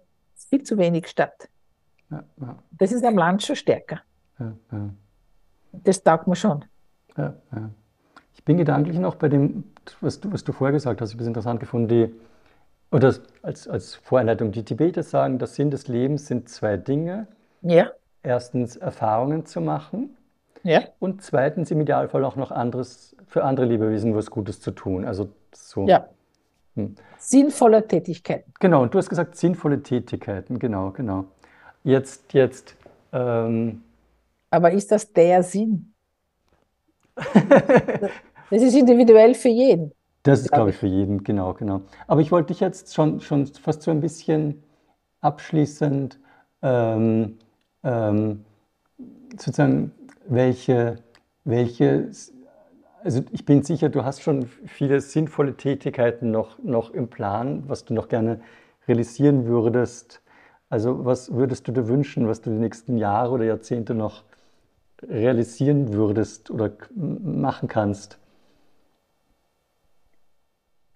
[0.49, 1.49] viel zu wenig statt.
[2.09, 2.57] Ja, ja.
[2.71, 4.01] Das ist am Land schon stärker.
[5.71, 6.65] Das taugt mir schon.
[8.33, 9.63] Ich bin gedanklich noch bei dem,
[10.01, 12.13] was du, was du vorher gesagt hast, ich habe es interessant gefunden, die,
[12.93, 17.27] oder als, als Voreinleitung, die Tibeter sagen, der Sinn des Lebens sind zwei Dinge.
[17.61, 17.91] Ja.
[18.21, 20.15] Erstens Erfahrungen zu machen.
[20.63, 20.83] Ja.
[20.99, 25.05] Und zweitens im Idealfall auch noch anderes, für andere Lebewesen was Gutes zu tun.
[25.05, 25.87] Also so.
[25.87, 26.07] Ja.
[26.75, 26.95] Hm.
[27.17, 28.53] Sinnvolle Tätigkeiten.
[28.59, 31.25] Genau, und du hast gesagt, sinnvolle Tätigkeiten, genau, genau.
[31.83, 32.75] Jetzt, jetzt.
[33.11, 33.83] Ähm,
[34.49, 35.93] Aber ist das der Sinn?
[37.15, 39.93] das ist individuell für jeden.
[40.23, 41.81] Das ist, glaube ich, für jeden, genau, genau.
[42.07, 44.63] Aber ich wollte dich jetzt schon, schon fast so ein bisschen
[45.19, 46.17] abschließend
[46.61, 47.37] ähm,
[47.83, 48.45] ähm,
[49.31, 49.91] sozusagen,
[50.27, 50.95] welche,
[51.43, 52.09] welche,
[53.03, 57.83] also ich bin sicher, du hast schon viele sinnvolle Tätigkeiten noch, noch im Plan, was
[57.83, 58.39] du noch gerne
[58.87, 60.21] realisieren würdest.
[60.69, 64.23] Also was würdest du dir wünschen, was du die nächsten Jahre oder Jahrzehnte noch
[65.03, 68.19] realisieren würdest oder machen kannst?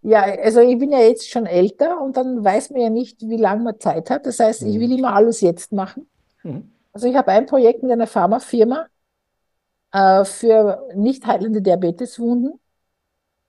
[0.08, 3.36] Ja, also ich bin ja jetzt schon älter und dann weiß man ja nicht, wie
[3.36, 4.26] lange man Zeit hat.
[4.26, 5.00] Das heißt, ich will mhm.
[5.00, 6.08] immer alles jetzt machen.
[6.44, 6.72] Mhm.
[6.94, 8.88] Also ich habe ein Projekt mit einer Pharmafirma
[9.92, 12.58] äh, für nicht heilende Diabeteswunden.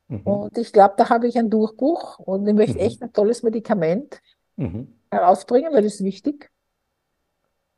[0.09, 0.21] Mhm.
[0.23, 2.81] Und ich glaube, da habe ich einen Durchbruch und ich möchte mhm.
[2.81, 4.21] echt ein tolles Medikament
[4.57, 4.93] mhm.
[5.13, 6.51] herausbringen, weil das ist wichtig.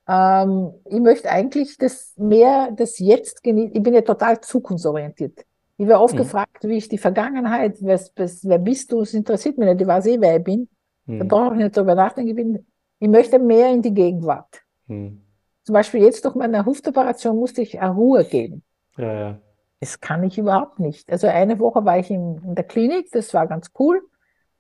[0.09, 3.77] Ähm, ich möchte eigentlich das mehr, das jetzt genießen.
[3.77, 5.45] Ich bin ja total zukunftsorientiert.
[5.81, 6.19] Ich werde oft mhm.
[6.19, 9.01] gefragt, wie ist die Vergangenheit, was, was, wer bist du?
[9.01, 10.69] Es interessiert mich nicht, ich weiß eh, wer ich bin.
[11.07, 11.21] Mhm.
[11.21, 12.29] Da brauche ich nicht darüber nachdenken.
[12.29, 12.67] Ich, bin,
[12.99, 14.61] ich möchte mehr in die Gegenwart.
[14.89, 15.23] Mhm.
[15.63, 18.63] Zum Beispiel jetzt durch meine Huftoperation musste ich eine Ruhe geben.
[18.99, 19.39] Ja, ja.
[19.81, 21.11] Das kann ich überhaupt nicht.
[21.11, 24.03] Also eine Woche war ich in, in der Klinik, das war ganz cool.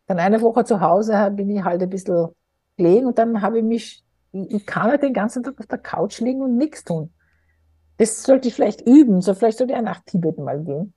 [0.06, 2.28] Dann eine Woche zu Hause bin ich halt ein bisschen
[2.78, 4.02] gelegen und dann habe ich mich,
[4.32, 7.12] ich, ich kann halt den ganzen Tag auf der Couch liegen und nichts tun.
[7.98, 10.94] Das sollte ich vielleicht üben, so vielleicht sollte ich nach Tibet mal gehen.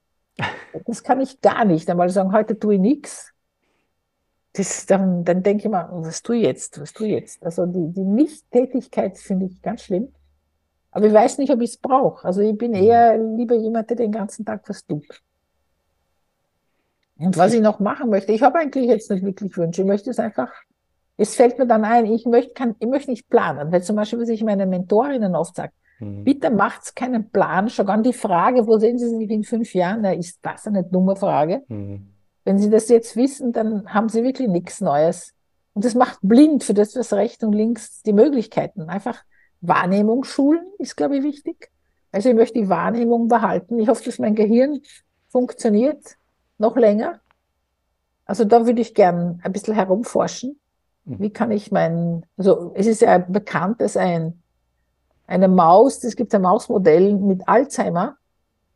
[0.86, 1.90] Das kann ich gar nicht.
[1.90, 3.34] Einmal sagen, heute tue ich nichts.
[4.54, 7.44] das, dann, dann denke ich mal, was tue ich jetzt, was tue ich jetzt?
[7.44, 10.14] Also die, die Nichttätigkeit finde ich ganz schlimm.
[10.92, 12.26] Aber ich weiß nicht, ob ich es brauche.
[12.26, 12.78] Also ich bin mhm.
[12.78, 15.22] eher lieber jemand, der den ganzen Tag was tut.
[17.18, 19.82] Und was ich noch machen möchte, ich habe eigentlich jetzt nicht wirklich Wünsche.
[19.82, 20.52] Ich möchte es einfach,
[21.18, 23.72] es fällt mir dann ein, ich möchte, kann, ich möchte nicht planen.
[23.72, 26.24] Weil zum Beispiel, was ich meinen Mentorinnen oft sage, mhm.
[26.24, 27.70] bitte macht keinen Plan.
[27.70, 30.02] Schon an die Frage, wo sehen Sie sich in fünf Jahren?
[30.02, 31.64] Na, ist das eine dumme Frage?
[31.68, 32.08] Mhm.
[32.46, 35.34] Wenn Sie das jetzt wissen, dann haben Sie wirklich nichts Neues.
[35.74, 38.90] Und das macht blind für das, was rechts und links die Möglichkeiten.
[38.90, 39.24] Einfach
[39.62, 41.72] Wahrnehmung schulen ist, glaube ich, wichtig.
[42.12, 43.80] Also ich möchte die Wahrnehmung behalten.
[43.80, 44.82] Ich hoffe, dass mein Gehirn
[45.30, 46.18] funktioniert
[46.60, 47.22] noch länger.
[48.26, 50.60] Also da würde ich gern ein bisschen herumforschen.
[51.06, 51.20] Hm.
[51.20, 54.43] Wie kann ich mein, also es ist ja bekannt, dass ein,
[55.34, 58.18] eine Maus, es gibt ein Mausmodell mit Alzheimer,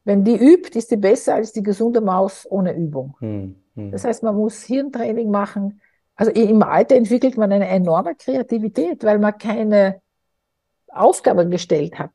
[0.04, 3.16] wenn die übt, ist die besser als die gesunde Maus ohne Übung.
[3.20, 3.92] Hm, hm.
[3.92, 5.82] Das heißt, man muss Hirntraining machen.
[6.16, 10.02] Also im Alter entwickelt man eine enorme Kreativität, weil man keine
[10.88, 12.12] Aufgabe gestellt hat.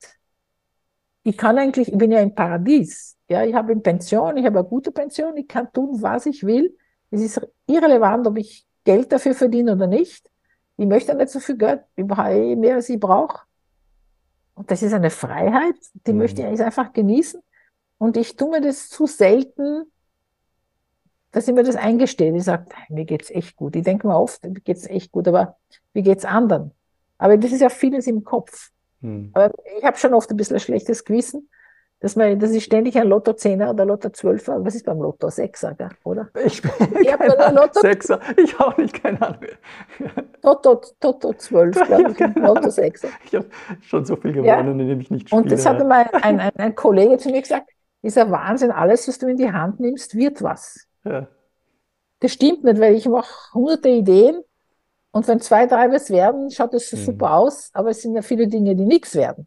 [1.22, 3.16] Ich kann eigentlich, ich bin ja im Paradies.
[3.28, 6.44] Ja, ich habe eine Pension, ich habe eine gute Pension, ich kann tun, was ich
[6.44, 6.76] will.
[7.10, 10.28] Es ist irrelevant, ob ich Geld dafür verdiene oder nicht.
[10.78, 13.40] Ich möchte nicht so viel Geld, ich mehr, als ich brauche.
[14.54, 15.76] Und das ist eine Freiheit,
[16.06, 16.18] die mhm.
[16.18, 17.40] möchte ich einfach genießen.
[17.98, 19.84] Und ich tue mir das zu selten,
[21.30, 22.36] dass ich mir das eingestehe.
[22.36, 23.74] Ich sage, mir geht's echt gut.
[23.76, 25.56] Ich denke mir oft, mir geht's echt gut, aber
[25.92, 26.72] wie geht's anderen?
[27.18, 28.70] Aber das ist ja vieles im Kopf.
[29.00, 29.30] Hm.
[29.32, 31.48] Aber ich habe schon oft ein bisschen ein schlechtes Gewissen,
[32.02, 35.28] dass, man, dass ich ständig ein Lotto 10er oder Lotto 12er, was ist beim Lotto
[35.28, 36.28] 6er, gell, oder?
[36.44, 39.40] Ich bin ich keine Lotto 6er, ich auch nicht, keine Ahnung.
[40.42, 43.06] Toto, Toto 12, glaube ich, ja, Lotto 6er.
[43.24, 43.46] Ich habe
[43.82, 44.60] schon so viel gewonnen, ja.
[44.60, 45.42] indem ich nicht spiele.
[45.42, 47.70] Und das hat mal ein, ein, ein Kollege zu mir gesagt,
[48.02, 50.88] dieser Wahnsinn, alles, was du in die Hand nimmst, wird was.
[51.04, 51.28] Ja.
[52.18, 54.42] Das stimmt nicht, weil ich mache hunderte Ideen
[55.12, 56.96] und wenn zwei, drei was werden, schaut das mhm.
[56.96, 59.46] super aus, aber es sind ja viele Dinge, die nichts werden.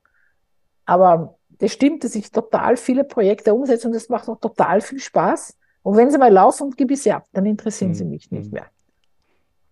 [0.85, 4.99] Aber das stimmt, dass ich total viele Projekte umsetze und das macht auch total viel
[4.99, 5.57] Spaß.
[5.83, 7.95] Und wenn sie mal laufen, gebe ich sie ab, dann interessieren mhm.
[7.95, 8.55] sie mich nicht mhm.
[8.55, 8.65] mehr.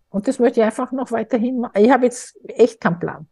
[0.10, 1.74] Und das möchte ich einfach noch weiterhin machen.
[1.76, 3.28] Ich habe jetzt echt keinen Plan.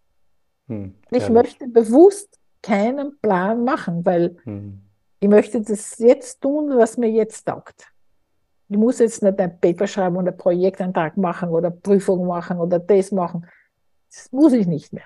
[0.68, 0.96] Mhm.
[1.12, 4.82] Ich möchte bewusst keinen Plan machen, weil mhm.
[5.20, 7.88] ich möchte das jetzt tun, was mir jetzt taugt.
[8.68, 13.12] Ich muss jetzt nicht ein Paper schreiben oder Projektantrag machen oder Prüfung machen oder das
[13.12, 13.46] machen.
[14.10, 15.06] Das muss ich nicht mehr.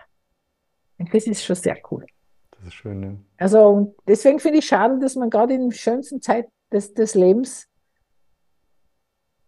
[0.97, 2.05] Und das ist schon sehr cool.
[2.57, 3.19] Das ist schön, ne?
[3.37, 7.67] Also deswegen finde ich schade, dass man gerade in der schönsten Zeit des, des Lebens,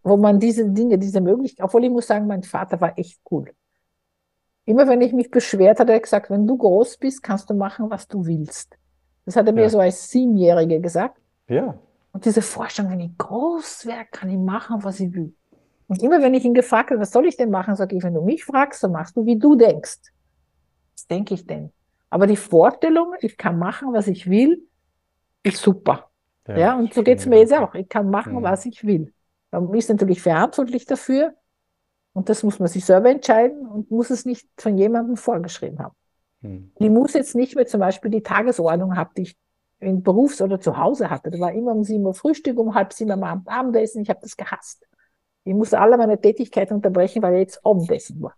[0.04, 3.52] wo man diese Dinge, diese Möglichkeiten, obwohl ich muss sagen, mein Vater war echt cool.
[4.66, 7.90] Immer wenn ich mich beschwert, hat er gesagt, wenn du groß bist, kannst du machen,
[7.90, 8.78] was du willst.
[9.26, 9.62] Das hat er ja.
[9.62, 11.20] mir so als Siebenjährige gesagt.
[11.48, 11.78] Ja.
[12.12, 15.34] Und diese Vorstellung, wenn ich groß wäre, kann ich machen, was ich will.
[15.88, 18.14] Und immer wenn ich ihn gefragt habe, was soll ich denn machen, sage ich, wenn
[18.14, 20.00] du mich fragst, dann machst du, wie du denkst.
[20.96, 21.72] Was denke ich denn?
[22.10, 24.68] Aber die Vorstellung, ich kann machen, was ich will,
[25.44, 26.10] ist super.
[26.48, 27.74] Ja, ja und so geht es mir jetzt auch.
[27.76, 28.44] Ich kann machen, mhm.
[28.44, 29.14] was ich will.
[29.52, 31.34] Man ist natürlich verantwortlich dafür.
[32.14, 35.96] Und das muss man sich selber entscheiden und muss es nicht von jemandem vorgeschrieben haben.
[36.42, 36.72] Mhm.
[36.80, 39.38] Ich muss jetzt nicht mehr zum Beispiel die Tagesordnung haben, die ich
[39.80, 41.30] in Berufs- oder zu Hause hatte.
[41.30, 44.02] Da war immer um sieben Uhr Frühstück, um halb sieben am Abend Abendessen.
[44.02, 44.88] Ich habe das gehasst.
[45.44, 48.34] Ich musste alle meine Tätigkeiten unterbrechen, weil jetzt Abendessen war.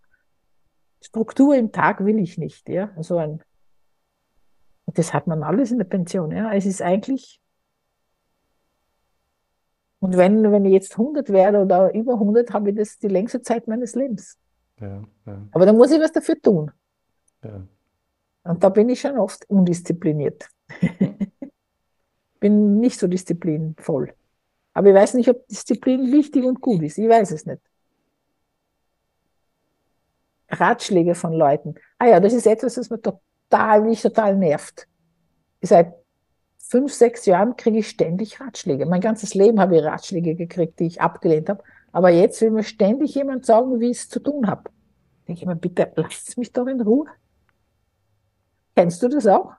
[1.02, 2.90] Struktur im Tag will ich nicht, ja.
[3.00, 3.42] So ein,
[4.94, 6.52] das hat man alles in der Pension, ja.
[6.52, 7.40] Es ist eigentlich,
[10.00, 13.42] und wenn, wenn ich jetzt 100 werde oder über 100, habe ich das die längste
[13.42, 14.38] Zeit meines Lebens.
[14.80, 15.48] Ja, ja.
[15.52, 16.70] Aber da muss ich was dafür tun.
[17.44, 17.62] Ja.
[18.44, 20.48] Und da bin ich schon oft undiszipliniert.
[22.40, 24.14] bin nicht so disziplinvoll.
[24.72, 26.96] Aber ich weiß nicht, ob Disziplin wichtig und gut ist.
[26.96, 27.60] Ich weiß es nicht.
[30.48, 31.74] Ratschläge von Leuten.
[31.98, 32.98] Ah ja, das ist etwas, was mir
[33.50, 34.86] total, mich total nervt.
[35.60, 35.92] Seit
[36.58, 38.86] fünf, sechs Jahren kriege ich ständig Ratschläge.
[38.86, 41.62] Mein ganzes Leben habe ich Ratschläge gekriegt, die ich abgelehnt habe.
[41.92, 44.70] Aber jetzt will mir ständig jemand sagen, wie ich es zu tun habe.
[45.26, 47.06] Denke ich mir, bitte lasst mich doch in Ruhe.
[48.76, 49.52] Kennst du das auch?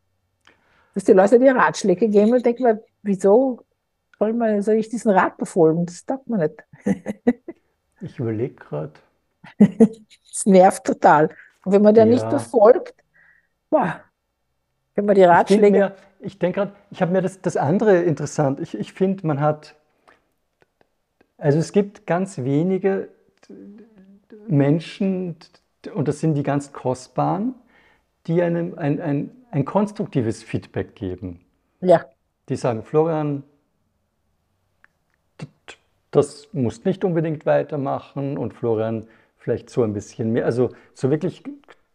[0.94, 3.62] dass die Leute dir Ratschläge geben und denken mir, wieso
[4.20, 5.86] soll, man, soll ich diesen Rat befolgen?
[5.86, 6.64] Das taugt man nicht.
[8.02, 8.94] ich überlege gerade.
[9.58, 11.30] Es nervt total.
[11.66, 12.12] Und wenn man der ja.
[12.12, 12.96] nicht befolgt,
[13.72, 14.02] boah,
[14.94, 15.96] wenn man die Ratschläge.
[16.20, 18.60] Ich denke gerade, ich habe mir das, das andere interessant.
[18.60, 19.76] Ich, ich finde, man hat,
[21.38, 23.10] also es gibt ganz wenige
[24.48, 25.36] Menschen,
[25.96, 27.56] und das sind die ganz kostbaren,
[28.28, 31.44] die einem ein, ein, ein konstruktives Feedback geben.
[31.80, 32.06] Ja.
[32.50, 33.44] Die sagen, Florian,
[36.12, 39.08] das musst nicht unbedingt weitermachen und Florian
[39.38, 41.44] vielleicht so ein bisschen mehr, also so wirklich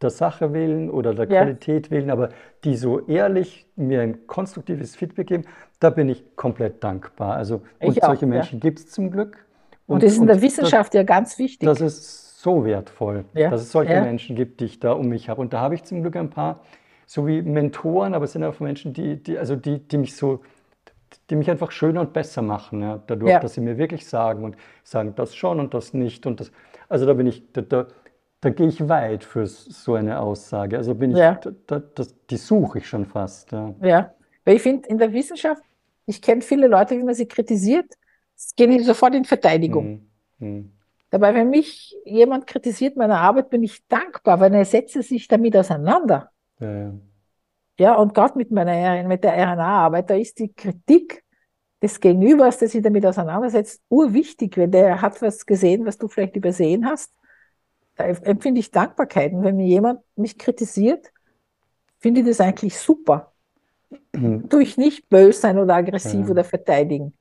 [0.02, 1.42] der Sache willen oder der ja.
[1.42, 2.30] Qualität willen, aber
[2.64, 5.44] die so ehrlich mir ein konstruktives Feedback geben,
[5.80, 7.36] da bin ich komplett dankbar.
[7.36, 8.60] Also und auch, solche Menschen ja.
[8.60, 9.46] gibt es zum Glück.
[9.86, 11.66] Und, und das ist in der Wissenschaft das, ja ganz wichtig.
[11.66, 13.50] Das ist so wertvoll, ja.
[13.50, 15.40] dass es solche Menschen gibt, die ich da um mich habe.
[15.40, 16.60] Und da habe ich zum Glück ein paar,
[17.06, 20.40] so wie Mentoren, aber es sind auch Menschen, die, die, also die, die mich so
[21.30, 23.40] die mich einfach schöner und besser machen, ja, dadurch, ja.
[23.40, 26.52] dass sie mir wirklich sagen und sagen, das schon und das nicht und das.
[26.88, 27.86] Also da bin ich, da, da,
[28.40, 30.76] da gehe ich weit für so eine Aussage.
[30.76, 31.40] Also bin ich, ja.
[31.66, 33.52] da, das, die suche ich schon fast.
[33.52, 34.14] Ja, ja.
[34.44, 35.62] weil ich finde, in der Wissenschaft,
[36.06, 37.94] ich kenne viele Leute, wie man sie kritisiert,
[38.56, 39.84] gehen die sofort in Verteidigung.
[39.84, 40.10] Hm.
[40.38, 40.72] Hm.
[41.10, 45.56] Dabei, wenn mich jemand kritisiert meiner Arbeit, bin ich dankbar, weil er setzt sich damit
[45.56, 46.30] auseinander.
[46.60, 46.92] Ja, ja.
[47.78, 51.22] Ja, und gerade mit meiner mit der RNA-Arbeit, da ist die Kritik
[51.82, 56.36] des Gegenübers, der sich damit auseinandersetzt, urwichtig, wenn der hat was gesehen, was du vielleicht
[56.36, 57.12] übersehen hast.
[57.96, 59.32] Da empfinde ich Dankbarkeit.
[59.32, 61.12] Und wenn mir jemand mich kritisiert,
[61.98, 63.32] finde ich das eigentlich super.
[64.14, 64.48] Mhm.
[64.48, 66.30] Tue ich nicht böse sein oder aggressiv ja.
[66.30, 67.14] oder verteidigen.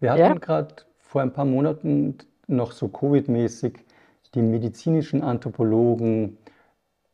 [0.00, 0.34] Wir hatten ja?
[0.34, 3.78] gerade vor ein paar Monaten noch so Covid-mäßig
[4.34, 6.38] die medizinischen Anthropologen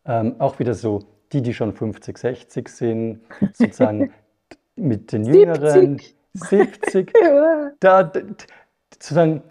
[0.04, 1.00] ähm, auch wieder so
[1.32, 3.20] die, die schon 50, 60 sind,
[3.52, 4.12] sozusagen
[4.76, 7.12] mit den Jüngeren, 70, 70
[7.80, 8.12] da,
[8.94, 9.42] sozusagen,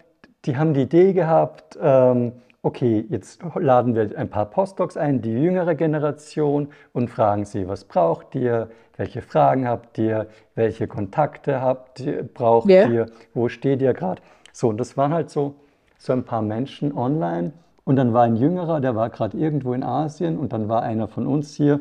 [0.44, 2.32] die haben die Idee gehabt, ähm,
[2.62, 7.84] okay, jetzt laden wir ein paar Postdocs ein, die jüngere Generation, und fragen sie, was
[7.84, 12.88] braucht ihr, welche Fragen habt ihr, welche Kontakte habt ihr, braucht yeah.
[12.88, 14.20] ihr, wo steht ihr gerade.
[14.52, 15.54] So, und das waren halt so,
[15.98, 17.52] so ein paar Menschen online,
[17.84, 21.08] und dann war ein Jüngerer, der war gerade irgendwo in Asien und dann war einer
[21.08, 21.80] von uns hier,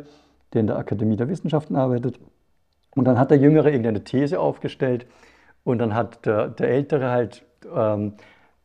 [0.54, 2.18] der in der Akademie der Wissenschaften arbeitet.
[2.96, 5.06] Und dann hat der Jüngere irgendeine These aufgestellt
[5.66, 7.44] und dann hat der, der Ältere halt
[7.76, 8.14] ähm,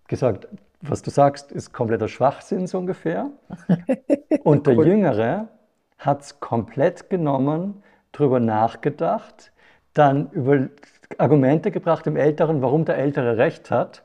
[0.06, 0.46] gesagt,
[0.82, 3.30] was du sagst, ist kompletter Schwachsinn so ungefähr.
[4.44, 5.48] Und der Jüngere
[5.98, 9.52] hat es komplett genommen, darüber nachgedacht,
[9.94, 10.68] dann über
[11.18, 14.02] Argumente gebracht dem Älteren, warum der Ältere recht hat.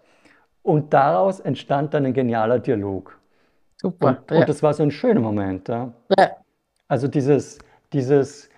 [0.62, 3.18] Und daraus entstand dann ein genialer Dialog.
[3.78, 4.10] Super.
[4.10, 4.40] Und, ja.
[4.40, 5.68] und das war so ein schöner Moment.
[5.70, 5.94] Ja.
[6.18, 6.32] ja.
[6.88, 7.60] Also dieses,
[7.94, 8.50] dieses.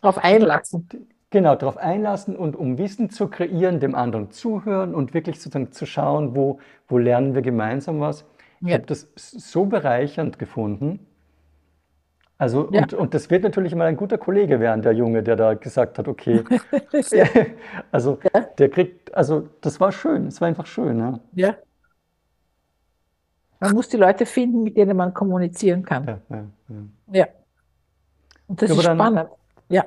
[0.00, 0.88] Darauf einlassen.
[1.30, 5.84] Genau, darauf einlassen und um Wissen zu kreieren, dem anderen zuhören und wirklich sozusagen zu
[5.84, 8.24] schauen, wo, wo lernen wir gemeinsam was.
[8.60, 8.68] Ja.
[8.68, 11.06] Ich habe das so bereichernd gefunden.
[12.38, 12.82] Also, ja.
[12.82, 15.98] und, und das wird natürlich mal ein guter Kollege werden, der Junge, der da gesagt
[15.98, 16.44] hat, okay.
[17.90, 18.40] also, ja.
[18.40, 20.98] der kriegt, also, das war schön, es war einfach schön.
[20.98, 21.20] Ja.
[21.34, 21.56] ja.
[23.60, 26.20] Man muss die Leute finden, mit denen man kommunizieren kann.
[27.12, 27.26] Ja.
[28.46, 29.28] Und das ist spannend.
[29.68, 29.84] Ja.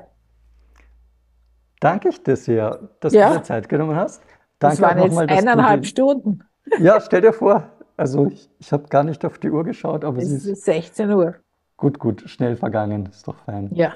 [1.82, 3.30] Danke ich dir sehr, dass ja.
[3.30, 4.22] du dir Zeit genommen hast.
[4.60, 6.44] Danke das waren jetzt mal, eineinhalb Stunden.
[6.78, 7.68] Ja, stell dir vor.
[7.96, 11.10] Also ich, ich habe gar nicht auf die Uhr geschaut, aber es, es ist 16
[11.10, 11.34] Uhr.
[11.76, 13.68] Gut, gut, schnell vergangen, ist doch fein.
[13.74, 13.94] Ja.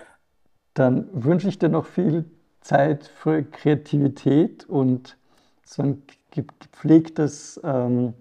[0.75, 2.25] Dann wünsche ich dir noch viel
[2.61, 5.17] Zeit für Kreativität und
[5.65, 6.03] so ein
[6.33, 8.15] gepflegtes ähm,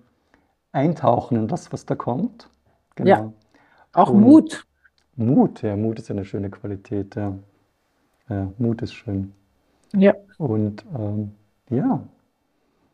[0.72, 2.52] eintauchen in das, was da kommt.
[2.94, 3.10] Genau.
[3.10, 3.34] Ja,
[3.94, 4.68] auch Und Mut.
[5.16, 7.16] Mut, ja, Mut ist eine schöne Qualität.
[7.16, 7.34] Ja,
[8.30, 9.34] ja Mut ist schön.
[9.95, 10.13] Ja.
[10.38, 11.31] Und ähm,
[11.69, 12.01] ja.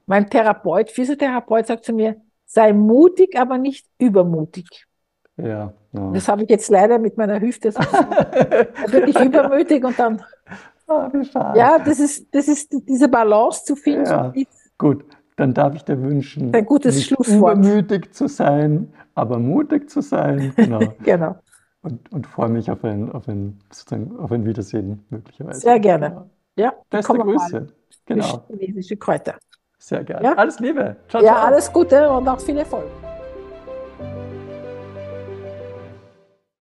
[0.05, 4.87] Mein Therapeut, Physiotherapeut sagt zu mir, sei mutig, aber nicht übermutig.
[5.37, 5.73] Ja.
[5.93, 6.11] ja.
[6.11, 7.71] Das habe ich jetzt leider mit meiner Hüfte.
[7.71, 10.21] So da bin ich übermütig und dann.
[10.87, 11.09] Oh.
[11.55, 14.05] Ja, das ist, das ist diese Balance zu finden.
[14.05, 14.33] Ja.
[14.77, 15.05] Gut,
[15.37, 17.57] dann darf ich dir wünschen, ein gutes nicht Schlusswort.
[17.57, 20.51] übermütig zu sein, aber mutig zu sein.
[20.57, 20.79] Genau.
[21.03, 21.37] genau.
[21.81, 25.61] Und, und freue mich auf ein, auf, ein, sozusagen auf ein Wiedersehen möglicherweise.
[25.61, 26.29] Sehr gerne.
[26.55, 27.67] Ja, Beste Grüße.
[28.05, 28.45] Genau.
[28.47, 29.35] Chinesische Kräuter.
[29.77, 30.25] Sehr gerne.
[30.25, 30.33] Ja?
[30.33, 30.97] Alles Liebe.
[31.07, 31.45] Ciao, ja, ciao.
[31.45, 32.87] alles Gute und auch viel Erfolg.